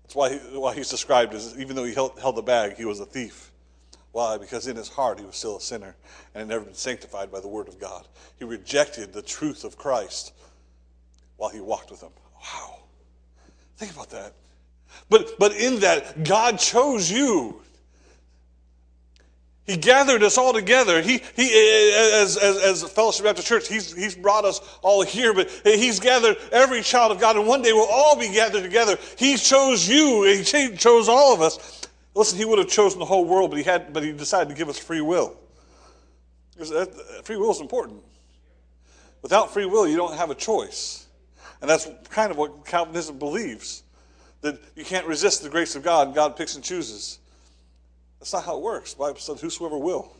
that's 0.03 0.15
why, 0.15 0.33
he, 0.33 0.37
why 0.57 0.73
he's 0.73 0.89
described 0.89 1.33
as 1.33 1.57
even 1.59 1.75
though 1.75 1.83
he 1.83 1.93
held, 1.93 2.19
held 2.19 2.35
the 2.35 2.41
bag, 2.41 2.75
he 2.77 2.85
was 2.85 2.99
a 2.99 3.05
thief. 3.05 3.51
Why? 4.11 4.37
Because 4.37 4.67
in 4.67 4.75
his 4.75 4.87
heart 4.87 5.19
he 5.19 5.25
was 5.25 5.35
still 5.35 5.57
a 5.57 5.61
sinner 5.61 5.95
and 6.33 6.41
had 6.41 6.47
never 6.47 6.65
been 6.65 6.73
sanctified 6.73 7.31
by 7.31 7.39
the 7.39 7.47
word 7.47 7.67
of 7.67 7.79
God. 7.79 8.07
He 8.39 8.45
rejected 8.45 9.13
the 9.13 9.21
truth 9.21 9.63
of 9.63 9.77
Christ 9.77 10.33
while 11.35 11.49
he 11.49 11.59
walked 11.59 11.91
with 11.91 12.01
them. 12.01 12.11
Wow. 12.35 12.79
Think 13.77 13.93
about 13.93 14.09
that. 14.11 14.33
But, 15.09 15.37
but 15.37 15.53
in 15.53 15.79
that, 15.81 16.23
God 16.23 16.57
chose 16.57 17.11
you. 17.11 17.61
He 19.67 19.75
gathered 19.75 20.23
us 20.23 20.37
all 20.37 20.53
together. 20.53 21.01
He, 21.01 21.21
he, 21.35 21.49
eh, 21.49 22.21
as, 22.21 22.37
as, 22.37 22.57
as 22.57 22.83
Fellowship 22.89 23.25
Baptist 23.25 23.47
Church, 23.47 23.67
he's, 23.67 23.93
he's 23.93 24.15
brought 24.15 24.45
us 24.45 24.61
all 24.81 25.03
here, 25.03 25.33
but 25.33 25.49
eh, 25.65 25.75
he's 25.75 25.99
gathered 25.99 26.37
every 26.53 26.81
child 26.81 27.11
of 27.11 27.19
God, 27.19 27.35
and 27.35 27.45
one 27.45 27.61
day 27.61 27.73
we'll 27.73 27.85
all 27.85 28.17
be 28.17 28.29
gathered 28.29 28.63
together. 28.63 28.97
He 29.17 29.35
chose 29.35 29.87
you, 29.87 30.23
he 30.23 30.43
chose 30.77 31.09
all 31.09 31.33
of 31.33 31.41
us. 31.41 31.81
Listen, 32.15 32.37
he 32.37 32.45
would 32.45 32.59
have 32.59 32.69
chosen 32.69 32.97
the 32.97 33.05
whole 33.05 33.25
world, 33.25 33.51
but 33.51 33.57
he, 33.57 33.63
had, 33.63 33.91
but 33.91 34.03
he 34.03 34.13
decided 34.13 34.47
to 34.49 34.55
give 34.55 34.69
us 34.69 34.79
free 34.79 35.01
will. 35.01 35.35
Free 37.23 37.35
will 37.35 37.51
is 37.51 37.59
important. 37.59 38.01
Without 39.21 39.53
free 39.53 39.65
will, 39.65 39.85
you 39.85 39.97
don't 39.97 40.15
have 40.15 40.31
a 40.31 40.35
choice. 40.35 41.07
And 41.59 41.69
that's 41.69 41.89
kind 42.09 42.31
of 42.31 42.37
what 42.37 42.65
Calvinism 42.65 43.19
believes 43.19 43.83
that 44.41 44.59
you 44.75 44.85
can't 44.85 45.05
resist 45.05 45.43
the 45.43 45.49
grace 45.49 45.75
of 45.75 45.83
God, 45.83 46.15
God 46.15 46.37
picks 46.37 46.55
and 46.55 46.63
chooses. 46.63 47.19
That's 48.19 48.33
not 48.33 48.45
how 48.45 48.57
it 48.57 48.63
works. 48.63 48.93
The 48.93 48.99
Bible 48.99 49.19
says, 49.19 49.41
Whosoever 49.41 49.77
will 49.77 50.11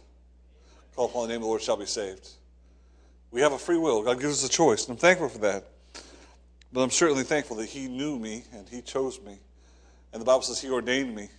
call 0.96 1.06
upon 1.06 1.24
the 1.24 1.30
name 1.30 1.38
of 1.38 1.44
the 1.44 1.48
Lord 1.48 1.62
shall 1.62 1.78
be 1.78 1.86
saved. 1.86 2.28
We 3.32 3.42
have 3.42 3.54
a 3.54 3.58
free 3.58 3.78
will. 3.78 4.04
God 4.04 4.20
gives 4.20 4.44
us 4.44 4.50
a 4.50 4.52
choice, 4.52 4.88
and 4.88 4.94
I'm 4.94 4.98
thankful 4.98 5.30
for 5.30 5.40
that. 5.40 5.66
But 6.72 6.82
I'm 6.82 6.92
certainly 6.92 7.24
thankful 7.24 7.58
that 7.58 7.68
He 7.68 7.88
knew 7.88 8.18
me 8.18 8.44
and 8.54 8.68
He 8.68 8.82
chose 8.82 9.22
me. 9.22 9.38
And 10.14 10.22
the 10.22 10.26
Bible 10.26 10.42
says 10.42 10.62
He 10.62 10.70
ordained 10.70 11.16
me. 11.16 11.30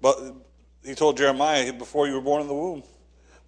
But 0.00 0.18
He 0.84 0.94
told 0.94 1.16
Jeremiah, 1.16 1.72
before 1.72 2.06
you 2.06 2.14
were 2.14 2.20
born 2.20 2.42
in 2.42 2.48
the 2.48 2.54
womb, 2.54 2.82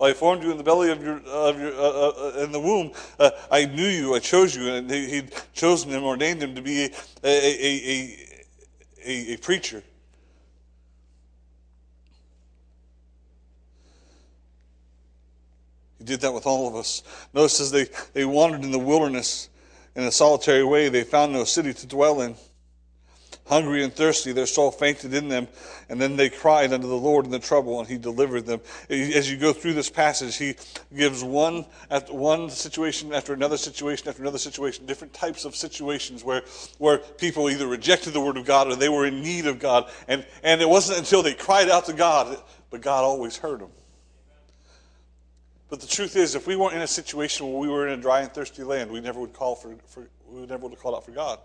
I 0.00 0.12
formed 0.12 0.42
you 0.42 0.50
in 0.50 0.56
the 0.56 0.64
belly 0.64 0.90
of 0.90 1.02
your, 1.02 1.20
of 1.20 1.60
your 1.60 1.72
uh, 1.72 1.78
uh, 1.78 2.44
in 2.44 2.50
the 2.50 2.58
womb, 2.58 2.90
uh, 3.20 3.30
I 3.50 3.66
knew 3.66 3.86
you, 3.86 4.14
I 4.14 4.18
chose 4.18 4.56
you, 4.56 4.74
and 4.74 4.90
He, 4.90 5.20
would 5.20 5.32
chosen 5.54 5.90
him, 5.90 6.02
ordained 6.02 6.42
him 6.42 6.56
to 6.56 6.62
be 6.62 6.84
a, 6.84 6.90
a, 7.22 7.66
a, 7.66 8.31
a, 9.04 9.34
a 9.34 9.36
preacher. 9.36 9.82
He 15.98 16.04
did 16.04 16.20
that 16.22 16.34
with 16.34 16.46
all 16.46 16.68
of 16.68 16.74
us. 16.74 17.02
Notice 17.32 17.60
as 17.60 17.70
they, 17.70 17.86
they 18.12 18.24
wandered 18.24 18.62
in 18.62 18.72
the 18.72 18.78
wilderness 18.78 19.48
in 19.94 20.02
a 20.04 20.10
solitary 20.12 20.64
way, 20.64 20.88
they 20.88 21.04
found 21.04 21.32
no 21.32 21.44
city 21.44 21.72
to 21.72 21.86
dwell 21.86 22.22
in. 22.22 22.34
Hungry 23.52 23.84
and 23.84 23.94
thirsty, 23.94 24.32
their 24.32 24.46
soul 24.46 24.70
fainted 24.70 25.12
in 25.12 25.28
them, 25.28 25.46
and 25.90 26.00
then 26.00 26.16
they 26.16 26.30
cried 26.30 26.72
unto 26.72 26.86
the 26.86 26.96
Lord 26.96 27.26
in 27.26 27.30
the 27.30 27.38
trouble, 27.38 27.80
and 27.80 27.86
He 27.86 27.98
delivered 27.98 28.46
them. 28.46 28.62
As 28.88 29.30
you 29.30 29.36
go 29.36 29.52
through 29.52 29.74
this 29.74 29.90
passage, 29.90 30.36
He 30.36 30.54
gives 30.96 31.22
one 31.22 31.66
after 31.90 32.14
one 32.14 32.48
situation 32.48 33.12
after 33.12 33.34
another 33.34 33.58
situation 33.58 34.08
after 34.08 34.22
another 34.22 34.38
situation, 34.38 34.86
different 34.86 35.12
types 35.12 35.44
of 35.44 35.54
situations 35.54 36.24
where, 36.24 36.40
where 36.78 36.96
people 36.96 37.50
either 37.50 37.66
rejected 37.66 38.14
the 38.14 38.22
Word 38.22 38.38
of 38.38 38.46
God 38.46 38.68
or 38.68 38.74
they 38.74 38.88
were 38.88 39.04
in 39.04 39.20
need 39.20 39.46
of 39.46 39.58
God. 39.58 39.90
And, 40.08 40.24
and 40.42 40.62
it 40.62 40.68
wasn't 40.70 41.00
until 41.00 41.22
they 41.22 41.34
cried 41.34 41.68
out 41.68 41.84
to 41.84 41.92
God, 41.92 42.38
but 42.70 42.80
God 42.80 43.04
always 43.04 43.36
heard 43.36 43.60
them. 43.60 43.72
But 45.68 45.80
the 45.80 45.86
truth 45.86 46.16
is, 46.16 46.34
if 46.34 46.46
we 46.46 46.56
weren't 46.56 46.74
in 46.74 46.80
a 46.80 46.86
situation 46.86 47.48
where 47.48 47.58
we 47.58 47.68
were 47.68 47.86
in 47.86 47.98
a 47.98 48.02
dry 48.02 48.22
and 48.22 48.32
thirsty 48.32 48.62
land, 48.64 48.90
we 48.90 49.02
never 49.02 49.20
would 49.20 49.34
call 49.34 49.54
for, 49.56 49.76
for 49.88 50.08
we 50.26 50.46
never 50.46 50.62
would 50.62 50.72
have 50.72 50.80
called 50.80 50.94
out 50.94 51.04
for 51.04 51.10
God. 51.10 51.38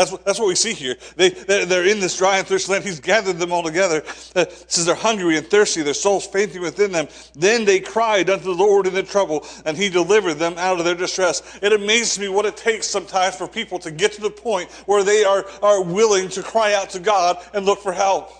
That's 0.00 0.12
what, 0.12 0.24
that's 0.24 0.38
what 0.38 0.48
we 0.48 0.54
see 0.54 0.72
here. 0.72 0.96
They, 1.16 1.28
they're, 1.28 1.84
in 1.84 2.00
this 2.00 2.16
dry 2.16 2.38
and 2.38 2.46
thirsty 2.46 2.72
land. 2.72 2.84
He's 2.84 3.00
gathered 3.00 3.36
them 3.36 3.52
all 3.52 3.62
together. 3.62 4.02
Uh, 4.34 4.46
says 4.48 4.86
they're 4.86 4.94
hungry 4.94 5.36
and 5.36 5.46
thirsty, 5.46 5.82
their 5.82 5.92
souls 5.92 6.26
fainting 6.26 6.62
within 6.62 6.90
them. 6.90 7.06
Then 7.34 7.66
they 7.66 7.80
cried 7.80 8.30
unto 8.30 8.44
the 8.44 8.54
Lord 8.54 8.86
in 8.86 8.94
their 8.94 9.02
trouble, 9.02 9.46
and 9.66 9.76
he 9.76 9.90
delivered 9.90 10.36
them 10.36 10.54
out 10.56 10.78
of 10.78 10.86
their 10.86 10.94
distress. 10.94 11.58
It 11.60 11.74
amazes 11.74 12.18
me 12.18 12.28
what 12.28 12.46
it 12.46 12.56
takes 12.56 12.86
sometimes 12.86 13.36
for 13.36 13.46
people 13.46 13.78
to 13.80 13.90
get 13.90 14.12
to 14.12 14.22
the 14.22 14.30
point 14.30 14.70
where 14.86 15.04
they 15.04 15.22
are, 15.22 15.44
are 15.62 15.82
willing 15.82 16.30
to 16.30 16.42
cry 16.42 16.72
out 16.72 16.88
to 16.90 16.98
God 16.98 17.36
and 17.52 17.66
look 17.66 17.80
for 17.80 17.92
help. 17.92 18.32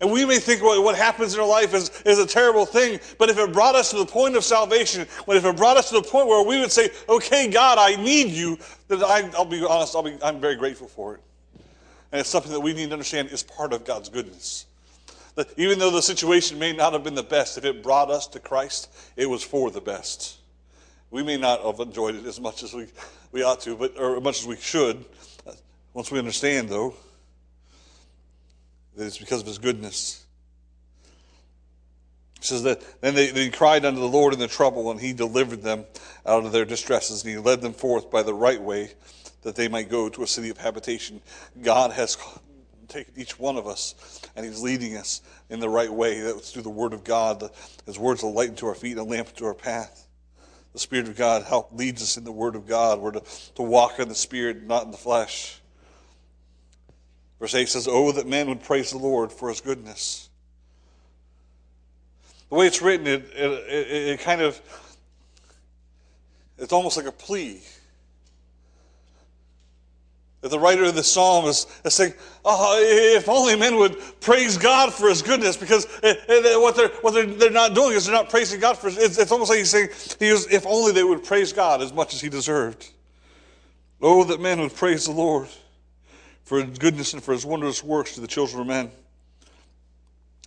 And 0.00 0.10
we 0.10 0.24
may 0.24 0.38
think 0.38 0.62
what, 0.62 0.82
what 0.82 0.96
happens 0.96 1.34
in 1.34 1.40
our 1.40 1.46
life 1.46 1.74
is, 1.74 1.90
is 2.06 2.18
a 2.18 2.26
terrible 2.26 2.64
thing, 2.64 2.98
but 3.18 3.28
if 3.28 3.38
it 3.38 3.52
brought 3.52 3.74
us 3.74 3.90
to 3.90 3.98
the 3.98 4.06
point 4.06 4.34
of 4.34 4.44
salvation, 4.44 5.06
when 5.26 5.36
if 5.36 5.44
it 5.44 5.56
brought 5.56 5.76
us 5.76 5.90
to 5.90 5.96
the 5.96 6.02
point 6.02 6.26
where 6.26 6.42
we 6.46 6.58
would 6.58 6.72
say, 6.72 6.88
okay, 7.08 7.48
God, 7.48 7.76
I 7.78 8.02
need 8.02 8.28
you, 8.28 8.58
then 8.88 9.04
I, 9.04 9.30
will 9.36 9.44
be 9.44 9.62
honest, 9.64 9.94
I'll 9.94 10.02
be, 10.02 10.16
I'm 10.22 10.40
very 10.40 10.56
grateful 10.56 10.88
for 10.88 11.16
it. 11.16 11.20
And 12.12 12.20
it's 12.20 12.30
something 12.30 12.50
that 12.52 12.60
we 12.60 12.72
need 12.72 12.86
to 12.86 12.92
understand 12.92 13.28
is 13.28 13.42
part 13.42 13.74
of 13.74 13.84
God's 13.84 14.08
goodness. 14.08 14.66
That 15.34 15.48
even 15.58 15.78
though 15.78 15.90
the 15.90 16.02
situation 16.02 16.58
may 16.58 16.72
not 16.72 16.94
have 16.94 17.04
been 17.04 17.14
the 17.14 17.22
best, 17.22 17.58
if 17.58 17.64
it 17.64 17.82
brought 17.82 18.10
us 18.10 18.26
to 18.28 18.40
Christ, 18.40 18.88
it 19.16 19.26
was 19.26 19.42
for 19.42 19.70
the 19.70 19.80
best. 19.82 20.38
We 21.10 21.22
may 21.22 21.36
not 21.36 21.62
have 21.62 21.78
enjoyed 21.78 22.14
it 22.14 22.24
as 22.24 22.40
much 22.40 22.62
as 22.62 22.72
we, 22.72 22.86
we 23.32 23.42
ought 23.42 23.60
to, 23.60 23.76
but 23.76 23.98
or 23.98 24.16
as 24.16 24.22
much 24.22 24.40
as 24.40 24.46
we 24.46 24.56
should. 24.56 25.04
Once 25.92 26.10
we 26.10 26.18
understand, 26.18 26.68
though, 26.68 26.94
that 29.00 29.06
it's 29.06 29.16
because 29.16 29.40
of 29.40 29.46
his 29.46 29.56
goodness. 29.56 30.26
It 32.36 32.44
says 32.44 32.62
that 32.64 32.82
then 33.00 33.14
they, 33.14 33.30
they 33.30 33.48
cried 33.48 33.86
unto 33.86 33.98
the 33.98 34.06
Lord 34.06 34.34
in 34.34 34.38
the 34.38 34.46
trouble, 34.46 34.90
and 34.90 35.00
he 35.00 35.14
delivered 35.14 35.62
them 35.62 35.86
out 36.26 36.44
of 36.44 36.52
their 36.52 36.66
distresses, 36.66 37.24
and 37.24 37.32
he 37.32 37.38
led 37.38 37.62
them 37.62 37.72
forth 37.72 38.10
by 38.10 38.22
the 38.22 38.34
right 38.34 38.60
way 38.60 38.90
that 39.40 39.56
they 39.56 39.68
might 39.68 39.88
go 39.88 40.10
to 40.10 40.22
a 40.22 40.26
city 40.26 40.50
of 40.50 40.58
habitation. 40.58 41.22
God 41.62 41.92
has 41.92 42.18
taken 42.88 43.14
each 43.16 43.38
one 43.38 43.56
of 43.56 43.66
us, 43.66 44.20
and 44.36 44.44
he's 44.44 44.60
leading 44.60 44.98
us 44.98 45.22
in 45.48 45.60
the 45.60 45.68
right 45.70 45.90
way. 45.90 46.20
That's 46.20 46.52
through 46.52 46.64
the 46.64 46.68
word 46.68 46.92
of 46.92 47.02
God. 47.02 47.48
His 47.86 47.98
words 47.98 48.22
are 48.22 48.26
a 48.26 48.30
light 48.30 48.58
to 48.58 48.66
our 48.66 48.74
feet 48.74 48.98
and 48.98 49.00
a 49.00 49.04
lamp 49.04 49.34
to 49.36 49.46
our 49.46 49.54
path. 49.54 50.08
The 50.74 50.78
Spirit 50.78 51.08
of 51.08 51.16
God 51.16 51.44
help 51.44 51.72
leads 51.72 52.02
us 52.02 52.18
in 52.18 52.24
the 52.24 52.32
word 52.32 52.54
of 52.54 52.66
God. 52.66 53.00
We're 53.00 53.12
to, 53.12 53.22
to 53.54 53.62
walk 53.62 53.98
in 53.98 54.10
the 54.10 54.14
Spirit, 54.14 54.62
not 54.62 54.84
in 54.84 54.90
the 54.90 54.98
flesh. 54.98 55.59
Verse 57.40 57.54
8 57.54 57.68
says, 57.68 57.88
Oh, 57.90 58.12
that 58.12 58.28
men 58.28 58.48
would 58.48 58.62
praise 58.62 58.90
the 58.90 58.98
Lord 58.98 59.32
for 59.32 59.48
his 59.48 59.60
goodness. 59.60 60.28
The 62.50 62.54
way 62.54 62.66
it's 62.66 62.82
written, 62.82 63.06
it, 63.06 63.24
it, 63.34 63.50
it, 63.50 64.08
it 64.08 64.20
kind 64.20 64.42
of, 64.42 64.60
it's 66.58 66.72
almost 66.72 66.96
like 66.96 67.06
a 67.06 67.12
plea. 67.12 67.60
That 70.42 70.50
the 70.50 70.58
writer 70.58 70.84
of 70.84 70.94
the 70.94 71.02
psalm 71.02 71.46
is, 71.46 71.66
is 71.84 71.94
saying, 71.94 72.14
oh, 72.44 72.78
if 73.16 73.28
only 73.28 73.56
men 73.56 73.76
would 73.76 73.96
praise 74.20 74.58
God 74.58 74.92
for 74.92 75.08
his 75.08 75.22
goodness, 75.22 75.56
because 75.56 75.86
eh, 76.02 76.14
eh, 76.28 76.42
eh, 76.44 76.56
what, 76.56 76.76
they're, 76.76 76.88
what 77.02 77.14
they're, 77.14 77.26
they're 77.26 77.50
not 77.50 77.74
doing 77.74 77.92
is 77.92 78.06
they're 78.06 78.14
not 78.14 78.30
praising 78.30 78.60
God 78.60 78.76
for 78.76 78.88
it's, 78.88 79.18
it's 79.18 79.32
almost 79.32 79.50
like 79.50 79.58
he's 79.58 79.70
saying, 79.70 79.88
he 80.18 80.32
was, 80.32 80.46
if 80.52 80.66
only 80.66 80.92
they 80.92 81.04
would 81.04 81.24
praise 81.24 81.52
God 81.52 81.82
as 81.82 81.92
much 81.92 82.14
as 82.14 82.20
he 82.20 82.28
deserved. 82.28 82.90
Oh, 84.02 84.24
that 84.24 84.40
men 84.40 84.60
would 84.60 84.74
praise 84.74 85.04
the 85.04 85.12
Lord 85.12 85.48
for 86.50 86.64
his 86.64 86.78
goodness 86.78 87.12
and 87.12 87.22
for 87.22 87.30
his 87.30 87.46
wondrous 87.46 87.84
works 87.84 88.14
to 88.14 88.20
the 88.20 88.26
children 88.26 88.60
of 88.60 88.66
men. 88.66 88.90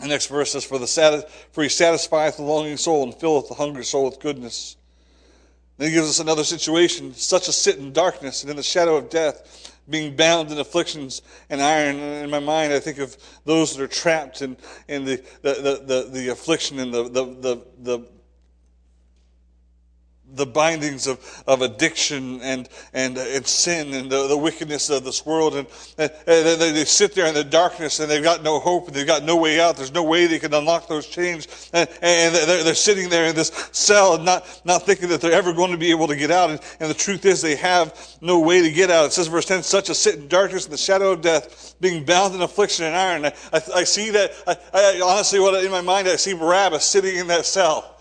The 0.01 0.09
next 0.09 0.27
verse 0.27 0.51
says, 0.51 0.65
For, 0.65 0.77
the 0.77 1.25
for 1.53 1.63
he 1.63 1.69
satisfieth 1.69 2.35
the 2.35 2.43
longing 2.43 2.75
soul 2.75 3.03
and 3.03 3.15
filleth 3.15 3.47
the 3.47 3.53
hungry 3.53 3.85
soul 3.85 4.03
with 4.03 4.19
goodness. 4.19 4.75
Then 5.77 5.87
he 5.87 5.95
gives 5.95 6.09
us 6.09 6.19
another 6.19 6.43
situation, 6.43 7.13
such 7.13 7.47
a 7.47 7.53
sit 7.53 7.77
in 7.77 7.93
darkness 7.93 8.41
and 8.41 8.49
in 8.49 8.57
the 8.57 8.63
shadow 8.63 8.97
of 8.97 9.09
death, 9.09 9.73
being 9.89 10.13
bound 10.13 10.51
in 10.51 10.59
afflictions 10.59 11.21
and 11.49 11.61
iron. 11.61 11.95
In 11.95 12.29
my 12.29 12.39
mind, 12.39 12.73
I 12.73 12.81
think 12.81 12.97
of 12.97 13.15
those 13.45 13.73
that 13.73 13.81
are 13.81 13.87
trapped 13.87 14.41
in, 14.41 14.57
in 14.89 15.05
the, 15.05 15.23
the, 15.41 15.53
the, 15.53 15.83
the, 15.85 16.09
the 16.11 16.27
affliction 16.33 16.79
and 16.79 16.93
the, 16.93 17.03
the, 17.03 17.23
the, 17.23 17.65
the 17.81 18.07
the 20.35 20.45
bindings 20.45 21.07
of, 21.07 21.43
of 21.47 21.61
addiction 21.61 22.41
and, 22.41 22.67
and, 22.93 23.17
uh, 23.17 23.21
and 23.21 23.45
sin 23.45 23.93
and 23.93 24.11
the, 24.11 24.27
the 24.27 24.37
wickedness 24.37 24.89
of 24.89 25.03
this 25.03 25.25
world. 25.25 25.55
And, 25.55 25.67
and, 25.97 26.11
and 26.27 26.61
they, 26.61 26.71
they, 26.71 26.85
sit 26.85 27.15
there 27.15 27.27
in 27.27 27.33
the 27.33 27.43
darkness 27.43 27.99
and 27.99 28.09
they've 28.09 28.23
got 28.23 28.43
no 28.43 28.59
hope 28.59 28.87
and 28.87 28.95
they've 28.95 29.07
got 29.07 29.23
no 29.23 29.35
way 29.35 29.59
out. 29.59 29.77
There's 29.77 29.93
no 29.93 30.03
way 30.03 30.27
they 30.27 30.39
can 30.39 30.53
unlock 30.53 30.87
those 30.87 31.07
chains. 31.07 31.69
And, 31.73 31.89
and 32.01 32.35
they're, 32.35 32.63
they're 32.63 32.75
sitting 32.75 33.09
there 33.09 33.25
in 33.25 33.35
this 33.35 33.69
cell 33.71 34.15
and 34.15 34.25
not, 34.25 34.61
not 34.65 34.83
thinking 34.83 35.09
that 35.09 35.21
they're 35.21 35.31
ever 35.31 35.53
going 35.53 35.71
to 35.71 35.77
be 35.77 35.91
able 35.91 36.07
to 36.07 36.15
get 36.15 36.31
out. 36.31 36.49
And, 36.49 36.59
and 36.79 36.89
the 36.89 36.95
truth 36.95 37.25
is 37.25 37.41
they 37.41 37.55
have 37.55 37.97
no 38.21 38.39
way 38.39 38.61
to 38.61 38.71
get 38.71 38.89
out. 38.89 39.05
It 39.05 39.13
says, 39.13 39.27
verse 39.27 39.45
10, 39.45 39.63
such 39.63 39.89
a 39.89 39.95
sit 39.95 40.15
in 40.15 40.27
darkness 40.27 40.65
in 40.65 40.71
the 40.71 40.77
shadow 40.77 41.11
of 41.11 41.21
death, 41.21 41.75
being 41.79 42.03
bound 42.03 42.35
in 42.35 42.41
affliction 42.41 42.85
and 42.85 42.95
iron. 42.95 43.25
I, 43.25 43.33
I, 43.51 43.61
I 43.79 43.83
see 43.83 44.09
that, 44.11 44.31
I, 44.47 44.55
I 44.73 45.01
honestly, 45.03 45.39
what 45.39 45.63
in 45.63 45.71
my 45.71 45.81
mind, 45.81 46.07
I 46.07 46.15
see 46.15 46.33
Barabbas 46.33 46.83
sitting 46.83 47.17
in 47.17 47.27
that 47.27 47.45
cell 47.45 47.92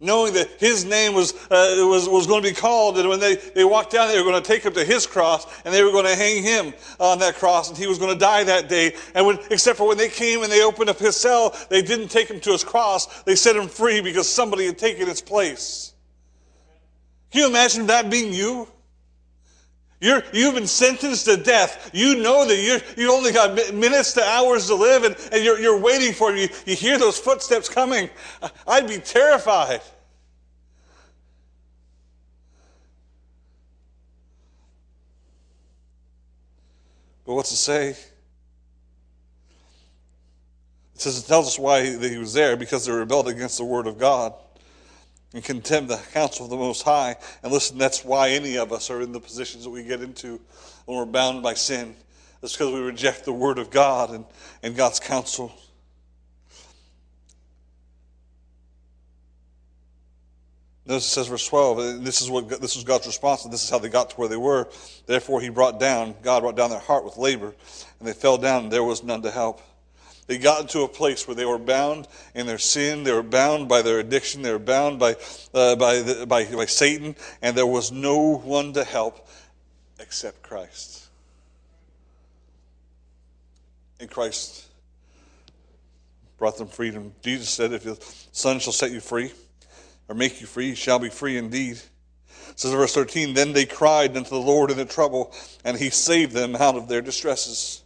knowing 0.00 0.32
that 0.34 0.48
his 0.58 0.84
name 0.84 1.14
was, 1.14 1.34
uh, 1.50 1.74
was, 1.78 2.08
was 2.08 2.26
going 2.26 2.42
to 2.42 2.48
be 2.48 2.54
called. 2.54 2.98
And 2.98 3.08
when 3.08 3.18
they, 3.18 3.34
they 3.34 3.64
walked 3.64 3.92
down, 3.92 4.08
they 4.08 4.18
were 4.18 4.28
going 4.28 4.40
to 4.40 4.46
take 4.46 4.62
him 4.62 4.72
to 4.74 4.84
his 4.84 5.06
cross 5.06 5.46
and 5.64 5.74
they 5.74 5.82
were 5.82 5.90
going 5.90 6.06
to 6.06 6.14
hang 6.14 6.42
him 6.42 6.72
on 7.00 7.18
that 7.18 7.34
cross 7.34 7.68
and 7.68 7.76
he 7.76 7.86
was 7.86 7.98
going 7.98 8.12
to 8.12 8.18
die 8.18 8.44
that 8.44 8.68
day. 8.68 8.94
And 9.14 9.26
when, 9.26 9.38
except 9.50 9.78
for 9.78 9.88
when 9.88 9.98
they 9.98 10.08
came 10.08 10.42
and 10.42 10.52
they 10.52 10.62
opened 10.62 10.88
up 10.88 10.98
his 10.98 11.16
cell, 11.16 11.56
they 11.68 11.82
didn't 11.82 12.08
take 12.08 12.28
him 12.28 12.40
to 12.40 12.52
his 12.52 12.62
cross. 12.62 13.22
They 13.22 13.34
set 13.34 13.56
him 13.56 13.68
free 13.68 14.00
because 14.00 14.28
somebody 14.28 14.66
had 14.66 14.78
taken 14.78 15.08
his 15.08 15.20
place. 15.20 15.94
Can 17.30 17.42
you 17.42 17.48
imagine 17.48 17.86
that 17.86 18.08
being 18.08 18.32
you? 18.32 18.68
You're, 20.00 20.22
you've 20.32 20.54
been 20.54 20.66
sentenced 20.66 21.24
to 21.24 21.36
death. 21.36 21.90
You 21.92 22.22
know 22.22 22.46
that 22.46 22.56
you're, 22.56 22.80
you 22.96 23.12
only 23.12 23.32
got 23.32 23.74
minutes 23.74 24.12
to 24.12 24.22
hours 24.22 24.68
to 24.68 24.76
live, 24.76 25.02
and, 25.02 25.16
and 25.32 25.44
you're, 25.44 25.58
you're 25.58 25.80
waiting 25.80 26.12
for 26.12 26.32
it. 26.32 26.38
You, 26.38 26.48
you 26.66 26.76
hear 26.76 26.98
those 26.98 27.18
footsteps 27.18 27.68
coming. 27.68 28.08
I'd 28.66 28.86
be 28.86 28.98
terrified. 28.98 29.80
But 37.26 37.34
what's 37.34 37.52
it 37.52 37.56
say? 37.56 37.88
It 37.90 37.96
says 40.94 41.18
it 41.18 41.26
tells 41.26 41.46
us 41.46 41.58
why 41.58 41.84
he 41.84 42.18
was 42.18 42.32
there 42.32 42.56
because 42.56 42.86
they 42.86 42.92
rebelled 42.92 43.28
against 43.28 43.58
the 43.58 43.64
word 43.64 43.86
of 43.86 43.98
God 43.98 44.32
and 45.34 45.44
contemn 45.44 45.86
the 45.86 46.00
counsel 46.12 46.44
of 46.46 46.50
the 46.50 46.56
Most 46.56 46.82
High. 46.82 47.16
And 47.42 47.52
listen, 47.52 47.78
that's 47.78 48.04
why 48.04 48.30
any 48.30 48.56
of 48.56 48.72
us 48.72 48.90
are 48.90 49.02
in 49.02 49.12
the 49.12 49.20
positions 49.20 49.64
that 49.64 49.70
we 49.70 49.84
get 49.84 50.00
into 50.00 50.40
when 50.86 50.98
we're 50.98 51.04
bound 51.04 51.42
by 51.42 51.54
sin. 51.54 51.94
It's 52.42 52.54
because 52.54 52.72
we 52.72 52.80
reject 52.80 53.24
the 53.24 53.32
Word 53.32 53.58
of 53.58 53.70
God 53.70 54.10
and, 54.10 54.24
and 54.62 54.76
God's 54.76 55.00
counsel. 55.00 55.52
Notice 60.88 61.04
it 61.04 61.10
says 61.10 61.26
verse 61.26 61.46
12, 61.46 61.78
and 61.80 62.06
this 62.06 62.22
is 62.22 62.30
what 62.30 62.48
this 62.48 62.74
was 62.74 62.82
God's 62.82 63.06
response, 63.06 63.44
and 63.44 63.52
this 63.52 63.62
is 63.62 63.68
how 63.68 63.78
they 63.78 63.90
got 63.90 64.08
to 64.08 64.16
where 64.16 64.28
they 64.28 64.38
were. 64.38 64.68
Therefore 65.04 65.38
he 65.38 65.50
brought 65.50 65.78
down, 65.78 66.14
God 66.22 66.40
brought 66.40 66.56
down 66.56 66.70
their 66.70 66.78
heart 66.78 67.04
with 67.04 67.18
labor, 67.18 67.54
and 67.98 68.08
they 68.08 68.14
fell 68.14 68.38
down, 68.38 68.64
and 68.64 68.72
there 68.72 68.82
was 68.82 69.02
none 69.02 69.20
to 69.20 69.30
help. 69.30 69.60
They 70.28 70.36
got 70.36 70.60
into 70.60 70.82
a 70.82 70.88
place 70.88 71.26
where 71.26 71.34
they 71.34 71.46
were 71.46 71.58
bound 71.58 72.06
in 72.34 72.46
their 72.46 72.58
sin. 72.58 73.02
They 73.02 73.12
were 73.12 73.22
bound 73.22 73.66
by 73.66 73.80
their 73.80 73.98
addiction. 73.98 74.42
They 74.42 74.52
were 74.52 74.58
bound 74.58 74.98
by, 74.98 75.16
uh, 75.54 75.74
by, 75.74 76.02
the, 76.02 76.26
by, 76.26 76.44
by 76.44 76.66
Satan. 76.66 77.16
And 77.40 77.56
there 77.56 77.66
was 77.66 77.90
no 77.90 78.36
one 78.36 78.74
to 78.74 78.84
help 78.84 79.26
except 79.98 80.42
Christ. 80.42 81.06
And 83.98 84.10
Christ 84.10 84.66
brought 86.36 86.58
them 86.58 86.68
freedom. 86.68 87.14
Jesus 87.22 87.48
said, 87.48 87.72
If 87.72 87.84
the 87.84 87.98
Son 88.30 88.58
shall 88.60 88.74
set 88.74 88.90
you 88.90 89.00
free, 89.00 89.32
or 90.08 90.14
make 90.14 90.42
you 90.42 90.46
free, 90.46 90.68
you 90.68 90.74
shall 90.74 90.98
be 90.98 91.08
free 91.08 91.38
indeed. 91.38 91.80
It 92.50 92.60
says 92.60 92.72
verse 92.72 92.94
13, 92.94 93.32
Then 93.32 93.54
they 93.54 93.64
cried 93.64 94.14
unto 94.14 94.28
the 94.28 94.36
Lord 94.36 94.70
in 94.70 94.76
their 94.76 94.84
trouble, 94.84 95.32
and 95.64 95.78
he 95.78 95.88
saved 95.88 96.32
them 96.32 96.54
out 96.54 96.76
of 96.76 96.86
their 96.86 97.00
distresses. 97.00 97.82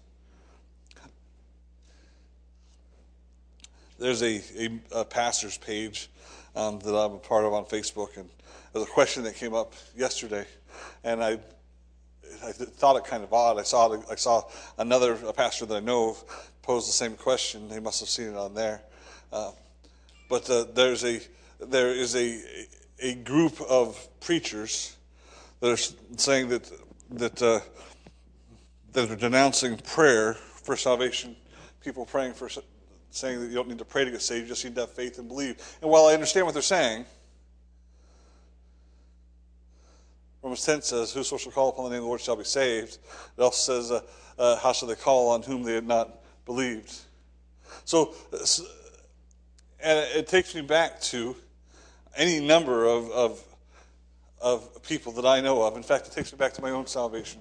There's 4.03 4.23
a, 4.23 4.43
a, 4.59 5.01
a 5.01 5.05
pastor's 5.05 5.57
page 5.57 6.11
um, 6.57 6.81
that 6.81 6.95
I'm 6.95 7.13
a 7.13 7.19
part 7.19 7.45
of 7.45 7.53
on 7.55 7.65
Facebook, 7.65 8.17
and 8.17 8.29
there's 8.73 8.85
a 8.85 8.91
question 8.91 9.23
that 9.25 9.37
came 9.37 9.55
up 9.55 9.75
yesterday, 9.97 10.45
and 11.05 11.23
I 11.23 11.39
I 12.45 12.51
thought 12.51 12.97
it 12.97 13.05
kind 13.05 13.23
of 13.23 13.33
odd. 13.33 13.59
I 13.59 13.63
saw 13.63 13.97
I 14.11 14.17
saw 14.17 14.43
another 14.79 15.15
pastor 15.33 15.67
that 15.67 15.77
I 15.77 15.81
know 15.81 16.11
of 16.11 16.51
pose 16.63 16.87
the 16.87 16.93
same 16.93 17.15
question. 17.15 17.69
They 17.69 17.79
must 17.79 18.01
have 18.01 18.09
seen 18.09 18.29
it 18.29 18.37
on 18.37 18.55
there, 18.55 18.83
uh, 19.33 19.53
but 20.29 20.51
uh, 20.51 20.65
there's 20.75 21.05
a 21.05 21.21
there 21.61 21.93
is 21.93 22.17
a 22.17 22.43
a 23.01 23.15
group 23.15 23.61
of 23.63 24.09
preachers 24.21 24.97
that 25.61 25.71
are 25.71 26.17
saying 26.17 26.49
that 26.49 26.71
that 27.11 27.41
uh, 27.41 27.61
that 28.95 29.11
are 29.11 29.17
denouncing 29.17 29.77
prayer 29.77 30.35
for 30.35 30.77
salvation. 30.77 31.37
People 31.81 32.05
praying 32.05 32.35
for 32.35 32.49
saying 33.15 33.41
that 33.41 33.49
you 33.49 33.55
don't 33.55 33.69
need 33.69 33.79
to 33.79 33.85
pray 33.85 34.05
to 34.05 34.11
get 34.11 34.23
saved, 34.23 34.43
you 34.43 34.49
just 34.49 34.65
need 34.65 34.75
to 34.75 34.83
have 34.83 34.91
faith 34.91 35.19
and 35.19 35.29
believe. 35.29 35.57
And 35.81 35.91
while 35.91 36.07
I 36.07 36.15
understand 36.15 36.47
what 36.47 36.53
they're 36.53 36.63
saying, 36.63 37.05
Romans 40.43 40.65
10 40.65 40.83
says, 40.83 41.13
Whoso 41.13 41.37
shall 41.37 41.53
call 41.53 41.69
upon 41.69 41.85
the 41.85 41.91
name 41.91 41.99
of 41.99 42.03
the 42.03 42.09
Lord 42.09 42.21
shall 42.21 42.37
be 42.37 42.45
saved. 42.45 42.99
It 43.37 43.43
also 43.43 43.81
says, 43.81 43.91
uh, 43.93 44.01
uh, 44.39 44.57
How 44.57 44.73
shall 44.73 44.89
they 44.89 44.97
call 44.97 45.31
on 45.31 45.43
whom 45.43 45.63
they 45.63 45.75
had 45.75 45.87
not 45.87 46.11
believed? 46.47 46.93
So, 47.85 48.15
and 49.81 49.99
it 50.17 50.27
takes 50.27 50.55
me 50.55 50.63
back 50.63 51.01
to 51.03 51.37
any 52.17 52.45
number 52.45 52.85
of, 52.87 53.11
of, 53.11 53.45
of 54.41 54.83
people 54.83 55.13
that 55.13 55.27
I 55.27 55.41
know 55.41 55.63
of. 55.63 55.77
In 55.77 55.83
fact, 55.83 56.09
it 56.09 56.13
takes 56.13 56.33
me 56.33 56.39
back 56.39 56.53
to 56.55 56.63
my 56.63 56.71
own 56.71 56.87
salvation. 56.87 57.41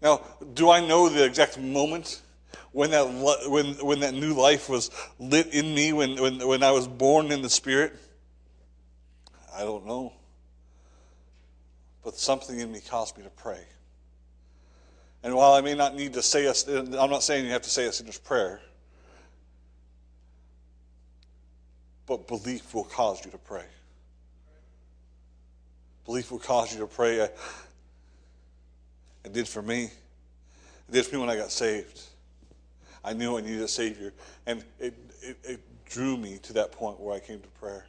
Now, 0.00 0.22
do 0.54 0.70
I 0.70 0.86
know 0.86 1.08
the 1.08 1.24
exact 1.24 1.58
moment 1.58 2.20
when 2.72 2.90
that, 2.90 3.04
when, 3.48 3.74
when 3.74 4.00
that 4.00 4.14
new 4.14 4.34
life 4.34 4.68
was 4.68 4.90
lit 5.18 5.54
in 5.54 5.74
me, 5.74 5.92
when, 5.92 6.20
when, 6.20 6.46
when 6.46 6.62
I 6.62 6.70
was 6.70 6.86
born 6.86 7.32
in 7.32 7.42
the 7.42 7.50
Spirit? 7.50 7.94
I 9.56 9.60
don't 9.60 9.86
know. 9.86 10.12
But 12.04 12.16
something 12.16 12.60
in 12.60 12.70
me 12.70 12.80
caused 12.80 13.16
me 13.16 13.24
to 13.24 13.30
pray. 13.30 13.64
And 15.22 15.34
while 15.34 15.54
I 15.54 15.60
may 15.60 15.74
not 15.74 15.94
need 15.94 16.12
to 16.12 16.22
say 16.22 16.46
us, 16.46 16.68
I'm 16.68 16.90
not 16.90 17.22
saying 17.22 17.44
you 17.44 17.50
have 17.50 17.62
to 17.62 17.70
say 17.70 17.86
a 17.86 17.92
sinner's 17.92 18.18
prayer, 18.18 18.60
but 22.06 22.28
belief 22.28 22.74
will 22.74 22.84
cause 22.84 23.24
you 23.24 23.30
to 23.32 23.38
pray. 23.38 23.64
Belief 26.04 26.30
will 26.30 26.38
cause 26.38 26.72
you 26.72 26.78
to 26.78 26.86
pray. 26.86 27.18
It 29.24 29.32
did 29.32 29.48
for 29.48 29.62
me. 29.62 29.84
It 30.88 30.92
did 30.92 31.06
for 31.06 31.16
me 31.16 31.20
when 31.22 31.30
I 31.30 31.36
got 31.36 31.50
saved. 31.50 32.00
I 33.06 33.12
knew 33.12 33.38
I 33.38 33.40
needed 33.40 33.62
a 33.62 33.68
Savior. 33.68 34.12
And 34.46 34.64
it, 34.80 34.94
it, 35.22 35.38
it 35.44 35.60
drew 35.86 36.16
me 36.16 36.38
to 36.42 36.52
that 36.54 36.72
point 36.72 37.00
where 37.00 37.14
I 37.14 37.20
came 37.20 37.40
to 37.40 37.48
prayer. 37.60 37.86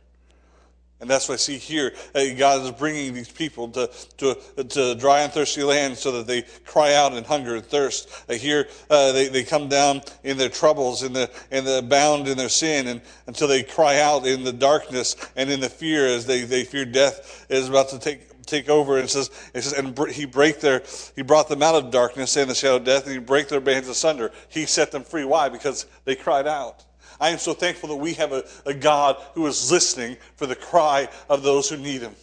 And 0.99 1.07
that's 1.07 1.29
what 1.29 1.35
I 1.35 1.37
see 1.37 1.57
here. 1.57 1.93
God 2.13 2.63
is 2.63 2.71
bringing 2.71 3.13
these 3.13 3.29
people 3.31 3.67
to, 3.69 3.89
to, 4.17 4.35
to 4.69 4.95
dry 4.95 5.21
and 5.21 5.31
thirsty 5.31 5.61
land 5.61 5.95
so 5.95 6.11
that 6.13 6.25
they 6.27 6.43
cry 6.65 6.95
out 6.95 7.13
in 7.13 7.23
hunger 7.23 7.55
and 7.55 7.63
thirst. 7.63 8.09
Here, 8.29 8.67
uh, 8.89 9.11
they, 9.11 9.27
they 9.27 9.43
come 9.43 9.69
down 9.69 10.01
in 10.23 10.37
their 10.37 10.49
troubles, 10.49 11.03
in 11.03 11.13
the, 11.13 11.29
in 11.51 11.65
the 11.65 11.83
bound 11.83 12.27
in 12.27 12.35
their 12.35 12.49
sin, 12.49 12.87
and 12.87 13.01
until 13.27 13.47
they 13.47 13.61
cry 13.61 13.99
out 13.99 14.25
in 14.25 14.43
the 14.43 14.53
darkness 14.53 15.15
and 15.35 15.51
in 15.51 15.59
the 15.59 15.69
fear 15.69 16.07
as 16.07 16.25
they, 16.25 16.45
they 16.45 16.63
fear 16.63 16.85
death 16.85 17.45
is 17.47 17.69
about 17.69 17.89
to 17.89 17.99
take 17.99 18.36
take 18.47 18.69
over. 18.69 18.97
And 18.97 19.09
says, 19.09 19.29
it 19.53 19.61
says, 19.61 19.73
and 19.73 19.97
he 20.09 20.25
break 20.25 20.59
their, 20.59 20.83
he 21.15 21.21
brought 21.21 21.49
them 21.49 21.61
out 21.61 21.75
of 21.75 21.91
darkness 21.91 22.35
and 22.35 22.49
the 22.49 22.55
shadow 22.55 22.77
of 22.77 22.83
death, 22.83 23.03
and 23.03 23.13
he 23.13 23.19
break 23.19 23.47
their 23.47 23.61
bands 23.61 23.87
asunder. 23.87 24.31
He 24.49 24.65
set 24.65 24.91
them 24.91 25.03
free. 25.03 25.25
Why? 25.25 25.49
Because 25.49 25.85
they 26.05 26.15
cried 26.15 26.47
out. 26.47 26.85
I 27.19 27.29
am 27.29 27.39
so 27.39 27.53
thankful 27.53 27.89
that 27.89 27.95
we 27.95 28.13
have 28.13 28.31
a, 28.31 28.43
a 28.65 28.73
God 28.73 29.17
who 29.33 29.47
is 29.47 29.71
listening 29.71 30.17
for 30.35 30.45
the 30.45 30.55
cry 30.55 31.09
of 31.29 31.43
those 31.43 31.69
who 31.69 31.77
need 31.77 32.01
him. 32.01 32.15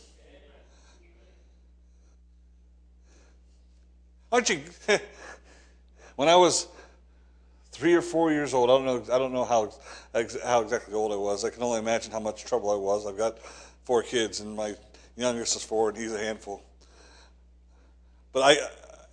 Aren't 4.31 4.51
you? 4.51 4.61
when 6.17 6.29
I 6.29 6.37
was 6.37 6.67
three 7.71 7.95
or 7.95 8.03
four 8.03 8.33
years 8.33 8.55
old, 8.55 8.71
I 8.71 8.75
don't 8.75 8.85
know, 8.85 9.15
I 9.15 9.19
don't 9.19 9.33
know 9.33 9.45
how, 9.45 9.73
how 10.45 10.61
exactly 10.61 10.95
old 10.95 11.13
I 11.13 11.17
was. 11.17 11.45
I 11.45 11.51
can 11.51 11.63
only 11.63 11.81
imagine 11.81 12.13
how 12.13 12.21
much 12.21 12.45
trouble 12.45 12.71
I 12.71 12.77
was. 12.77 13.07
I've 13.07 13.19
got 13.19 13.39
four 13.85 14.03
kids, 14.03 14.41
and 14.41 14.57
my 14.57 14.77
youngest 15.17 15.57
is 15.57 15.63
four, 15.63 15.91
and 15.91 15.99
he's 15.99 16.13
a 16.13 16.19
handful. 16.19 16.63
But 18.33 18.41
I, 18.43 18.57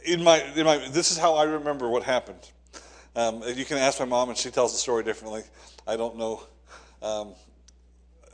in 0.04 0.24
my, 0.24 0.44
in 0.56 0.66
my, 0.66 0.78
this 0.90 1.12
is 1.12 1.18
how 1.18 1.36
I 1.36 1.44
remember 1.44 1.90
what 1.90 2.04
happened. 2.04 2.40
Um, 3.16 3.44
you 3.56 3.66
can 3.66 3.78
ask 3.78 4.00
my 4.00 4.06
mom, 4.06 4.30
and 4.30 4.38
she 4.38 4.50
tells 4.50 4.72
the 4.72 4.78
story 4.78 5.04
differently. 5.04 5.44
I 5.88 5.98
don't 5.98 6.18
know. 6.18 6.44
Um, 7.02 7.34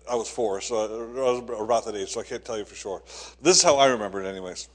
I 0.09 0.15
was 0.15 0.29
four, 0.29 0.61
so 0.61 0.77
I 0.77 1.31
was 1.31 1.61
about 1.61 1.85
that 1.85 1.95
age, 1.95 2.09
so 2.09 2.21
I 2.21 2.23
can't 2.23 2.43
tell 2.43 2.57
you 2.57 2.65
for 2.65 2.75
sure. 2.75 3.03
This 3.41 3.57
is 3.57 3.63
how 3.63 3.75
I 3.75 3.87
remember 3.87 4.23
it, 4.23 4.27
anyways. 4.27 4.69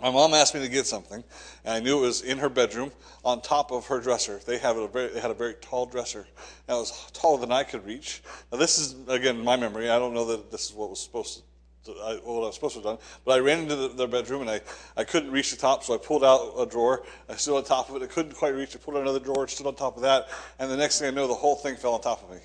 My 0.00 0.10
mom 0.10 0.32
asked 0.32 0.54
me 0.54 0.60
to 0.62 0.68
get 0.68 0.86
something, 0.86 1.22
and 1.64 1.74
I 1.74 1.78
knew 1.78 1.98
it 1.98 2.06
was 2.06 2.22
in 2.22 2.38
her 2.38 2.48
bedroom 2.48 2.90
on 3.22 3.42
top 3.42 3.70
of 3.70 3.86
her 3.86 4.00
dresser. 4.00 4.40
They, 4.46 4.56
have 4.58 4.78
a 4.78 4.88
very, 4.88 5.08
they 5.08 5.20
had 5.20 5.30
a 5.30 5.34
very 5.34 5.54
tall 5.54 5.84
dresser, 5.86 6.26
that 6.66 6.74
was 6.74 7.10
taller 7.12 7.38
than 7.38 7.52
I 7.52 7.62
could 7.62 7.84
reach. 7.84 8.22
Now, 8.50 8.58
this 8.58 8.78
is, 8.78 8.96
again, 9.08 9.44
my 9.44 9.56
memory. 9.56 9.90
I 9.90 9.98
don't 9.98 10.14
know 10.14 10.24
that 10.24 10.50
this 10.50 10.70
is 10.70 10.72
what 10.72 10.88
was 10.88 11.00
supposed 11.00 11.36
to 11.38 11.42
I, 11.88 12.14
what 12.24 12.42
I 12.42 12.46
was 12.46 12.54
supposed 12.54 12.74
to 12.74 12.80
have 12.80 12.84
done. 12.84 12.98
But 13.24 13.32
I 13.32 13.38
ran 13.38 13.60
into 13.60 13.76
the, 13.76 13.88
their 13.88 14.06
bedroom 14.06 14.42
and 14.42 14.50
I, 14.50 14.60
I 14.96 15.04
couldn't 15.04 15.30
reach 15.30 15.50
the 15.50 15.56
top, 15.56 15.82
so 15.82 15.94
I 15.94 15.98
pulled 15.98 16.24
out 16.24 16.54
a 16.58 16.66
drawer. 16.66 17.04
I 17.28 17.36
stood 17.36 17.56
on 17.56 17.64
top 17.64 17.88
of 17.88 17.96
it. 17.96 18.02
I 18.02 18.06
couldn't 18.06 18.34
quite 18.34 18.54
reach 18.54 18.74
it. 18.74 18.82
Pulled 18.82 18.96
out 18.96 19.02
another 19.02 19.20
drawer, 19.20 19.48
stood 19.48 19.66
on 19.66 19.74
top 19.74 19.96
of 19.96 20.02
that, 20.02 20.28
and 20.58 20.70
the 20.70 20.76
next 20.76 20.98
thing 20.98 21.08
I 21.08 21.10
know, 21.10 21.26
the 21.26 21.34
whole 21.34 21.56
thing 21.56 21.76
fell 21.76 21.94
on 21.94 22.00
top 22.00 22.22
of 22.22 22.30
me. 22.30 22.42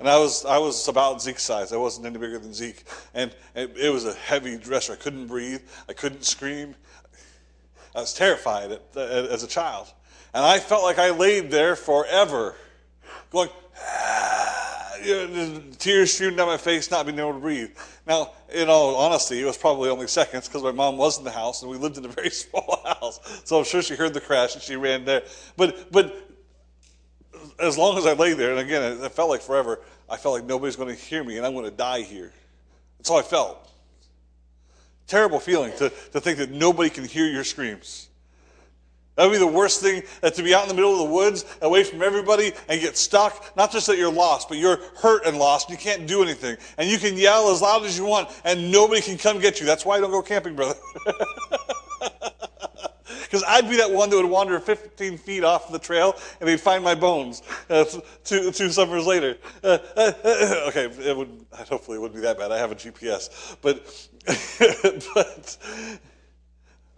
And 0.00 0.08
I 0.08 0.18
was 0.18 0.44
I 0.44 0.58
was 0.58 0.88
about 0.88 1.22
Zeke's 1.22 1.44
size. 1.44 1.72
I 1.72 1.76
wasn't 1.76 2.06
any 2.06 2.18
bigger 2.18 2.40
than 2.40 2.52
Zeke, 2.52 2.82
and 3.14 3.34
it, 3.54 3.76
it 3.76 3.92
was 3.92 4.04
a 4.04 4.12
heavy 4.14 4.56
dresser. 4.56 4.94
I 4.94 4.96
couldn't 4.96 5.28
breathe. 5.28 5.62
I 5.88 5.92
couldn't 5.92 6.24
scream. 6.24 6.74
I 7.94 8.00
was 8.00 8.12
terrified 8.12 8.72
at, 8.72 8.96
as 8.96 9.44
a 9.44 9.46
child, 9.46 9.92
and 10.34 10.44
I 10.44 10.58
felt 10.58 10.82
like 10.82 10.98
I 10.98 11.10
laid 11.10 11.52
there 11.52 11.76
forever, 11.76 12.56
going. 13.30 13.50
Ah 13.78 14.43
you 15.04 15.28
know, 15.28 15.62
tears 15.78 16.12
streaming 16.12 16.36
down 16.36 16.48
my 16.48 16.56
face, 16.56 16.90
not 16.90 17.06
being 17.06 17.18
able 17.18 17.34
to 17.34 17.38
breathe. 17.38 17.70
Now, 18.06 18.32
in 18.52 18.68
all 18.68 18.96
honesty, 18.96 19.40
it 19.40 19.44
was 19.44 19.56
probably 19.56 19.90
only 19.90 20.06
seconds 20.06 20.48
because 20.48 20.62
my 20.62 20.72
mom 20.72 20.96
was 20.96 21.18
in 21.18 21.24
the 21.24 21.30
house 21.30 21.62
and 21.62 21.70
we 21.70 21.76
lived 21.76 21.98
in 21.98 22.04
a 22.04 22.08
very 22.08 22.30
small 22.42 22.82
house. 22.84 23.42
So 23.44 23.58
I'm 23.58 23.64
sure 23.64 23.82
she 23.82 23.94
heard 23.94 24.14
the 24.14 24.20
crash 24.20 24.54
and 24.54 24.62
she 24.62 24.76
ran 24.76 25.04
there. 25.04 25.22
But, 25.56 25.92
but 25.92 26.16
as 27.58 27.78
long 27.78 27.98
as 27.98 28.06
I 28.06 28.14
lay 28.14 28.32
there, 28.32 28.50
and 28.50 28.60
again, 28.60 29.04
it 29.04 29.12
felt 29.12 29.30
like 29.30 29.40
forever, 29.40 29.80
I 30.08 30.16
felt 30.16 30.34
like 30.34 30.44
nobody's 30.44 30.76
going 30.76 30.94
to 30.94 31.00
hear 31.00 31.24
me 31.24 31.36
and 31.36 31.46
I'm 31.46 31.52
going 31.52 31.64
to 31.64 31.70
die 31.70 32.02
here. 32.02 32.32
That's 32.98 33.08
how 33.08 33.18
I 33.18 33.22
felt. 33.22 33.70
Terrible 35.06 35.40
feeling 35.40 35.72
to, 35.78 35.90
to 36.12 36.20
think 36.20 36.38
that 36.38 36.50
nobody 36.50 36.90
can 36.90 37.04
hear 37.04 37.26
your 37.26 37.44
screams. 37.44 38.08
That 39.16 39.24
would 39.24 39.32
be 39.32 39.38
the 39.38 39.46
worst 39.46 39.80
thing 39.80 40.02
uh, 40.22 40.30
to 40.30 40.42
be 40.42 40.54
out 40.54 40.62
in 40.62 40.68
the 40.68 40.74
middle 40.74 40.92
of 40.92 40.98
the 40.98 41.14
woods, 41.14 41.44
away 41.62 41.84
from 41.84 42.02
everybody, 42.02 42.52
and 42.68 42.80
get 42.80 42.96
stuck. 42.96 43.56
Not 43.56 43.70
just 43.70 43.86
that 43.86 43.96
you're 43.96 44.12
lost, 44.12 44.48
but 44.48 44.58
you're 44.58 44.80
hurt 44.96 45.24
and 45.24 45.38
lost. 45.38 45.68
And 45.68 45.78
You 45.78 45.82
can't 45.82 46.06
do 46.06 46.22
anything. 46.22 46.56
And 46.78 46.88
you 46.88 46.98
can 46.98 47.16
yell 47.16 47.50
as 47.50 47.62
loud 47.62 47.84
as 47.84 47.96
you 47.96 48.04
want, 48.04 48.28
and 48.44 48.72
nobody 48.72 49.00
can 49.00 49.16
come 49.16 49.38
get 49.38 49.60
you. 49.60 49.66
That's 49.66 49.84
why 49.84 49.96
I 49.96 50.00
don't 50.00 50.10
go 50.10 50.22
camping, 50.22 50.56
brother. 50.56 50.78
Because 53.34 53.44
I'd 53.48 53.68
be 53.68 53.76
that 53.78 53.90
one 53.90 54.10
that 54.10 54.16
would 54.16 54.26
wander 54.26 54.60
15 54.60 55.18
feet 55.18 55.42
off 55.42 55.72
the 55.72 55.78
trail, 55.78 56.16
and 56.38 56.48
they'd 56.48 56.60
find 56.60 56.84
my 56.84 56.94
bones 56.94 57.42
uh, 57.68 57.84
two, 58.22 58.52
two 58.52 58.70
summers 58.70 59.06
later. 59.06 59.36
Uh, 59.62 59.78
uh, 59.96 60.12
uh 60.24 60.68
okay, 60.68 60.84
it 60.84 61.16
would, 61.16 61.44
hopefully 61.52 61.96
it 61.96 62.00
wouldn't 62.00 62.14
be 62.14 62.20
that 62.20 62.38
bad. 62.38 62.52
I 62.52 62.58
have 62.58 62.70
a 62.70 62.76
GPS. 62.76 63.56
But, 63.60 63.84
but 65.14 65.56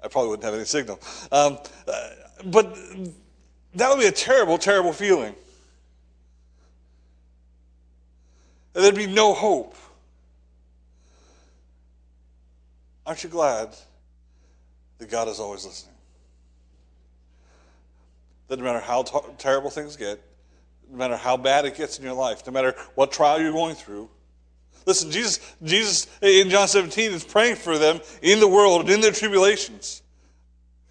I 0.06 0.08
probably 0.08 0.30
wouldn't 0.30 0.44
have 0.44 0.54
any 0.54 0.64
signal. 0.64 1.00
Um, 1.32 1.58
uh, 1.88 2.10
but 2.44 2.78
that 3.74 3.90
would 3.90 3.98
be 3.98 4.06
a 4.06 4.12
terrible, 4.12 4.56
terrible 4.56 4.92
feeling. 4.92 5.34
And 8.72 8.84
there'd 8.84 8.94
be 8.94 9.08
no 9.08 9.34
hope. 9.34 9.74
Aren't 13.04 13.24
you 13.24 13.30
glad 13.30 13.74
that 14.98 15.10
God 15.10 15.26
is 15.26 15.40
always 15.40 15.66
listening? 15.66 15.94
That 18.46 18.60
no 18.60 18.64
matter 18.64 18.78
how 18.78 19.02
t- 19.02 19.18
terrible 19.38 19.70
things 19.70 19.96
get, 19.96 20.22
no 20.88 20.98
matter 20.98 21.16
how 21.16 21.36
bad 21.36 21.64
it 21.64 21.76
gets 21.76 21.98
in 21.98 22.04
your 22.04 22.14
life, 22.14 22.46
no 22.46 22.52
matter 22.52 22.76
what 22.94 23.10
trial 23.10 23.40
you're 23.40 23.50
going 23.50 23.74
through, 23.74 24.08
Listen, 24.86 25.10
Jesus, 25.10 25.40
Jesus 25.64 26.06
in 26.22 26.48
John 26.48 26.68
17 26.68 27.10
is 27.12 27.24
praying 27.24 27.56
for 27.56 27.76
them 27.76 28.00
in 28.22 28.38
the 28.38 28.46
world 28.46 28.82
and 28.82 28.90
in 28.90 29.00
their 29.00 29.12
tribulations. 29.12 30.02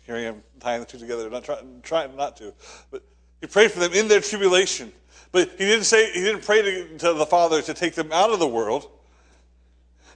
Here 0.05 0.15
I 0.15 0.21
am 0.21 0.43
tying 0.59 0.81
the 0.81 0.85
two 0.85 0.99
together, 0.99 1.29
not 1.29 1.45
trying, 1.83 2.15
not 2.15 2.35
to. 2.37 2.53
But 2.91 3.03
he 3.39 3.47
prayed 3.47 3.71
for 3.71 3.79
them 3.79 3.93
in 3.93 4.09
their 4.09 4.19
tribulation. 4.19 4.91
But 5.31 5.51
he 5.51 5.65
didn't 5.65 5.85
say 5.85 6.11
he 6.11 6.21
didn't 6.21 6.43
pray 6.43 6.61
to, 6.61 6.97
to 6.99 7.13
the 7.13 7.25
Father 7.25 7.61
to 7.61 7.73
take 7.73 7.95
them 7.95 8.11
out 8.11 8.31
of 8.31 8.39
the 8.39 8.47
world. 8.47 8.89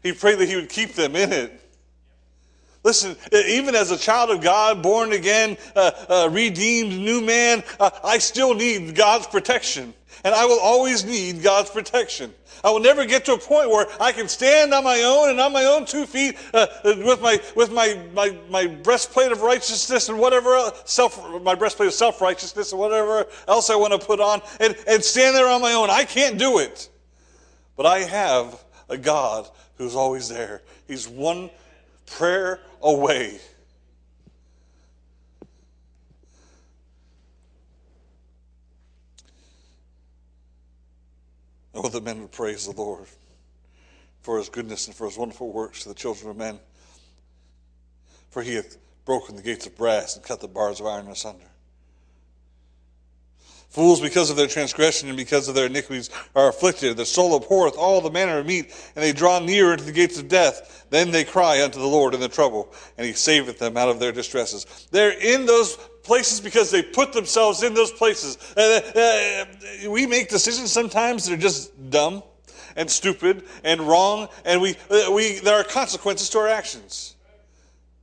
He 0.04 0.12
prayed 0.12 0.40
that 0.40 0.48
he 0.48 0.56
would 0.56 0.70
keep 0.70 0.94
them 0.94 1.16
in 1.16 1.32
it. 1.32 1.69
Listen, 2.84 3.18
even 3.34 3.76
as 3.76 3.92
a 3.92 3.98
child 3.98 4.30
of 4.30 4.42
God, 4.42 4.82
born 4.82 5.12
again, 5.12 5.58
uh, 5.76 5.92
uh, 6.08 6.30
redeemed, 6.32 6.94
new 6.94 7.22
man, 7.22 7.62
uh, 7.80 7.90
I 8.04 8.20
still 8.20 8.54
need 8.54 8.96
God's 8.96 9.28
protection. 9.28 9.94
And 10.24 10.34
I 10.34 10.46
will 10.46 10.60
always 10.60 11.04
need 11.04 11.44
God's 11.44 11.70
protection. 11.70 12.34
I 12.64 12.72
will 12.72 12.80
never 12.80 13.06
get 13.06 13.26
to 13.26 13.34
a 13.34 13.38
point 13.38 13.70
where 13.70 13.86
I 14.02 14.12
can 14.12 14.28
stand 14.28 14.74
on 14.74 14.84
my 14.84 15.02
own 15.04 15.30
and 15.30 15.40
on 15.40 15.54
my 15.54 15.66
own 15.66 15.86
two 15.86 16.06
feet 16.06 16.38
uh, 16.54 16.68
with 16.84 17.22
my 17.22 17.42
with 17.56 17.72
my, 17.72 17.98
my 18.14 18.38
my 18.50 18.68
breastplate 18.68 19.32
of 19.32 19.42
righteousness 19.42 20.10
and 20.10 20.20
whatever 20.20 20.72
self 20.84 21.42
my 21.42 21.56
breastplate 21.56 21.88
of 21.88 21.94
self 21.94 22.20
righteousness 22.20 22.72
and 22.74 22.80
whatever 22.80 23.28
else 23.48 23.70
I 23.70 23.76
want 23.76 24.00
to 24.00 24.06
put 24.06 24.20
on 24.20 24.42
and, 24.60 24.76
and 24.88 25.02
stand 25.02 25.38
there 25.38 25.48
on 25.48 25.62
my 25.62 25.74
own. 25.74 25.90
I 25.90 26.04
can't 26.04 26.38
do 26.38 26.60
it. 26.60 26.90
But 27.78 27.86
I 27.86 28.00
have 28.00 28.62
a 28.90 28.98
God 28.98 29.50
who's 29.78 29.96
always 29.96 30.28
there. 30.28 30.62
He's 30.86 31.08
one 31.08 31.50
prayer 32.10 32.60
away. 32.82 33.40
Oh, 41.74 41.88
the 41.88 42.02
men 42.02 42.22
would 42.22 42.32
praise 42.32 42.66
the 42.66 42.72
Lord 42.72 43.08
for 44.22 44.38
his 44.38 44.50
goodness 44.50 44.88
and 44.88 44.96
for 44.96 45.06
his 45.06 45.18
wonderful 45.18 45.52
works 45.52 45.84
to 45.84 45.90
the 45.90 45.96
children 45.96 46.30
of 46.30 46.38
men. 46.38 46.60
For 48.30 48.44
he 48.44 48.56
hath 48.56 48.78
broken 49.06 49.36
the 49.36 49.42
gates 49.42 49.66
of 49.66 49.76
brass 49.78 50.16
and 50.16 50.24
cut 50.24 50.42
the 50.42 50.48
bars 50.48 50.80
of 50.80 50.86
iron 50.86 51.08
asunder. 51.08 51.49
Fools, 53.70 54.02
because 54.02 54.32
of 54.32 54.36
their 54.36 54.48
transgression 54.48 55.10
and 55.10 55.18
because 55.18 55.48
of 55.48 55.54
their 55.54 55.68
iniquities, 55.68 56.10
are 56.36 56.50
afflicted. 56.50 56.98
Their 56.98 57.06
soul 57.06 57.36
abhorreth 57.36 57.78
all 57.78 58.02
the 58.02 58.10
manner 58.10 58.40
of 58.40 58.48
meat, 58.48 58.74
and 58.96 59.04
they 59.04 59.14
draw 59.14 59.38
near 59.38 59.72
unto 59.72 59.84
the 59.84 59.92
gates 59.92 60.20
of 60.20 60.28
death. 60.28 60.88
Then 60.90 61.12
they 61.12 61.24
cry 61.24 61.64
unto 61.64 61.78
the 61.80 61.86
Lord 61.86 62.16
in 62.16 62.20
the 62.20 62.30
trouble, 62.30 62.74
and 62.98 63.06
he 63.06 63.14
saveth 63.14 63.60
them 63.60 63.78
out 63.78 63.90
of 63.90 64.00
their 64.00 64.12
distresses. 64.12 64.88
They're 64.90 65.12
in 65.12 65.46
those 65.46 65.76
places 66.02 66.42
because 66.42 66.72
they 66.72 66.82
put 66.82 67.14
themselves 67.14 67.62
in 67.62 67.76
those 67.76 67.92
places. 67.92 68.40
Uh, 68.58 69.46
uh, 69.86 69.90
we 69.92 70.08
make 70.08 70.30
decisions 70.30 70.72
sometimes 70.72 71.26
that 71.26 71.34
are 71.34 71.38
just 71.38 71.92
dumb 71.92 72.24
and 72.76 72.90
stupid 72.90 73.44
and 73.64 73.82
wrong, 73.82 74.30
and 74.46 74.62
we, 74.62 74.76
uh, 74.90 75.12
we, 75.12 75.40
there 75.42 75.56
are 75.56 75.64
consequences 75.64 76.28
to 76.32 76.40
our 76.40 76.48
actions. 76.48 77.16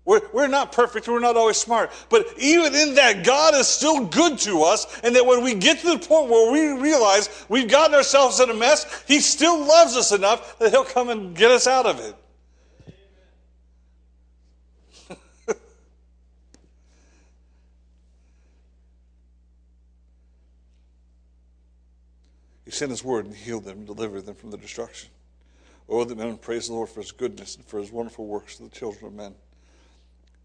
We're, 0.07 0.21
we're 0.33 0.47
not 0.47 0.71
perfect, 0.71 1.09
we're 1.09 1.19
not 1.19 1.37
always 1.37 1.57
smart, 1.57 1.91
but 2.09 2.27
even 2.39 2.77
in 2.77 2.95
that, 2.95 3.25
God 3.25 3.57
is 3.57 3.67
still 3.67 4.07
good 4.07 4.39
to 4.39 4.63
us, 4.63 5.01
and 5.03 5.17
that 5.17 5.27
when 5.27 5.43
we 5.43 5.55
get 5.55 5.81
to 5.81 5.89
the 5.89 5.99
point 5.99 6.31
where 6.31 6.53
we 6.53 6.81
realize 6.81 7.45
we've 7.49 7.69
gotten 7.69 7.97
ourselves 7.97 8.39
in 8.39 8.49
a 8.49 8.55
mess, 8.55 9.05
He 9.09 9.19
still 9.19 9.59
loves 9.59 9.97
us 9.97 10.13
enough 10.13 10.61
that 10.61 10.71
He'll 10.71 10.85
come 10.85 11.09
and 11.09 11.35
get 11.37 11.51
us 11.51 11.67
out 11.67 11.87
of 11.87 11.99
it. 11.99 12.15
He 22.65 22.71
sent 22.73 22.91
his 22.91 23.05
word 23.05 23.27
and 23.27 23.35
healed 23.35 23.65
them 23.65 23.79
and 23.79 23.87
delivered 23.87 24.23
them 24.23 24.35
from 24.35 24.51
the 24.51 24.57
destruction. 24.57 25.11
Oh, 25.89 26.03
that 26.05 26.19
men 26.19 26.37
praise 26.37 26.67
the 26.67 26.75
Lord 26.75 26.89
for 26.89 27.01
his 27.01 27.13
goodness 27.13 27.55
and 27.55 27.65
for 27.65 27.79
his 27.79 27.93
wonderful 27.93 28.27
works 28.27 28.57
to 28.57 28.65
the 28.65 28.71
children 28.71 29.07
of 29.07 29.13
men. 29.15 29.37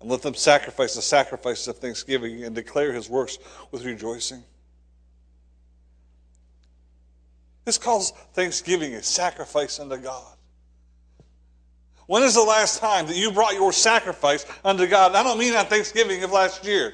And 0.01 0.09
let 0.09 0.23
them 0.23 0.33
sacrifice 0.33 0.95
the 0.95 1.01
sacrifices 1.01 1.67
of 1.67 1.77
thanksgiving 1.77 2.43
and 2.43 2.55
declare 2.55 2.91
his 2.91 3.09
works 3.09 3.37
with 3.71 3.85
rejoicing. 3.85 4.43
This 7.65 7.77
calls 7.77 8.11
thanksgiving 8.33 8.95
a 8.95 9.03
sacrifice 9.03 9.79
unto 9.79 9.97
God. 9.97 10.35
When 12.07 12.23
is 12.23 12.33
the 12.33 12.41
last 12.41 12.79
time 12.79 13.05
that 13.07 13.15
you 13.15 13.31
brought 13.31 13.53
your 13.53 13.71
sacrifice 13.71 14.45
unto 14.65 14.87
God? 14.87 15.15
I 15.15 15.23
don't 15.23 15.37
mean 15.37 15.55
on 15.55 15.65
Thanksgiving 15.67 16.23
of 16.23 16.31
last 16.31 16.65
year. 16.65 16.93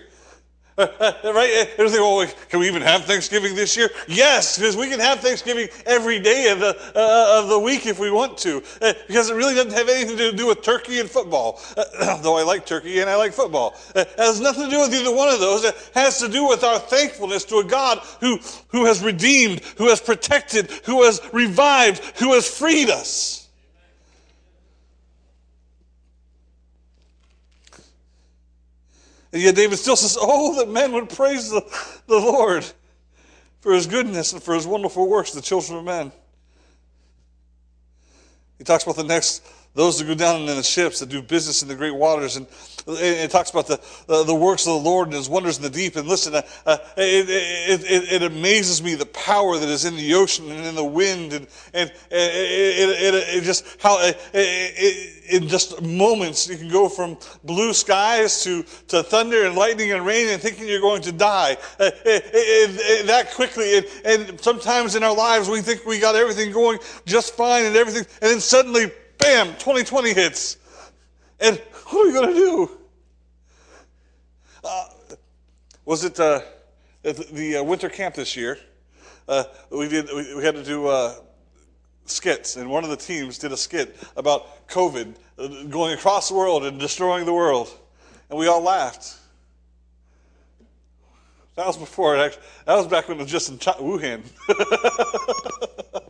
right? 0.79 1.67
And 1.79 1.89
think, 1.89 1.93
well, 1.93 2.27
can 2.49 2.59
we 2.59 2.67
even 2.67 2.83
have 2.83 3.05
Thanksgiving 3.05 3.55
this 3.55 3.75
year? 3.75 3.89
Yes, 4.07 4.59
because 4.59 4.77
we 4.77 4.87
can 4.87 4.99
have 4.99 5.19
Thanksgiving 5.21 5.69
every 5.87 6.19
day 6.19 6.51
of 6.51 6.59
the, 6.59 6.77
uh, 6.95 7.41
of 7.41 7.49
the 7.49 7.57
week 7.57 7.87
if 7.87 7.97
we 7.97 8.11
want 8.11 8.37
to. 8.39 8.61
Uh, 8.79 8.93
because 9.07 9.31
it 9.31 9.33
really 9.33 9.55
doesn't 9.55 9.71
have 9.73 9.89
anything 9.89 10.17
to 10.17 10.31
do 10.31 10.45
with 10.45 10.61
turkey 10.61 10.99
and 10.99 11.09
football. 11.09 11.59
Uh, 11.75 12.17
though 12.21 12.37
I 12.37 12.43
like 12.43 12.67
turkey 12.67 12.99
and 12.99 13.09
I 13.09 13.15
like 13.15 13.33
football. 13.33 13.73
Uh, 13.95 14.01
it 14.01 14.19
has 14.19 14.39
nothing 14.39 14.65
to 14.65 14.69
do 14.69 14.79
with 14.81 14.93
either 14.93 15.15
one 15.15 15.29
of 15.29 15.39
those. 15.39 15.63
It 15.63 15.75
has 15.95 16.19
to 16.19 16.27
do 16.27 16.47
with 16.47 16.63
our 16.63 16.77
thankfulness 16.77 17.43
to 17.45 17.57
a 17.57 17.63
God 17.63 17.97
who, 18.19 18.37
who 18.67 18.85
has 18.85 19.03
redeemed, 19.03 19.61
who 19.77 19.89
has 19.89 19.99
protected, 19.99 20.69
who 20.85 21.01
has 21.01 21.21
revived, 21.33 22.03
who 22.19 22.33
has 22.33 22.47
freed 22.47 22.91
us. 22.91 23.46
And 29.31 29.41
yet 29.41 29.55
David 29.55 29.77
still 29.77 29.95
says, 29.95 30.17
Oh, 30.19 30.55
that 30.57 30.69
men 30.69 30.93
would 30.93 31.09
praise 31.09 31.49
the, 31.49 31.61
the 32.07 32.17
Lord 32.17 32.65
for 33.59 33.73
his 33.73 33.87
goodness 33.87 34.33
and 34.33 34.41
for 34.41 34.53
his 34.55 34.65
wonderful 34.65 35.07
works, 35.07 35.31
the 35.31 35.41
children 35.41 35.79
of 35.79 35.85
men. 35.85 36.11
He 38.57 38.63
talks 38.63 38.83
about 38.83 38.95
the 38.95 39.03
next 39.03 39.43
those 39.77 39.99
that 39.99 40.05
go 40.05 40.15
down 40.15 40.41
in 40.41 40.47
the 40.47 40.63
ships 40.63 40.99
that 40.99 41.07
do 41.07 41.21
business 41.21 41.61
in 41.61 41.67
the 41.67 41.75
great 41.75 41.93
waters. 41.93 42.35
And 42.35 42.47
it 42.87 43.29
talks 43.29 43.51
about 43.51 43.67
the, 43.67 43.79
uh, 44.09 44.23
the 44.23 44.33
works 44.33 44.65
of 44.65 44.73
the 44.73 44.89
Lord 44.89 45.09
and 45.09 45.15
his 45.15 45.29
wonders 45.29 45.57
in 45.57 45.63
the 45.63 45.69
deep. 45.69 45.95
And 45.97 46.07
listen, 46.07 46.33
uh, 46.33 46.41
uh, 46.65 46.77
it, 46.97 47.29
it, 47.29 48.21
it, 48.21 48.23
amazes 48.23 48.81
me 48.81 48.95
the 48.95 49.05
power 49.05 49.55
that 49.55 49.69
is 49.69 49.85
in 49.85 49.95
the 49.95 50.15
ocean 50.15 50.49
and 50.49 50.65
in 50.65 50.73
the 50.73 50.83
wind. 50.83 51.33
And, 51.33 51.47
and 51.75 51.91
it, 52.09 53.35
it, 53.37 53.43
just 53.43 53.79
how 53.79 53.99
in 55.29 55.47
just 55.47 55.79
moments 55.83 56.49
you 56.49 56.57
can 56.57 56.69
go 56.69 56.89
from 56.89 57.15
blue 57.43 57.71
skies 57.71 58.43
to, 58.45 58.63
to 58.87 59.03
thunder 59.03 59.45
and 59.45 59.55
lightning 59.55 59.91
and 59.91 60.03
rain 60.07 60.27
and 60.29 60.41
thinking 60.41 60.67
you're 60.67 60.81
going 60.81 61.03
to 61.03 61.11
die 61.11 61.55
uh, 61.79 61.91
that 63.05 63.31
quickly. 63.35 63.77
And, 63.77 63.85
and 64.05 64.41
sometimes 64.41 64.95
in 64.95 65.03
our 65.03 65.15
lives 65.15 65.49
we 65.49 65.61
think 65.61 65.85
we 65.85 65.99
got 65.99 66.15
everything 66.15 66.51
going 66.51 66.79
just 67.05 67.35
fine 67.35 67.65
and 67.65 67.75
everything. 67.75 68.07
And 68.23 68.31
then 68.31 68.39
suddenly, 68.39 68.91
bam, 69.17 69.47
2020 69.53 70.13
hits. 70.13 70.57
And 71.39 71.61
what 71.87 72.03
are 72.03 72.07
we 72.07 72.13
going 72.13 72.33
to 72.33 72.33
do? 72.33 72.71
Uh, 74.63 74.85
was 75.85 76.03
it 76.03 76.19
uh, 76.19 76.41
the 77.03 77.57
uh, 77.57 77.63
winter 77.63 77.89
camp 77.89 78.15
this 78.15 78.35
year? 78.35 78.57
Uh, 79.27 79.43
we 79.69 79.87
did. 79.87 80.07
We, 80.13 80.35
we, 80.35 80.43
had 80.43 80.55
to 80.55 80.63
do 80.63 80.87
uh, 80.87 81.15
skits, 82.05 82.55
and 82.55 82.69
one 82.69 82.83
of 82.83 82.89
the 82.89 82.97
teams 82.97 83.37
did 83.37 83.51
a 83.51 83.57
skit 83.57 83.95
about 84.15 84.67
COVID 84.67 85.15
uh, 85.37 85.47
going 85.69 85.93
across 85.93 86.29
the 86.29 86.35
world 86.35 86.65
and 86.65 86.79
destroying 86.79 87.25
the 87.25 87.33
world, 87.33 87.69
and 88.29 88.39
we 88.39 88.47
all 88.47 88.61
laughed. 88.61 89.15
That 91.55 91.65
was 91.65 91.77
before. 91.77 92.15
That 92.17 92.37
was 92.67 92.87
back 92.87 93.07
when 93.07 93.17
it 93.17 93.23
was 93.23 93.31
just 93.31 93.49
in 93.49 93.57
Wuhan. 93.57 94.21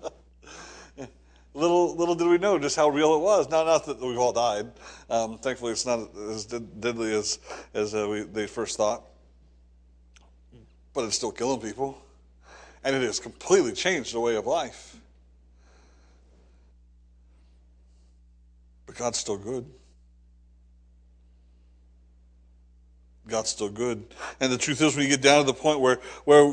little 1.58 1.96
little 1.96 2.16
did 2.16 2.28
we 2.28 2.38
know 2.38 2.60
just 2.60 2.76
how 2.76 2.88
real 2.90 3.16
it 3.16 3.20
was. 3.20 3.50
Now, 3.50 3.64
not 3.64 3.86
that 3.86 4.00
we've 4.00 4.18
all 4.18 4.32
died. 4.32 4.72
Um, 5.10 5.38
thankfully, 5.40 5.72
it's 5.72 5.86
not 5.86 6.10
as 6.30 6.46
deadly 6.46 7.14
as 7.14 7.40
as 7.74 7.96
uh, 7.96 8.08
we, 8.10 8.22
they 8.22 8.48
first 8.48 8.78
thought, 8.78 9.04
but 10.94 11.04
it's 11.04 11.16
still 11.16 11.32
killing 11.32 11.60
people, 11.60 12.00
and 12.84 12.96
it 12.96 13.02
has 13.02 13.20
completely 13.20 13.74
changed 13.74 14.14
the 14.14 14.20
way 14.20 14.36
of 14.36 14.46
life. 14.46 14.98
But 18.86 18.96
God's 18.96 19.18
still 19.18 19.38
good. 19.38 19.66
God's 23.28 23.50
still 23.50 23.70
good. 23.70 24.04
And 24.40 24.52
the 24.52 24.58
truth 24.58 24.82
is, 24.82 24.96
when 24.96 25.04
you 25.04 25.10
get 25.10 25.22
down 25.22 25.40
to 25.40 25.46
the 25.46 25.54
point 25.54 25.80
where, 25.80 25.98
where 26.24 26.46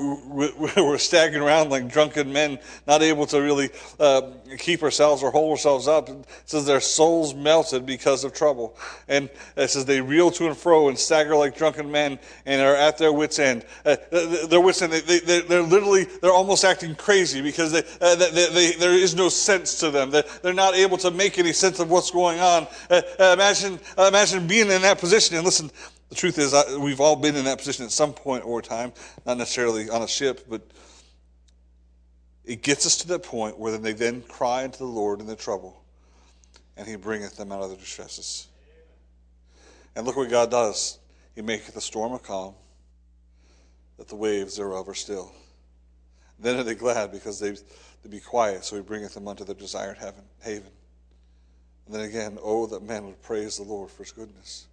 we're 0.76 0.98
staggering 0.98 1.42
around 1.42 1.70
like 1.70 1.88
drunken 1.88 2.32
men, 2.32 2.58
not 2.86 3.02
able 3.02 3.26
to 3.26 3.40
really 3.40 3.70
uh, 4.00 4.22
keep 4.58 4.82
ourselves 4.82 5.22
or 5.22 5.30
hold 5.30 5.52
ourselves 5.52 5.86
up, 5.86 6.08
it 6.08 6.26
says 6.44 6.66
their 6.66 6.80
souls 6.80 7.34
melted 7.34 7.86
because 7.86 8.24
of 8.24 8.32
trouble. 8.32 8.76
And 9.08 9.30
it 9.56 9.70
says 9.70 9.84
they 9.84 10.00
reel 10.00 10.30
to 10.32 10.46
and 10.46 10.56
fro 10.56 10.88
and 10.88 10.98
stagger 10.98 11.36
like 11.36 11.56
drunken 11.56 11.90
men 11.90 12.18
and 12.44 12.60
are 12.60 12.74
at 12.74 12.98
their 12.98 13.12
wits' 13.12 13.38
end. 13.38 13.64
Uh, 13.84 13.96
their 14.48 14.60
wits' 14.60 14.82
end, 14.82 14.92
they, 14.92 15.20
they, 15.20 15.40
they're 15.42 15.62
literally, 15.62 16.04
they're 16.22 16.32
almost 16.32 16.64
acting 16.64 16.94
crazy 16.96 17.40
because 17.40 17.70
they, 17.70 17.82
uh, 18.00 18.16
they, 18.16 18.48
they, 18.50 18.72
there 18.72 18.92
is 18.94 19.14
no 19.14 19.28
sense 19.28 19.78
to 19.80 19.90
them. 19.90 20.10
They're, 20.10 20.24
they're 20.42 20.54
not 20.54 20.74
able 20.74 20.96
to 20.98 21.10
make 21.10 21.38
any 21.38 21.52
sense 21.52 21.78
of 21.78 21.90
what's 21.90 22.10
going 22.10 22.40
on. 22.40 22.66
Uh, 22.90 23.02
imagine, 23.20 23.78
imagine 23.96 24.46
being 24.46 24.70
in 24.70 24.82
that 24.82 24.98
position 24.98 25.36
and 25.36 25.44
listen, 25.44 25.70
the 26.14 26.20
truth 26.20 26.38
is, 26.38 26.54
I, 26.54 26.76
we've 26.76 27.00
all 27.00 27.16
been 27.16 27.34
in 27.34 27.44
that 27.46 27.58
position 27.58 27.84
at 27.84 27.90
some 27.90 28.12
point 28.12 28.44
or 28.44 28.62
time, 28.62 28.92
not 29.26 29.36
necessarily 29.36 29.90
on 29.90 30.02
a 30.02 30.08
ship, 30.08 30.46
but 30.48 30.62
it 32.44 32.62
gets 32.62 32.86
us 32.86 32.98
to 32.98 33.08
that 33.08 33.24
point 33.24 33.58
where 33.58 33.76
they 33.76 33.92
then 33.92 34.22
cry 34.22 34.62
unto 34.64 34.78
the 34.78 34.84
Lord 34.84 35.20
in 35.20 35.26
their 35.26 35.34
trouble, 35.34 35.82
and 36.76 36.86
He 36.86 36.94
bringeth 36.94 37.36
them 37.36 37.50
out 37.50 37.62
of 37.62 37.70
their 37.70 37.78
distresses. 37.78 38.46
And 39.96 40.06
look 40.06 40.16
what 40.16 40.30
God 40.30 40.50
does 40.52 41.00
He 41.34 41.42
maketh 41.42 41.74
the 41.74 41.80
storm 41.80 42.12
a 42.12 42.18
calm, 42.20 42.54
that 43.98 44.06
the 44.06 44.16
waves 44.16 44.56
thereof 44.56 44.88
are 44.88 44.94
still. 44.94 45.32
Then 46.38 46.58
are 46.58 46.64
they 46.64 46.76
glad 46.76 47.10
because 47.10 47.40
they, 47.40 47.50
they 47.50 48.08
be 48.08 48.20
quiet, 48.20 48.64
so 48.64 48.76
He 48.76 48.82
bringeth 48.82 49.14
them 49.14 49.26
unto 49.26 49.44
their 49.44 49.56
desired 49.56 49.98
heaven, 49.98 50.22
haven. 50.42 50.70
And 51.86 51.94
then 51.94 52.02
again, 52.02 52.38
oh, 52.40 52.66
that 52.66 52.84
men 52.84 53.04
would 53.06 53.20
praise 53.20 53.56
the 53.56 53.64
Lord 53.64 53.90
for 53.90 54.04
His 54.04 54.12
goodness. 54.12 54.66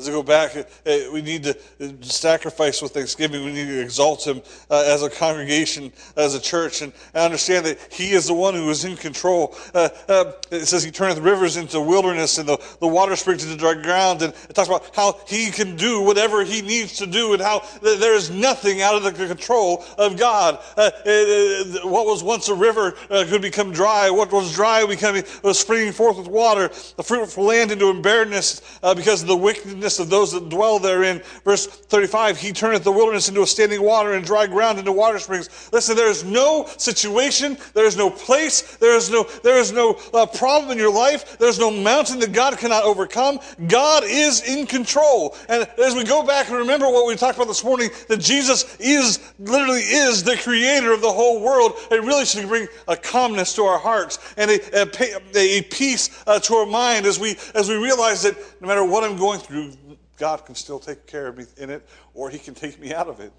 As 0.00 0.06
we 0.06 0.14
go 0.14 0.22
back, 0.22 0.56
uh, 0.56 0.64
we 1.12 1.20
need 1.20 1.42
to 1.42 1.54
sacrifice 2.00 2.80
with 2.80 2.92
thanksgiving. 2.92 3.44
We 3.44 3.52
need 3.52 3.66
to 3.66 3.82
exalt 3.82 4.26
Him 4.26 4.40
uh, 4.70 4.82
as 4.86 5.02
a 5.02 5.10
congregation, 5.10 5.92
as 6.16 6.34
a 6.34 6.40
church, 6.40 6.80
and 6.80 6.90
understand 7.14 7.66
that 7.66 7.78
He 7.92 8.12
is 8.12 8.28
the 8.28 8.32
one 8.32 8.54
who 8.54 8.70
is 8.70 8.86
in 8.86 8.96
control. 8.96 9.54
Uh, 9.74 9.90
uh, 10.08 10.32
it 10.50 10.64
says 10.64 10.82
He 10.82 10.90
turneth 10.90 11.18
rivers 11.18 11.58
into 11.58 11.82
wilderness 11.82 12.38
and 12.38 12.48
the, 12.48 12.56
the 12.80 12.86
water 12.86 13.14
springs 13.14 13.44
into 13.44 13.58
dry 13.58 13.74
ground. 13.74 14.22
And 14.22 14.32
it 14.48 14.54
talks 14.54 14.68
about 14.68 14.96
how 14.96 15.20
He 15.28 15.50
can 15.50 15.76
do 15.76 16.00
whatever 16.00 16.44
He 16.44 16.62
needs 16.62 16.96
to 16.96 17.06
do 17.06 17.34
and 17.34 17.42
how 17.42 17.62
there 17.82 18.14
is 18.14 18.30
nothing 18.30 18.80
out 18.80 18.94
of 18.94 19.02
the 19.02 19.12
control 19.12 19.84
of 19.98 20.16
God. 20.16 20.60
Uh, 20.78 20.90
it, 21.04 21.84
what 21.84 22.06
was 22.06 22.22
once 22.22 22.48
a 22.48 22.54
river 22.54 22.92
could 23.10 23.42
become 23.42 23.70
dry. 23.70 24.08
What 24.08 24.32
was 24.32 24.54
dry 24.54 24.86
becoming, 24.86 25.24
was 25.42 25.60
springing 25.60 25.92
forth 25.92 26.16
with 26.16 26.28
water. 26.28 26.68
The 26.96 27.02
fruitful 27.02 27.44
land 27.44 27.70
into 27.70 28.00
barrenness 28.00 28.62
because 28.96 29.20
of 29.20 29.28
the 29.28 29.36
wickedness 29.36 29.89
wickedness 29.90 29.98
of 29.98 30.10
those 30.10 30.32
that 30.32 30.48
dwell 30.48 30.78
therein. 30.78 31.22
Verse 31.44 31.66
35, 31.66 32.38
he 32.38 32.52
turneth 32.52 32.84
the 32.84 32.92
wilderness 32.92 33.28
into 33.28 33.42
a 33.42 33.46
standing 33.46 33.82
water 33.82 34.12
and 34.12 34.24
dry 34.24 34.46
ground 34.46 34.78
into 34.78 34.92
water 34.92 35.18
springs. 35.18 35.48
Listen, 35.72 35.96
there 35.96 36.10
is 36.10 36.24
no 36.24 36.68
situation, 36.76 37.56
there 37.74 37.86
is 37.86 37.96
no 37.96 38.10
place, 38.10 38.76
there 38.76 38.96
is 38.96 39.10
no, 39.10 39.24
there 39.42 39.58
is 39.58 39.72
no 39.72 39.98
uh, 40.14 40.26
problem 40.26 40.70
in 40.70 40.78
your 40.78 40.92
life, 40.92 41.38
there's 41.38 41.58
no 41.58 41.70
mountain 41.70 42.18
that 42.20 42.32
God 42.32 42.58
cannot 42.58 42.84
overcome. 42.84 43.40
God 43.66 44.04
is 44.06 44.42
in 44.42 44.66
control. 44.66 45.36
And 45.48 45.68
as 45.78 45.94
we 45.94 46.04
go 46.04 46.24
back 46.24 46.48
and 46.48 46.58
remember 46.58 46.86
what 46.86 47.06
we 47.06 47.16
talked 47.16 47.36
about 47.36 47.48
this 47.48 47.64
morning, 47.64 47.90
that 48.08 48.20
Jesus 48.20 48.76
is, 48.78 49.18
literally 49.38 49.80
is 49.80 50.22
the 50.22 50.36
creator 50.36 50.92
of 50.92 51.00
the 51.00 51.12
whole 51.12 51.42
world, 51.42 51.72
it 51.90 52.02
really 52.02 52.24
should 52.24 52.46
bring 52.48 52.68
a 52.88 52.96
calmness 52.96 53.54
to 53.54 53.62
our 53.62 53.78
hearts 53.78 54.18
and 54.36 54.50
a, 54.50 54.82
a, 54.82 55.20
a 55.36 55.62
peace 55.62 56.22
uh, 56.26 56.38
to 56.38 56.54
our 56.54 56.66
mind 56.66 57.06
as 57.06 57.18
we, 57.18 57.36
as 57.54 57.68
we 57.68 57.76
realize 57.76 58.22
that 58.22 58.36
no 58.60 58.68
matter 58.68 58.84
what 58.84 59.04
I'm 59.04 59.16
going 59.16 59.40
through, 59.40 59.72
God 60.20 60.46
can 60.46 60.54
still 60.54 60.78
take 60.78 61.06
care 61.06 61.26
of 61.26 61.36
me 61.36 61.46
in 61.56 61.70
it, 61.70 61.84
or 62.14 62.30
He 62.30 62.38
can 62.38 62.54
take 62.54 62.78
me 62.78 62.94
out 62.94 63.08
of 63.08 63.18
it. 63.18 63.32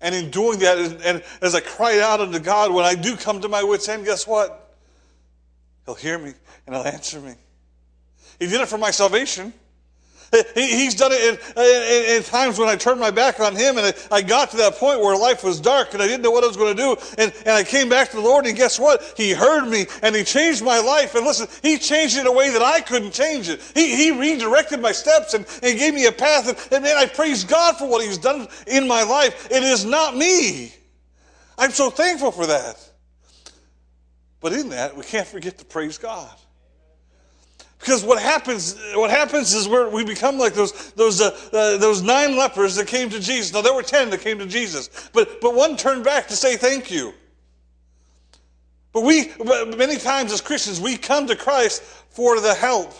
And 0.00 0.14
in 0.14 0.30
doing 0.30 0.60
that, 0.60 0.78
and 1.04 1.22
as 1.42 1.54
I 1.54 1.60
cry 1.60 2.00
out 2.00 2.20
unto 2.20 2.38
God, 2.38 2.72
when 2.72 2.84
I 2.84 2.94
do 2.94 3.16
come 3.16 3.40
to 3.40 3.48
my 3.48 3.62
wits' 3.62 3.88
end, 3.88 4.04
guess 4.04 4.26
what? 4.26 4.74
He'll 5.84 5.94
hear 5.94 6.18
me 6.18 6.32
and 6.66 6.74
He'll 6.74 6.84
answer 6.84 7.20
me. 7.20 7.34
He 8.38 8.46
did 8.46 8.60
it 8.60 8.68
for 8.68 8.78
my 8.78 8.90
salvation. 8.90 9.52
He's 10.54 10.94
done 10.94 11.12
it 11.12 11.22
in, 11.22 11.38
in, 11.56 12.16
in, 12.16 12.22
times 12.22 12.58
when 12.58 12.68
I 12.68 12.76
turned 12.76 13.00
my 13.00 13.10
back 13.10 13.38
on 13.38 13.54
him 13.54 13.78
and 13.78 13.86
I, 13.86 14.16
I, 14.16 14.22
got 14.22 14.50
to 14.50 14.56
that 14.58 14.74
point 14.74 15.00
where 15.00 15.16
life 15.16 15.44
was 15.44 15.60
dark 15.60 15.94
and 15.94 16.02
I 16.02 16.06
didn't 16.06 16.22
know 16.22 16.32
what 16.32 16.42
I 16.42 16.48
was 16.48 16.56
going 16.56 16.76
to 16.76 16.82
do. 16.82 16.96
And, 17.16 17.32
and 17.40 17.50
I 17.50 17.62
came 17.62 17.88
back 17.88 18.10
to 18.10 18.16
the 18.16 18.22
Lord 18.22 18.44
and 18.44 18.56
guess 18.56 18.78
what? 18.78 19.14
He 19.16 19.32
heard 19.32 19.68
me 19.68 19.86
and 20.02 20.16
he 20.16 20.24
changed 20.24 20.64
my 20.64 20.80
life. 20.80 21.14
And 21.14 21.24
listen, 21.24 21.46
he 21.62 21.78
changed 21.78 22.16
it 22.16 22.22
in 22.22 22.26
a 22.26 22.32
way 22.32 22.50
that 22.50 22.62
I 22.62 22.80
couldn't 22.80 23.12
change 23.12 23.48
it. 23.48 23.60
He, 23.74 23.94
he 23.94 24.10
redirected 24.10 24.80
my 24.80 24.92
steps 24.92 25.34
and, 25.34 25.46
and 25.62 25.78
gave 25.78 25.94
me 25.94 26.06
a 26.06 26.12
path. 26.12 26.48
And, 26.48 26.72
and 26.72 26.84
man, 26.84 26.96
I 26.96 27.06
praise 27.06 27.44
God 27.44 27.76
for 27.76 27.88
what 27.88 28.04
he's 28.04 28.18
done 28.18 28.48
in 28.66 28.88
my 28.88 29.04
life. 29.04 29.48
It 29.50 29.62
is 29.62 29.84
not 29.84 30.16
me. 30.16 30.74
I'm 31.56 31.70
so 31.70 31.88
thankful 31.90 32.32
for 32.32 32.46
that. 32.46 32.82
But 34.40 34.52
in 34.52 34.70
that, 34.70 34.96
we 34.96 35.04
can't 35.04 35.26
forget 35.26 35.58
to 35.58 35.64
praise 35.64 35.98
God. 35.98 36.34
Because 37.86 38.02
what 38.02 38.20
happens, 38.20 38.76
what 38.94 39.10
happens 39.10 39.54
is 39.54 39.68
we 39.68 39.86
we 39.90 40.04
become 40.04 40.38
like 40.38 40.54
those, 40.54 40.90
those, 40.94 41.20
uh, 41.20 41.30
uh, 41.52 41.76
those 41.76 42.02
nine 42.02 42.36
lepers 42.36 42.74
that 42.74 42.88
came 42.88 43.08
to 43.10 43.20
Jesus. 43.20 43.52
Now, 43.52 43.60
there 43.60 43.72
were 43.72 43.84
ten 43.84 44.10
that 44.10 44.22
came 44.22 44.40
to 44.40 44.46
Jesus, 44.46 45.08
but, 45.12 45.40
but 45.40 45.54
one 45.54 45.76
turned 45.76 46.02
back 46.02 46.26
to 46.26 46.34
say 46.34 46.56
thank 46.56 46.90
you. 46.90 47.14
But 48.92 49.02
we, 49.02 49.30
many 49.76 49.98
times 49.98 50.32
as 50.32 50.40
Christians, 50.40 50.80
we 50.80 50.96
come 50.96 51.28
to 51.28 51.36
Christ 51.36 51.80
for 51.80 52.40
the 52.40 52.54
help. 52.54 52.92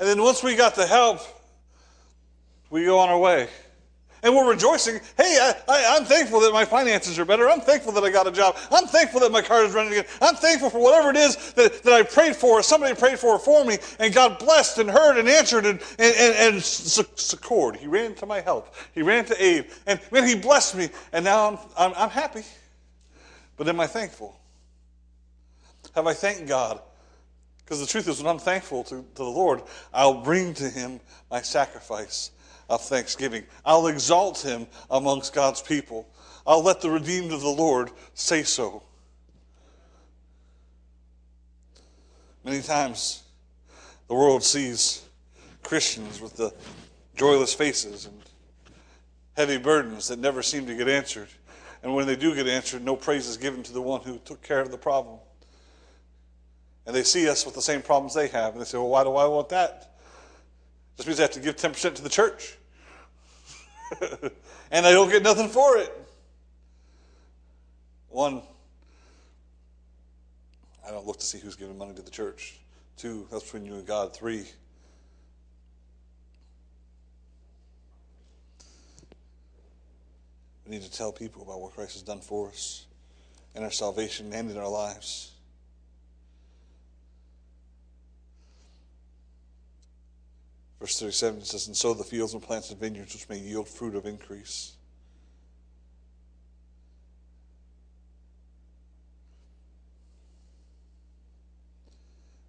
And 0.00 0.08
then 0.08 0.20
once 0.20 0.42
we 0.42 0.56
got 0.56 0.74
the 0.74 0.86
help, 0.86 1.20
we 2.70 2.86
go 2.86 2.98
on 2.98 3.10
our 3.10 3.18
way. 3.20 3.48
And 4.22 4.34
we're 4.34 4.50
rejoicing. 4.50 5.00
Hey, 5.16 5.52
I, 5.68 5.96
am 5.96 6.04
thankful 6.04 6.40
that 6.40 6.52
my 6.52 6.64
finances 6.64 7.18
are 7.18 7.24
better. 7.24 7.48
I'm 7.48 7.60
thankful 7.60 7.92
that 7.92 8.04
I 8.04 8.10
got 8.10 8.26
a 8.26 8.32
job. 8.32 8.56
I'm 8.70 8.86
thankful 8.86 9.20
that 9.20 9.30
my 9.30 9.42
car 9.42 9.64
is 9.64 9.72
running 9.72 9.92
again. 9.92 10.06
I'm 10.20 10.34
thankful 10.34 10.70
for 10.70 10.80
whatever 10.80 11.10
it 11.10 11.16
is 11.16 11.52
that, 11.52 11.82
that 11.84 11.92
I 11.92 12.02
prayed 12.02 12.34
for, 12.34 12.62
somebody 12.62 12.94
prayed 12.94 13.18
for 13.18 13.38
for 13.38 13.64
me, 13.64 13.78
and 13.98 14.12
God 14.12 14.38
blessed 14.38 14.78
and 14.78 14.90
heard 14.90 15.18
and 15.18 15.28
answered 15.28 15.66
and, 15.66 15.80
and, 15.98 16.14
and, 16.16 16.54
and 16.54 16.62
succored. 16.62 17.76
He 17.76 17.86
ran 17.86 18.14
to 18.16 18.26
my 18.26 18.40
help. 18.40 18.74
He 18.92 19.02
ran 19.02 19.24
to 19.26 19.42
aid. 19.42 19.66
And 19.86 20.00
man, 20.10 20.26
He 20.26 20.34
blessed 20.34 20.76
me. 20.76 20.88
And 21.12 21.24
now 21.24 21.48
I'm, 21.48 21.58
I'm, 21.76 21.92
I'm 21.96 22.10
happy. 22.10 22.42
But 23.56 23.68
am 23.68 23.80
I 23.80 23.86
thankful? 23.86 24.38
Have 25.94 26.06
I 26.06 26.14
thanked 26.14 26.46
God? 26.46 26.80
Because 27.64 27.80
the 27.80 27.86
truth 27.86 28.08
is, 28.08 28.22
when 28.22 28.30
I'm 28.30 28.38
thankful 28.38 28.82
to, 28.84 28.94
to 28.94 29.04
the 29.14 29.24
Lord, 29.24 29.62
I'll 29.92 30.22
bring 30.22 30.54
to 30.54 30.70
Him 30.70 31.00
my 31.30 31.42
sacrifice 31.42 32.30
of 32.68 32.82
thanksgiving. 32.82 33.44
I'll 33.64 33.86
exalt 33.86 34.40
him 34.40 34.66
amongst 34.90 35.32
God's 35.32 35.62
people. 35.62 36.08
I'll 36.46 36.62
let 36.62 36.80
the 36.80 36.90
redeemed 36.90 37.32
of 37.32 37.40
the 37.40 37.48
Lord 37.48 37.90
say 38.14 38.42
so. 38.42 38.82
Many 42.44 42.62
times 42.62 43.22
the 44.06 44.14
world 44.14 44.42
sees 44.42 45.04
Christians 45.62 46.20
with 46.20 46.36
the 46.36 46.52
joyless 47.16 47.52
faces 47.52 48.06
and 48.06 48.22
heavy 49.36 49.58
burdens 49.58 50.08
that 50.08 50.18
never 50.18 50.42
seem 50.42 50.66
to 50.66 50.74
get 50.74 50.88
answered. 50.88 51.28
And 51.82 51.94
when 51.94 52.06
they 52.06 52.16
do 52.16 52.34
get 52.34 52.48
answered, 52.48 52.82
no 52.82 52.96
praise 52.96 53.26
is 53.26 53.36
given 53.36 53.62
to 53.64 53.72
the 53.72 53.82
one 53.82 54.00
who 54.00 54.18
took 54.18 54.42
care 54.42 54.60
of 54.60 54.70
the 54.70 54.78
problem. 54.78 55.18
And 56.86 56.96
they 56.96 57.02
see 57.02 57.28
us 57.28 57.44
with 57.44 57.54
the 57.54 57.62
same 57.62 57.82
problems 57.82 58.14
they 58.14 58.28
have, 58.28 58.54
and 58.54 58.60
they 58.62 58.64
say, 58.64 58.78
Well, 58.78 58.88
why 58.88 59.04
do 59.04 59.14
I 59.14 59.26
want 59.26 59.50
that? 59.50 59.97
Just 60.98 61.06
means 61.06 61.20
I 61.20 61.22
have 61.22 61.30
to 61.30 61.40
give 61.40 61.54
10% 61.54 61.94
to 61.94 62.02
the 62.02 62.08
church. 62.08 62.58
and 64.72 64.84
I 64.84 64.90
don't 64.90 65.08
get 65.08 65.22
nothing 65.22 65.48
for 65.48 65.76
it. 65.76 65.92
One, 68.08 68.42
I 70.84 70.90
don't 70.90 71.06
look 71.06 71.20
to 71.20 71.24
see 71.24 71.38
who's 71.38 71.54
giving 71.54 71.78
money 71.78 71.94
to 71.94 72.02
the 72.02 72.10
church. 72.10 72.58
Two, 72.96 73.28
that's 73.30 73.44
between 73.44 73.64
you 73.64 73.74
and 73.74 73.86
God. 73.86 74.12
Three, 74.12 74.44
we 80.66 80.72
need 80.72 80.82
to 80.82 80.90
tell 80.90 81.12
people 81.12 81.42
about 81.42 81.60
what 81.60 81.74
Christ 81.74 81.92
has 81.92 82.02
done 82.02 82.18
for 82.18 82.48
us 82.48 82.86
and 83.54 83.62
our 83.62 83.70
salvation 83.70 84.32
and 84.32 84.50
in 84.50 84.56
our 84.56 84.68
lives. 84.68 85.30
Verse 90.80 91.00
37 91.00 91.44
says, 91.44 91.66
And 91.66 91.76
sow 91.76 91.92
the 91.94 92.04
fields 92.04 92.34
and 92.34 92.42
plants 92.42 92.70
and 92.70 92.78
vineyards 92.78 93.14
which 93.14 93.28
may 93.28 93.38
yield 93.38 93.68
fruit 93.68 93.94
of 93.94 94.06
increase. 94.06 94.74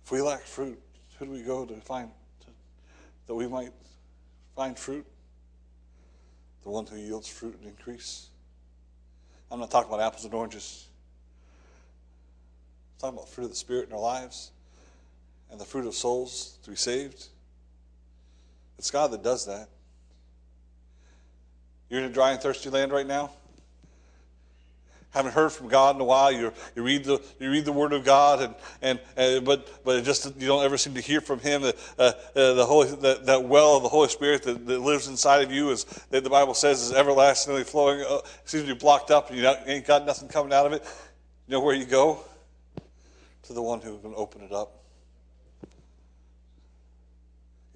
If 0.05 0.11
we 0.11 0.21
lack 0.21 0.41
fruit, 0.41 0.79
who 1.17 1.25
do 1.25 1.31
we 1.31 1.41
go 1.41 1.65
to 1.65 1.75
find 1.81 2.09
to, 2.41 2.47
that 3.27 3.35
we 3.35 3.47
might 3.47 3.71
find 4.55 4.77
fruit? 4.77 5.05
The 6.63 6.69
one 6.69 6.85
who 6.85 6.97
yields 6.97 7.27
fruit 7.27 7.55
and 7.59 7.67
increase. 7.67 8.29
I'm 9.51 9.59
not 9.59 9.71
talking 9.71 9.91
about 9.91 10.05
apples 10.05 10.25
and 10.25 10.33
oranges. 10.33 10.87
I'm 12.95 12.99
talking 13.01 13.17
about 13.17 13.29
fruit 13.29 13.45
of 13.45 13.49
the 13.51 13.55
Spirit 13.55 13.87
in 13.87 13.93
our 13.93 13.99
lives 13.99 14.51
and 15.51 15.59
the 15.59 15.65
fruit 15.65 15.87
of 15.87 15.95
souls 15.95 16.57
to 16.63 16.69
be 16.69 16.75
saved. 16.75 17.27
It's 18.79 18.91
God 18.91 19.11
that 19.11 19.21
does 19.21 19.45
that. 19.45 19.67
You're 21.89 21.99
in 21.99 22.05
a 22.05 22.13
dry 22.13 22.31
and 22.31 22.41
thirsty 22.41 22.69
land 22.69 22.93
right 22.93 23.05
now? 23.05 23.31
Haven't 25.09 25.33
heard 25.33 25.51
from 25.51 25.67
God 25.67 25.95
in 25.95 26.01
a 26.01 26.05
while. 26.05 26.31
You, 26.31 26.53
you 26.77 26.83
read 26.83 27.03
the 27.03 27.21
you 27.41 27.51
read 27.51 27.65
the 27.65 27.73
Word 27.73 27.91
of 27.91 28.05
God, 28.05 28.41
and 28.41 28.55
and 28.81 28.99
uh, 29.17 29.41
but 29.41 29.83
but 29.83 30.01
just 30.05 30.33
you 30.39 30.47
don't 30.47 30.63
ever 30.63 30.77
seem 30.77 30.93
to 30.93 31.01
hear 31.01 31.19
from 31.19 31.39
Him. 31.39 31.63
Uh, 31.63 31.73
uh, 31.97 32.11
the 32.53 32.65
Holy 32.65 32.87
that, 33.01 33.25
that 33.25 33.43
well 33.43 33.75
of 33.75 33.83
the 33.83 33.89
Holy 33.89 34.07
Spirit 34.07 34.43
that, 34.43 34.65
that, 34.65 34.79
lives 34.79 35.09
inside 35.09 35.43
of 35.43 35.51
you 35.51 35.71
is 35.71 35.83
that 36.11 36.23
the 36.23 36.29
Bible 36.29 36.53
says 36.53 36.81
is 36.81 36.93
everlastingly 36.93 37.65
flowing. 37.65 38.05
Uh, 38.07 38.19
seems 38.45 38.63
to 38.63 38.73
be 38.73 38.79
blocked 38.79 39.11
up, 39.11 39.29
and 39.29 39.37
you 39.37 39.53
ain't 39.65 39.85
got 39.85 40.05
nothing 40.05 40.29
coming 40.29 40.53
out 40.53 40.65
of 40.65 40.71
it. 40.71 40.83
You 41.47 41.53
know 41.53 41.59
where 41.59 41.75
you 41.75 41.85
go? 41.85 42.19
To 43.43 43.53
the 43.53 43.61
one 43.61 43.81
who 43.81 43.97
can 43.97 44.13
open 44.15 44.41
it 44.41 44.53
up. 44.53 44.79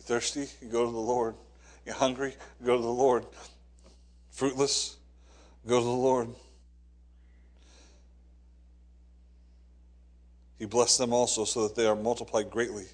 You're 0.07 0.19
thirsty? 0.19 0.47
You 0.61 0.67
go 0.67 0.85
to 0.85 0.91
the 0.91 0.97
Lord. 0.97 1.35
You're 1.85 1.95
hungry? 1.95 2.35
You 2.59 2.65
go 2.65 2.75
to 2.75 2.81
the 2.81 2.87
Lord. 2.87 3.25
Fruitless? 4.31 4.97
Go 5.67 5.79
to 5.79 5.85
the 5.85 5.91
Lord. 5.91 6.29
He 10.59 10.65
blessed 10.65 10.97
them 10.97 11.13
also 11.13 11.45
so 11.45 11.67
that 11.67 11.75
they 11.75 11.85
are 11.85 11.95
multiplied 11.95 12.49
greatly 12.49 12.85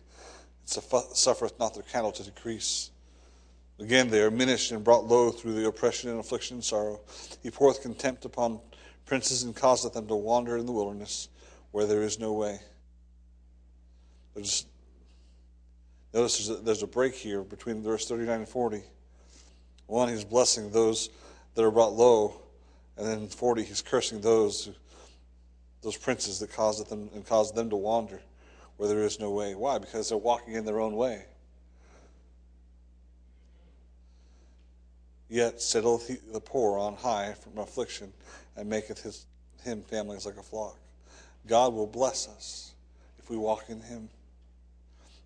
and 0.75 0.83
suffereth 1.13 1.59
not 1.59 1.73
their 1.73 1.83
cattle 1.83 2.11
to 2.11 2.23
decrease. 2.23 2.91
Again, 3.79 4.09
they 4.09 4.21
are 4.21 4.29
diminished 4.29 4.71
and 4.71 4.83
brought 4.83 5.05
low 5.05 5.31
through 5.31 5.53
the 5.53 5.67
oppression 5.67 6.09
and 6.09 6.19
affliction 6.19 6.57
and 6.57 6.63
sorrow. 6.63 6.99
He 7.41 7.49
poureth 7.49 7.81
contempt 7.81 8.25
upon 8.25 8.59
princes 9.05 9.43
and 9.43 9.55
causeth 9.55 9.93
them 9.93 10.07
to 10.07 10.15
wander 10.15 10.57
in 10.57 10.65
the 10.65 10.71
wilderness 10.71 11.29
where 11.71 11.85
there 11.85 12.03
is 12.03 12.19
no 12.19 12.33
way. 12.33 12.59
Notice 16.13 16.47
there's 16.47 16.59
a, 16.59 16.63
there's 16.63 16.83
a 16.83 16.87
break 16.87 17.13
here 17.13 17.43
between 17.43 17.83
verse 17.83 18.07
39 18.07 18.39
and 18.39 18.49
40. 18.49 18.81
One, 19.87 20.09
he's 20.09 20.23
blessing 20.23 20.71
those 20.71 21.09
that 21.55 21.63
are 21.63 21.71
brought 21.71 21.93
low, 21.93 22.41
and 22.97 23.07
then 23.07 23.27
40, 23.27 23.63
he's 23.63 23.81
cursing 23.81 24.21
those 24.21 24.69
those 25.81 25.95
princes 25.95 26.39
that 26.39 26.51
caused 26.51 26.89
them 26.89 27.09
and 27.13 27.25
caused 27.25 27.55
them 27.55 27.69
to 27.69 27.75
wander 27.75 28.19
where 28.75 28.89
there 28.89 29.03
is 29.03 29.19
no 29.19 29.31
way. 29.31 29.55
Why? 29.55 29.77
Because 29.77 30.09
they're 30.09 30.17
walking 30.17 30.53
in 30.55 30.65
their 30.65 30.79
own 30.79 30.95
way. 30.95 31.23
Yet 35.29 35.61
settleth 35.61 36.07
he 36.07 36.17
the 36.33 36.41
poor 36.41 36.77
on 36.79 36.95
high 36.95 37.33
from 37.33 37.57
affliction, 37.59 38.11
and 38.55 38.69
maketh 38.69 39.01
his 39.01 39.25
him 39.63 39.81
families 39.81 40.25
like 40.25 40.37
a 40.37 40.43
flock. 40.43 40.77
God 41.47 41.73
will 41.73 41.87
bless 41.87 42.27
us 42.27 42.73
if 43.19 43.29
we 43.29 43.37
walk 43.37 43.65
in 43.69 43.81
him. 43.81 44.09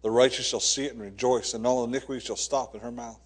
The 0.03 0.11
righteous 0.11 0.45
shall 0.45 0.59
see 0.59 0.85
it 0.85 0.93
and 0.93 1.01
rejoice, 1.01 1.53
and 1.53 1.65
all 1.65 1.85
iniquity 1.85 2.23
shall 2.23 2.35
stop 2.35 2.75
in 2.75 2.81
her 2.81 2.91
mouth. 2.91 3.19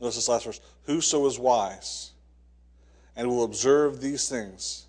Notice 0.00 0.14
this 0.14 0.28
last 0.28 0.46
verse. 0.46 0.60
Whoso 0.84 1.26
is 1.26 1.38
wise 1.38 2.12
and 3.16 3.28
will 3.28 3.44
observe 3.44 4.00
these 4.00 4.28
things, 4.28 4.86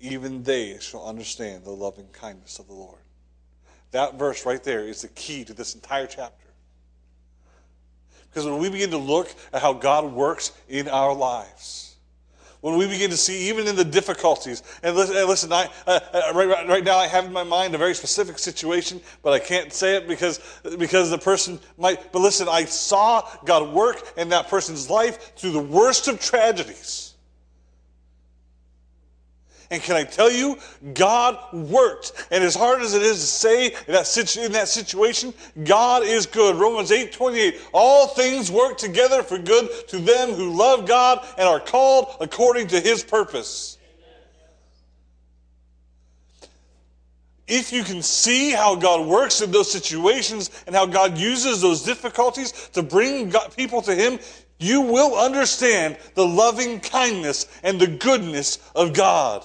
even 0.00 0.42
they 0.42 0.78
shall 0.80 1.06
understand 1.06 1.64
the 1.64 1.70
loving 1.70 2.08
kindness 2.12 2.58
of 2.58 2.66
the 2.66 2.74
Lord. 2.74 2.98
That 3.92 4.18
verse 4.18 4.44
right 4.44 4.62
there 4.62 4.80
is 4.80 5.02
the 5.02 5.08
key 5.08 5.44
to 5.44 5.54
this 5.54 5.74
entire 5.74 6.06
chapter. 6.06 6.48
Because 8.28 8.46
when 8.46 8.58
we 8.58 8.68
begin 8.68 8.90
to 8.90 8.98
look 8.98 9.32
at 9.52 9.62
how 9.62 9.74
God 9.74 10.12
works 10.12 10.52
in 10.68 10.88
our 10.88 11.14
lives, 11.14 11.91
when 12.62 12.78
we 12.78 12.86
begin 12.86 13.10
to 13.10 13.16
see, 13.16 13.48
even 13.48 13.66
in 13.66 13.76
the 13.76 13.84
difficulties, 13.84 14.62
and 14.82 14.96
listen, 14.96 15.16
listen 15.28 15.52
I, 15.52 15.68
uh, 15.86 16.00
uh, 16.12 16.32
right, 16.34 16.68
right, 16.68 16.84
now 16.84 16.96
I 16.96 17.08
have 17.08 17.24
in 17.24 17.32
my 17.32 17.42
mind 17.42 17.74
a 17.74 17.78
very 17.78 17.94
specific 17.94 18.38
situation, 18.38 19.00
but 19.22 19.32
I 19.32 19.40
can't 19.40 19.72
say 19.72 19.96
it 19.96 20.06
because, 20.08 20.40
because 20.78 21.10
the 21.10 21.18
person 21.18 21.58
might, 21.76 22.12
but 22.12 22.20
listen, 22.20 22.48
I 22.48 22.64
saw 22.64 23.28
God 23.44 23.74
work 23.74 24.14
in 24.16 24.28
that 24.30 24.48
person's 24.48 24.88
life 24.88 25.34
through 25.36 25.52
the 25.52 25.60
worst 25.60 26.06
of 26.06 26.20
tragedies. 26.20 27.11
And 29.72 29.82
can 29.82 29.96
I 29.96 30.04
tell 30.04 30.30
you, 30.30 30.58
God 30.92 31.38
worked. 31.50 32.26
And 32.30 32.44
as 32.44 32.54
hard 32.54 32.82
as 32.82 32.92
it 32.92 33.00
is 33.00 33.18
to 33.20 33.26
say 33.26 33.66
in 33.68 33.94
that, 33.94 34.36
in 34.36 34.52
that 34.52 34.68
situation, 34.68 35.32
God 35.64 36.02
is 36.02 36.26
good. 36.26 36.56
Romans 36.56 36.92
8 36.92 37.10
28. 37.10 37.58
All 37.72 38.08
things 38.08 38.50
work 38.50 38.76
together 38.76 39.22
for 39.22 39.38
good 39.38 39.70
to 39.88 39.98
them 39.98 40.34
who 40.34 40.54
love 40.54 40.86
God 40.86 41.26
and 41.38 41.48
are 41.48 41.58
called 41.58 42.16
according 42.20 42.66
to 42.66 42.80
his 42.80 43.02
purpose. 43.02 43.78
If 47.48 47.72
you 47.72 47.82
can 47.82 48.02
see 48.02 48.50
how 48.50 48.76
God 48.76 49.06
works 49.06 49.40
in 49.40 49.50
those 49.50 49.72
situations 49.72 50.50
and 50.66 50.76
how 50.76 50.84
God 50.84 51.16
uses 51.16 51.62
those 51.62 51.82
difficulties 51.82 52.52
to 52.74 52.82
bring 52.82 53.30
God, 53.30 53.56
people 53.56 53.82
to 53.82 53.94
Him, 53.94 54.18
you 54.58 54.80
will 54.80 55.18
understand 55.18 55.96
the 56.14 56.26
loving 56.26 56.78
kindness 56.80 57.46
and 57.62 57.80
the 57.80 57.88
goodness 57.88 58.58
of 58.74 58.94
God. 58.94 59.44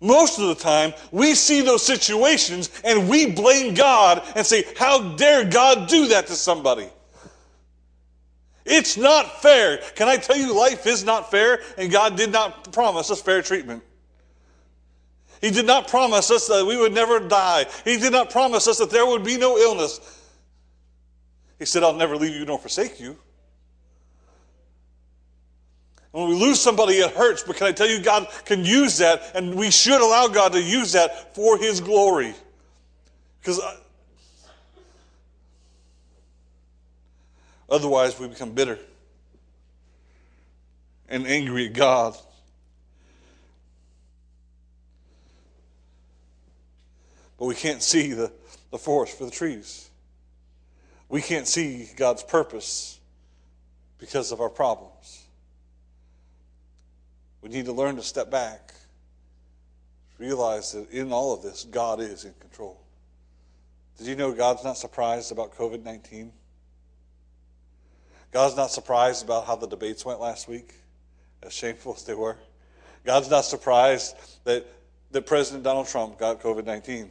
Most 0.00 0.38
of 0.38 0.48
the 0.48 0.54
time, 0.54 0.92
we 1.10 1.34
see 1.34 1.62
those 1.62 1.84
situations 1.84 2.70
and 2.84 3.08
we 3.08 3.30
blame 3.30 3.74
God 3.74 4.22
and 4.34 4.46
say, 4.46 4.64
How 4.76 5.14
dare 5.14 5.44
God 5.44 5.88
do 5.88 6.08
that 6.08 6.26
to 6.26 6.34
somebody? 6.34 6.88
It's 8.66 8.96
not 8.96 9.40
fair. 9.40 9.78
Can 9.94 10.08
I 10.08 10.16
tell 10.16 10.36
you, 10.36 10.54
life 10.58 10.86
is 10.86 11.04
not 11.04 11.30
fair, 11.30 11.60
and 11.78 11.90
God 11.90 12.16
did 12.16 12.32
not 12.32 12.72
promise 12.72 13.10
us 13.10 13.22
fair 13.22 13.40
treatment. 13.40 13.82
He 15.40 15.50
did 15.50 15.66
not 15.66 15.86
promise 15.86 16.30
us 16.30 16.48
that 16.48 16.66
we 16.66 16.76
would 16.76 16.92
never 16.92 17.20
die. 17.20 17.66
He 17.84 17.96
did 17.96 18.12
not 18.12 18.30
promise 18.30 18.66
us 18.66 18.78
that 18.78 18.90
there 18.90 19.06
would 19.06 19.22
be 19.22 19.38
no 19.38 19.56
illness. 19.56 20.00
He 21.58 21.64
said, 21.64 21.84
I'll 21.84 21.94
never 21.94 22.16
leave 22.16 22.34
you 22.34 22.44
nor 22.44 22.58
forsake 22.58 22.98
you. 22.98 23.16
When 26.12 26.28
we 26.28 26.34
lose 26.34 26.60
somebody, 26.60 26.94
it 26.94 27.12
hurts, 27.12 27.42
but 27.42 27.56
can 27.56 27.66
I 27.66 27.72
tell 27.72 27.88
you, 27.88 28.00
God 28.00 28.28
can 28.44 28.64
use 28.64 28.98
that, 28.98 29.32
and 29.34 29.54
we 29.54 29.70
should 29.70 30.00
allow 30.00 30.28
God 30.28 30.52
to 30.52 30.62
use 30.62 30.92
that 30.92 31.34
for 31.34 31.58
His 31.58 31.80
glory. 31.80 32.34
Because 33.40 33.60
uh, 33.60 33.76
otherwise, 37.68 38.18
we 38.18 38.28
become 38.28 38.52
bitter 38.52 38.78
and 41.08 41.26
angry 41.26 41.66
at 41.66 41.74
God. 41.74 42.16
But 47.38 47.46
we 47.46 47.54
can't 47.54 47.82
see 47.82 48.12
the, 48.12 48.32
the 48.70 48.78
forest 48.78 49.18
for 49.18 49.24
the 49.24 49.30
trees. 49.30 49.90
We 51.08 51.20
can't 51.20 51.46
see 51.46 51.88
God's 51.96 52.22
purpose 52.22 52.98
because 53.98 54.32
of 54.32 54.40
our 54.40 54.48
problems. 54.48 55.25
We 57.42 57.50
need 57.50 57.66
to 57.66 57.72
learn 57.72 57.96
to 57.96 58.02
step 58.02 58.30
back, 58.30 58.74
realize 60.18 60.72
that 60.72 60.90
in 60.90 61.12
all 61.12 61.34
of 61.34 61.42
this, 61.42 61.64
God 61.64 62.00
is 62.00 62.24
in 62.24 62.34
control. 62.40 62.80
Did 63.98 64.06
you 64.08 64.16
know 64.16 64.32
God's 64.32 64.64
not 64.64 64.76
surprised 64.76 65.32
about 65.32 65.54
COVID 65.54 65.82
19? 65.82 66.32
God's 68.32 68.56
not 68.56 68.70
surprised 68.70 69.24
about 69.24 69.46
how 69.46 69.56
the 69.56 69.66
debates 69.66 70.04
went 70.04 70.20
last 70.20 70.48
week, 70.48 70.74
as 71.42 71.52
shameful 71.52 71.94
as 71.94 72.04
they 72.04 72.14
were. 72.14 72.36
God's 73.04 73.30
not 73.30 73.44
surprised 73.44 74.16
that, 74.44 74.66
that 75.12 75.26
President 75.26 75.62
Donald 75.64 75.86
Trump 75.86 76.18
got 76.18 76.42
COVID 76.42 76.66
19. 76.66 77.10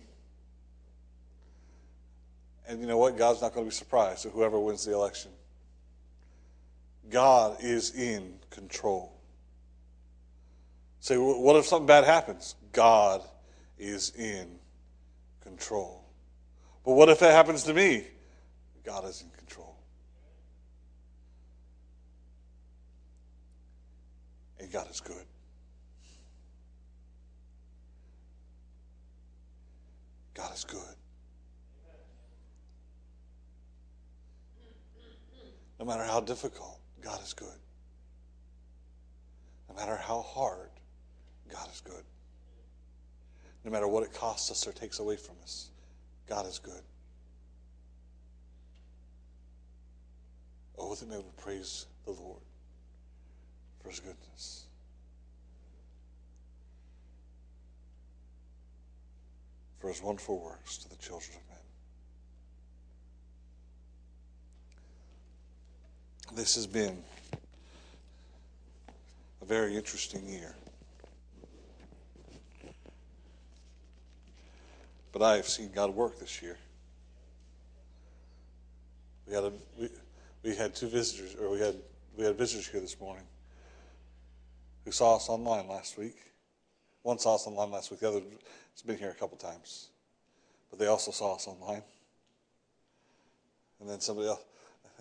And 2.67 2.81
you 2.81 2.87
know 2.87 2.97
what? 2.97 3.17
God's 3.17 3.41
not 3.41 3.53
going 3.53 3.65
to 3.65 3.69
be 3.69 3.75
surprised 3.75 4.25
at 4.25 4.33
whoever 4.33 4.59
wins 4.59 4.85
the 4.85 4.93
election. 4.93 5.31
God 7.09 7.57
is 7.61 7.95
in 7.95 8.33
control. 8.49 9.14
Say, 11.05 11.17
what 11.17 11.55
if 11.55 11.67
something 11.67 11.85
bad 11.85 12.03
happens? 12.03 12.55
God 12.71 13.21
is 13.77 14.11
in 14.17 14.57
control. 15.39 16.03
But 16.83 16.93
what 16.93 17.09
if 17.09 17.19
that 17.19 17.31
happens 17.31 17.61
to 17.65 17.75
me? 17.75 18.05
God 18.83 19.05
is 19.05 19.21
in 19.21 19.29
control. 19.37 19.75
And 24.59 24.71
God 24.71 24.89
is 24.89 24.99
good. 24.99 25.27
God 30.33 30.55
is 30.55 30.63
good. 30.63 30.81
No 35.79 35.85
matter 35.85 36.03
how 36.03 36.19
difficult, 36.19 36.79
God 36.99 37.21
is 37.21 37.33
good. 37.33 37.59
No 39.69 39.75
matter 39.75 39.97
how 39.97 40.23
hard, 40.23 40.71
God 41.51 41.67
is 41.71 41.81
good. 41.81 42.03
No 43.63 43.71
matter 43.71 43.87
what 43.87 44.03
it 44.03 44.13
costs 44.13 44.51
us 44.51 44.67
or 44.67 44.71
takes 44.71 44.99
away 44.99 45.15
from 45.15 45.35
us, 45.43 45.69
God 46.27 46.45
is 46.45 46.59
good. 46.59 46.81
Oh, 50.77 50.93
that 50.93 51.09
men 51.09 51.19
we 51.19 51.31
praise 51.37 51.87
the 52.05 52.11
Lord 52.11 52.41
for 53.81 53.89
his 53.89 53.99
goodness. 53.99 54.65
For 59.79 59.87
his 59.89 60.01
wonderful 60.01 60.39
works 60.39 60.77
to 60.77 60.89
the 60.89 60.95
children 60.97 61.37
of 61.37 61.49
men. 61.49 61.57
This 66.35 66.55
has 66.55 66.67
been 66.67 67.03
a 69.41 69.45
very 69.45 69.75
interesting 69.75 70.27
year. 70.27 70.55
But 75.15 75.21
I 75.21 75.37
have 75.37 75.47
seen 75.47 75.71
God 75.73 75.95
work 75.95 76.19
this 76.19 76.41
year. 76.41 76.57
We 79.25 79.33
had 79.33 79.45
a, 79.45 79.53
we, 79.79 79.89
we 80.43 80.55
had 80.57 80.75
two 80.75 80.89
visitors, 80.89 81.37
or 81.39 81.49
we 81.49 81.57
had 81.57 81.75
we 82.17 82.25
had 82.25 82.37
visitors 82.37 82.67
here 82.67 82.81
this 82.81 82.99
morning 82.99 83.23
who 84.83 84.91
saw 84.91 85.15
us 85.15 85.29
online 85.29 85.69
last 85.69 85.97
week. 85.97 86.17
One 87.03 87.17
saw 87.17 87.35
us 87.35 87.47
online 87.47 87.71
last 87.71 87.91
week. 87.91 88.01
The 88.01 88.09
other 88.09 88.19
has 88.19 88.81
been 88.85 88.97
here 88.97 89.09
a 89.09 89.13
couple 89.13 89.37
times, 89.37 89.87
but 90.69 90.79
they 90.79 90.87
also 90.87 91.11
saw 91.11 91.35
us 91.35 91.47
online. 91.47 91.83
And 93.79 93.89
then 93.89 94.01
somebody 94.01 94.27
else, 94.27 94.43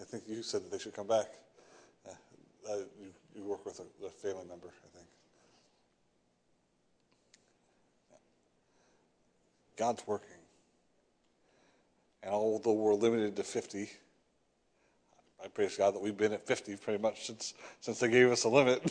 I 0.01 0.05
think 0.05 0.29
you 0.29 0.45
said 0.45 0.63
that 0.63 0.71
they 0.71 0.79
should 0.79 0.95
come 0.95 1.09
back. 1.09 1.27
Uh, 2.07 2.77
you, 3.01 3.09
you, 3.35 3.43
work 3.43 3.67
with 3.67 3.81
a, 3.81 4.07
a 4.07 4.11
family 4.11 4.47
member, 4.49 4.69
I 4.69 4.97
think. 4.97 5.04
God's 9.77 10.07
working. 10.07 10.29
And 12.23 12.33
although 12.33 12.73
we're 12.73 12.95
limited 12.95 13.37
to 13.37 13.43
50, 13.43 13.91
I 15.45 15.49
praise 15.49 15.77
God 15.77 15.95
that 15.95 16.03
we've 16.03 16.17
been 16.17 16.33
at 16.33 16.47
50 16.47 16.77
pretty 16.77 17.03
much 17.03 17.27
since, 17.27 17.55
since 17.81 18.01
they 18.01 18.09
gave 18.09 18.31
us 18.31 18.45
a 18.45 18.49
limit. 18.49 18.91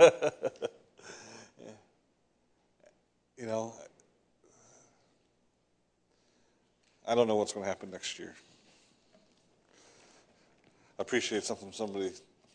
yeah. 0.00 0.30
You 3.38 3.44
know, 3.44 3.74
I 7.06 7.14
don't 7.14 7.28
know 7.28 7.36
what's 7.36 7.52
going 7.52 7.64
to 7.64 7.68
happen 7.68 7.90
next 7.90 8.18
year. 8.18 8.34
I 10.98 11.02
appreciate 11.02 11.44
something 11.44 11.70
somebody 11.70 12.12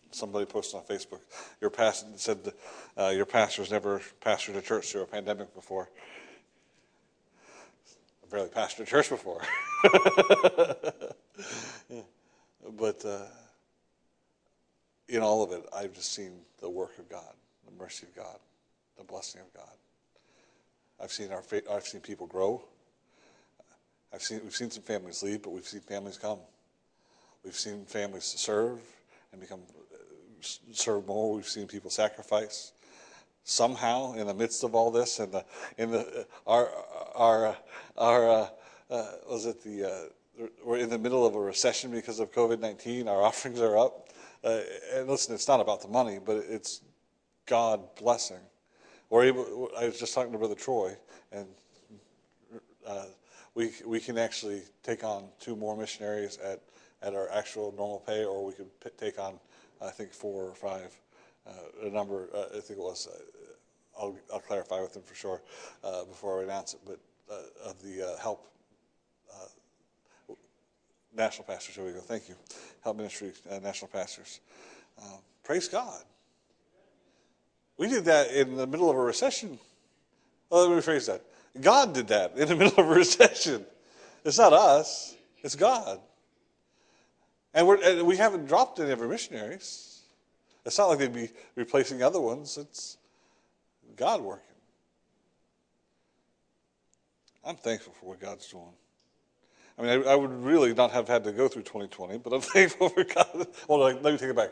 somebody 0.10 0.46
posted 0.46 0.80
on 0.80 0.86
Facebook. 0.86 1.20
Your 1.62 1.70
pastor 1.70 2.08
said 2.16 2.40
uh, 2.98 3.10
your 3.10 3.26
pastor's 3.26 3.72
never 3.72 4.02
pastored 4.22 4.58
a 4.58 4.62
church 4.62 4.92
through 4.92 5.04
a 5.04 5.06
pandemic 5.06 5.54
before 5.54 5.88
barely 8.32 8.50
pastored 8.50 8.82
a 8.82 8.86
church 8.86 9.10
before. 9.10 9.42
yeah. 11.90 12.02
But 12.78 13.04
uh, 13.06 13.26
in 15.10 15.22
all 15.22 15.44
of 15.44 15.52
it, 15.52 15.66
I've 15.76 15.94
just 15.94 16.14
seen 16.14 16.32
the 16.62 16.70
work 16.70 16.98
of 16.98 17.10
God, 17.10 17.34
the 17.66 17.72
mercy 17.84 18.08
of 18.08 18.16
God, 18.16 18.38
the 18.98 19.04
blessing 19.04 19.42
of 19.42 19.54
God. 19.54 19.76
I've 21.02 21.12
seen 21.12 21.32
our 21.32 21.42
faith. 21.42 21.68
I've 21.70 21.86
seen 21.86 22.02
people 22.02 22.28
grow. 22.28 22.64
I've 24.14 24.22
seen 24.22 24.42
we've 24.44 24.56
seen 24.56 24.70
some 24.72 24.84
families 24.84 25.24
leave, 25.24 25.42
but 25.42 25.52
we've 25.52 25.68
seen 25.68 25.82
families 25.82 26.18
come. 26.18 26.40
We've 27.44 27.56
seen 27.56 27.86
families 27.86 28.26
serve 28.26 28.80
and 29.32 29.42
become 29.42 29.62
serve 30.42 31.08
more. 31.08 31.34
We've 31.34 31.48
seen 31.48 31.68
people 31.68 31.90
sacrifice 31.90 32.72
somehow 33.44 34.14
in 34.14 34.28
the 34.28 34.34
midst 34.34 34.64
of 34.64 34.76
all 34.76 34.92
this 34.92 35.20
and 35.20 35.32
the 35.32 35.46
in 35.78 35.92
the 35.92 36.26
our 36.46 36.70
our 37.16 37.58
our 37.98 38.30
uh, 38.30 38.48
uh, 38.90 39.12
was 39.30 39.46
it 39.46 39.62
the 39.64 39.86
uh, 39.86 40.46
we're 40.64 40.78
in 40.78 40.90
the 40.90 40.98
middle 40.98 41.26
of 41.26 41.36
a 41.36 41.40
recession 41.40 41.92
because 41.92 42.20
of 42.20 42.32
COVID 42.32 42.60
nineteen. 42.60 43.08
Our 43.08 43.22
offerings 43.30 43.60
are 43.60 43.78
up, 43.78 44.10
uh, 44.44 44.60
and 44.94 45.08
listen, 45.08 45.36
it's 45.36 45.48
not 45.48 45.60
about 45.60 45.82
the 45.82 45.88
money, 45.88 46.20
but 46.24 46.38
it's 46.48 46.82
God 47.46 47.82
blessing. 47.96 48.40
We're 49.10 49.26
able, 49.26 49.70
I 49.78 49.88
was 49.88 50.00
just 50.00 50.14
talking 50.14 50.32
to 50.32 50.38
Brother 50.38 50.56
Troy, 50.56 50.96
and 51.34 51.46
uh, 52.88 53.04
we, 53.56 53.72
we 53.86 54.00
can 54.00 54.18
actually 54.18 54.62
take 54.84 55.04
on 55.04 55.26
two 55.40 55.58
more 55.58 55.76
missionaries 55.76 56.38
at, 56.38 56.62
at 57.02 57.14
our 57.14 57.30
actual 57.30 57.74
normal 57.76 58.00
pay, 58.00 58.24
or 58.24 58.46
we 58.46 58.54
could 58.54 58.70
take 58.98 59.20
on, 59.20 59.38
I 59.82 59.90
think, 59.90 60.14
four 60.14 60.46
or 60.46 60.56
five. 60.56 60.98
Uh, 61.48 61.88
a 61.88 61.90
number, 61.90 62.30
uh, 62.36 62.58
I 62.58 62.60
think 62.60 62.80
it 62.80 62.84
was, 62.84 63.08
uh, 63.08 64.00
I'll, 64.00 64.16
I'll 64.32 64.40
clarify 64.40 64.82
with 64.82 64.94
them 64.94 65.04
for 65.04 65.16
sure 65.16 65.42
uh, 65.84 66.06
before 66.06 66.40
I 66.40 66.44
announce 66.44 66.74
it, 66.74 66.80
but 66.86 67.00
uh, 67.32 67.70
of 67.70 67.82
the 67.82 68.08
uh, 68.08 68.18
help 68.18 68.48
national 71.14 71.46
pastors. 71.46 71.76
Here 71.76 71.84
we 71.84 71.92
go. 71.92 72.00
Thank 72.00 72.30
you. 72.30 72.36
Help 72.84 72.96
Ministry 72.96 73.34
national 73.62 73.90
pastors. 73.90 74.40
praise 75.44 75.68
God. 75.68 76.04
We 77.78 77.88
did 77.88 78.06
that 78.06 78.32
in 78.32 78.56
the 78.56 78.68
middle 78.68 78.90
of 78.90 78.96
a 78.96 79.02
recession. 79.02 79.60
Well, 80.50 80.70
let 80.70 80.76
me 80.76 80.82
rephrase 80.82 81.08
that. 81.08 81.22
God 81.60 81.94
did 81.94 82.08
that 82.10 82.38
in 82.38 82.48
the 82.48 82.56
middle 82.58 82.80
of 82.80 82.90
a 82.90 82.94
recession. 82.94 83.66
It's 84.24 84.38
not 84.38 84.54
us, 84.54 85.16
it's 85.44 85.56
God. 85.56 86.00
And, 87.54 87.68
and 87.68 88.08
we 88.08 88.18
haven't 88.18 88.46
dropped 88.46 88.80
any 88.80 88.92
of 88.92 89.02
our 89.02 89.08
missionaries. 89.08 89.91
It's 90.66 90.78
not 90.78 90.88
like 90.88 91.00
they'd 91.00 91.14
be 91.14 91.30
replacing 91.56 92.04
other 92.04 92.22
ones, 92.22 92.58
it's 92.58 92.98
God 93.96 94.22
working. 94.22 94.46
I'm 97.44 97.56
thankful 97.56 97.94
for 97.94 98.08
what 98.08 98.20
God's 98.20 98.48
doing. 98.48 98.64
I 99.78 99.82
mean, 99.82 100.08
I, 100.08 100.12
I, 100.12 100.16
would 100.16 100.32
really 100.44 100.74
not 100.76 100.92
have 100.92 101.08
had 101.08 101.24
to 101.24 101.32
go 101.32 101.48
through 101.48 101.64
2020, 101.64 102.20
but 102.20 102.34
I'm 102.34 102.42
thankful 102.42 102.90
for 102.90 103.04
God. 103.04 103.48
Well, 103.68 103.80
let 103.80 104.04
me 104.04 104.18
take 104.18 104.30
it 104.30 104.36
back. 104.36 104.52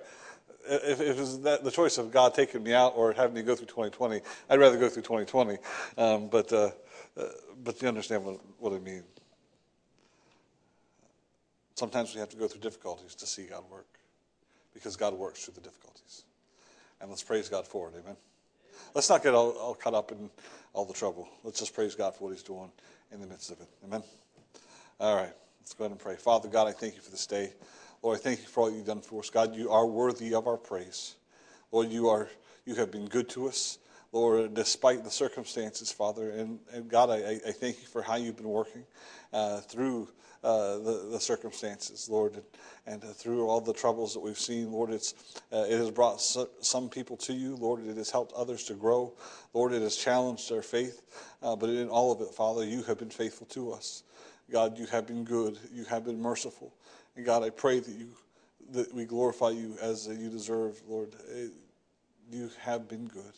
If, 0.68 1.00
if 1.00 1.18
it 1.18 1.18
was 1.18 1.42
that, 1.42 1.64
the 1.64 1.70
choice 1.70 2.00
of 2.00 2.12
God 2.12 2.34
taking 2.34 2.64
me 2.64 2.74
out 2.74 2.94
or 2.96 3.14
having 3.14 3.36
me 3.36 3.44
go 3.44 3.56
through 3.56 3.68
2020, 3.68 4.22
I'd 4.50 4.60
rather 4.60 4.78
go 4.78 4.90
through 4.90 5.04
2020. 5.04 5.58
Um, 5.98 6.30
but 6.30 6.52
uh, 6.52 6.72
uh, 7.18 7.24
but 7.64 7.82
you 7.82 7.88
understand 7.88 8.26
what, 8.26 8.40
what 8.58 8.74
I 8.74 8.80
mean. 8.80 9.04
Sometimes 11.76 12.14
we 12.14 12.20
have 12.20 12.30
to 12.30 12.38
go 12.38 12.48
through 12.48 12.62
difficulties 12.62 13.14
to 13.16 13.28
see 13.28 13.44
God 13.44 13.64
work 13.70 13.99
because 14.80 14.96
God 14.96 15.14
works 15.14 15.44
through 15.44 15.56
the 15.56 15.62
difficulties. 15.62 16.24
And 17.02 17.10
let's 17.10 17.24
praise 17.24 17.50
God 17.50 17.68
for 17.68 17.90
it. 17.90 17.96
Amen. 18.02 18.16
Let's 18.96 19.10
not 19.10 19.22
get 19.22 19.34
all, 19.34 19.52
all 19.52 19.76
caught 19.76 19.94
up 19.94 20.12
in 20.12 20.30
all 20.74 20.86
the 20.86 20.94
trouble. 20.94 21.28
Let's 21.44 21.60
just 21.60 21.74
praise 21.74 21.96
God 21.96 22.16
for 22.16 22.26
what 22.26 22.34
He's 22.34 22.44
doing 22.44 22.72
in 23.12 23.22
the 23.22 23.28
midst 23.28 23.52
of 23.52 23.60
it. 23.60 23.68
Amen. 23.86 24.04
All 25.00 25.16
right. 25.16 25.34
Let's 25.62 25.74
go 25.74 25.84
ahead 25.84 25.92
and 25.92 26.00
pray. 26.00 26.16
Father 26.16 26.50
God, 26.50 26.68
I 26.68 26.72
thank 26.72 26.96
you 26.96 27.02
for 27.02 27.12
this 27.12 27.28
day. 27.28 27.54
Lord, 28.02 28.18
I 28.18 28.22
thank 28.22 28.40
you 28.40 28.48
for 28.48 28.62
all 28.62 28.72
you've 28.72 28.86
done 28.86 29.02
for 29.02 29.20
us. 29.20 29.30
God, 29.30 29.56
you 29.56 29.70
are 29.70 29.86
worthy 29.86 30.34
of 30.34 30.48
our 30.48 30.58
praise. 30.58 31.16
Lord, 31.72 31.90
you 31.90 32.08
are 32.10 32.30
you 32.66 32.76
have 32.76 32.92
been 32.92 33.08
good 33.08 33.30
to 33.30 33.48
us. 33.48 33.80
Lord, 34.12 34.54
despite 34.54 35.04
the 35.04 35.12
circumstances, 35.12 35.92
Father. 35.92 36.32
And, 36.32 36.60
and 36.74 36.90
God, 36.90 37.10
I, 37.10 37.40
I, 37.46 37.52
thank 37.52 37.80
you 37.82 37.88
for 37.88 38.02
how 38.02 38.16
you've 38.16 38.38
been 38.38 38.50
working 38.50 38.84
uh, 39.32 39.60
through 39.62 40.10
uh, 40.44 40.78
the, 40.78 41.10
the, 41.12 41.20
circumstances, 41.20 42.10
Lord, 42.10 42.36
and, 42.36 42.44
and 42.88 43.04
uh, 43.04 43.14
through 43.14 43.48
all 43.48 43.62
the 43.62 43.74
troubles 43.74 44.14
that 44.14 44.22
we've 44.22 44.40
seen. 44.40 44.72
Lord, 44.72 44.92
it's, 44.92 45.42
uh, 45.52 45.66
it 45.70 45.78
has 45.78 45.92
brought 45.92 46.22
so, 46.22 46.50
some 46.62 46.90
people 46.90 47.18
to 47.18 47.34
you. 47.34 47.56
Lord, 47.58 47.86
it 47.86 47.98
has 47.98 48.10
helped 48.10 48.34
others 48.34 48.64
to 48.66 48.74
grow. 48.74 49.14
Lord, 49.54 49.74
it 49.74 49.82
has 49.82 49.96
challenged 49.96 50.50
their 50.50 50.62
faith. 50.62 51.02
Uh, 51.44 51.56
but 51.56 51.70
in 51.70 51.90
all 51.90 52.12
of 52.12 52.22
it, 52.22 52.34
Father, 52.34 52.64
you 52.64 52.84
have 52.84 52.98
been 52.98 53.10
faithful 53.10 53.48
to 53.48 53.72
us. 53.72 54.04
God, 54.52 54.80
you 54.80 54.88
have 54.88 55.06
been 55.06 55.24
good. 55.24 55.60
You 55.72 55.84
have 55.86 56.06
been 56.06 56.20
merciful. 56.20 56.74
And 57.16 57.26
God, 57.26 57.44
I 57.44 57.50
pray 57.50 57.80
that 57.80 57.92
you 57.92 58.08
that 58.72 58.94
we 58.94 59.04
glorify 59.04 59.50
you 59.50 59.76
as 59.82 60.08
you 60.08 60.30
deserve, 60.30 60.80
Lord. 60.88 61.16
You 62.32 62.52
have 62.62 62.88
been 62.88 63.08
good. 63.08 63.34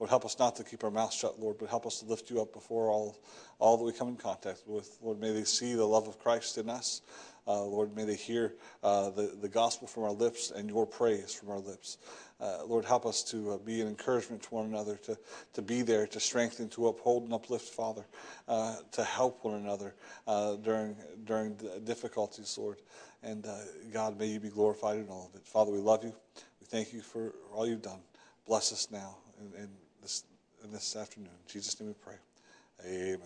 Lord, 0.00 0.10
help 0.10 0.24
us 0.24 0.38
not 0.38 0.56
to 0.56 0.64
keep 0.64 0.82
our 0.82 0.90
mouth 0.90 1.12
shut, 1.12 1.40
Lord, 1.40 1.56
but 1.58 1.68
help 1.68 1.86
us 1.86 2.00
to 2.00 2.06
lift 2.06 2.28
you 2.30 2.42
up 2.42 2.52
before 2.52 2.90
all, 2.90 3.16
all 3.58 3.76
that 3.76 3.84
we 3.84 3.92
come 3.92 4.08
in 4.08 4.16
contact 4.16 4.62
with. 4.66 4.98
Lord, 5.00 5.20
may 5.20 5.32
they 5.32 5.44
see 5.44 5.74
the 5.74 5.84
love 5.84 6.08
of 6.08 6.18
Christ 6.18 6.58
in 6.58 6.68
us. 6.68 7.00
Uh, 7.46 7.62
Lord, 7.62 7.94
may 7.94 8.04
they 8.04 8.16
hear 8.16 8.54
uh, 8.82 9.10
the, 9.10 9.36
the 9.40 9.48
gospel 9.48 9.86
from 9.86 10.04
our 10.04 10.12
lips 10.12 10.50
and 10.50 10.68
your 10.68 10.86
praise 10.86 11.32
from 11.32 11.50
our 11.50 11.58
lips. 11.58 11.98
Uh, 12.40 12.64
Lord, 12.66 12.84
help 12.84 13.06
us 13.06 13.22
to 13.24 13.52
uh, 13.52 13.58
be 13.58 13.80
an 13.82 13.86
encouragement 13.86 14.42
to 14.42 14.54
one 14.54 14.64
another, 14.64 14.96
to, 14.96 15.16
to 15.52 15.62
be 15.62 15.82
there, 15.82 16.06
to 16.08 16.18
strengthen, 16.18 16.68
to 16.70 16.88
uphold 16.88 17.24
and 17.24 17.32
uplift, 17.32 17.68
Father, 17.68 18.04
uh, 18.48 18.76
to 18.92 19.04
help 19.04 19.44
one 19.44 19.54
another 19.54 19.94
uh, 20.26 20.56
during, 20.56 20.96
during 21.24 21.56
difficulties, 21.84 22.56
Lord. 22.58 22.78
And 23.22 23.46
God, 23.92 24.18
may 24.18 24.26
you 24.26 24.40
be 24.40 24.50
glorified 24.50 24.98
in 24.98 25.08
all 25.08 25.30
of 25.32 25.40
it. 25.40 25.46
Father, 25.46 25.70
we 25.70 25.78
love 25.78 26.02
you. 26.02 26.14
We 26.60 26.66
thank 26.66 26.92
you 26.92 27.00
for 27.00 27.34
all 27.54 27.66
you've 27.66 27.80
done. 27.82 28.00
Bless 28.46 28.72
us 28.72 28.88
now. 28.90 29.16
and, 29.40 29.54
and 29.54 29.83
this, 30.04 30.24
this 30.70 30.96
afternoon. 30.96 31.30
In 31.30 31.50
Jesus' 31.50 31.80
name 31.80 31.88
we 31.88 31.94
pray. 31.94 32.16
Amen. 32.86 33.20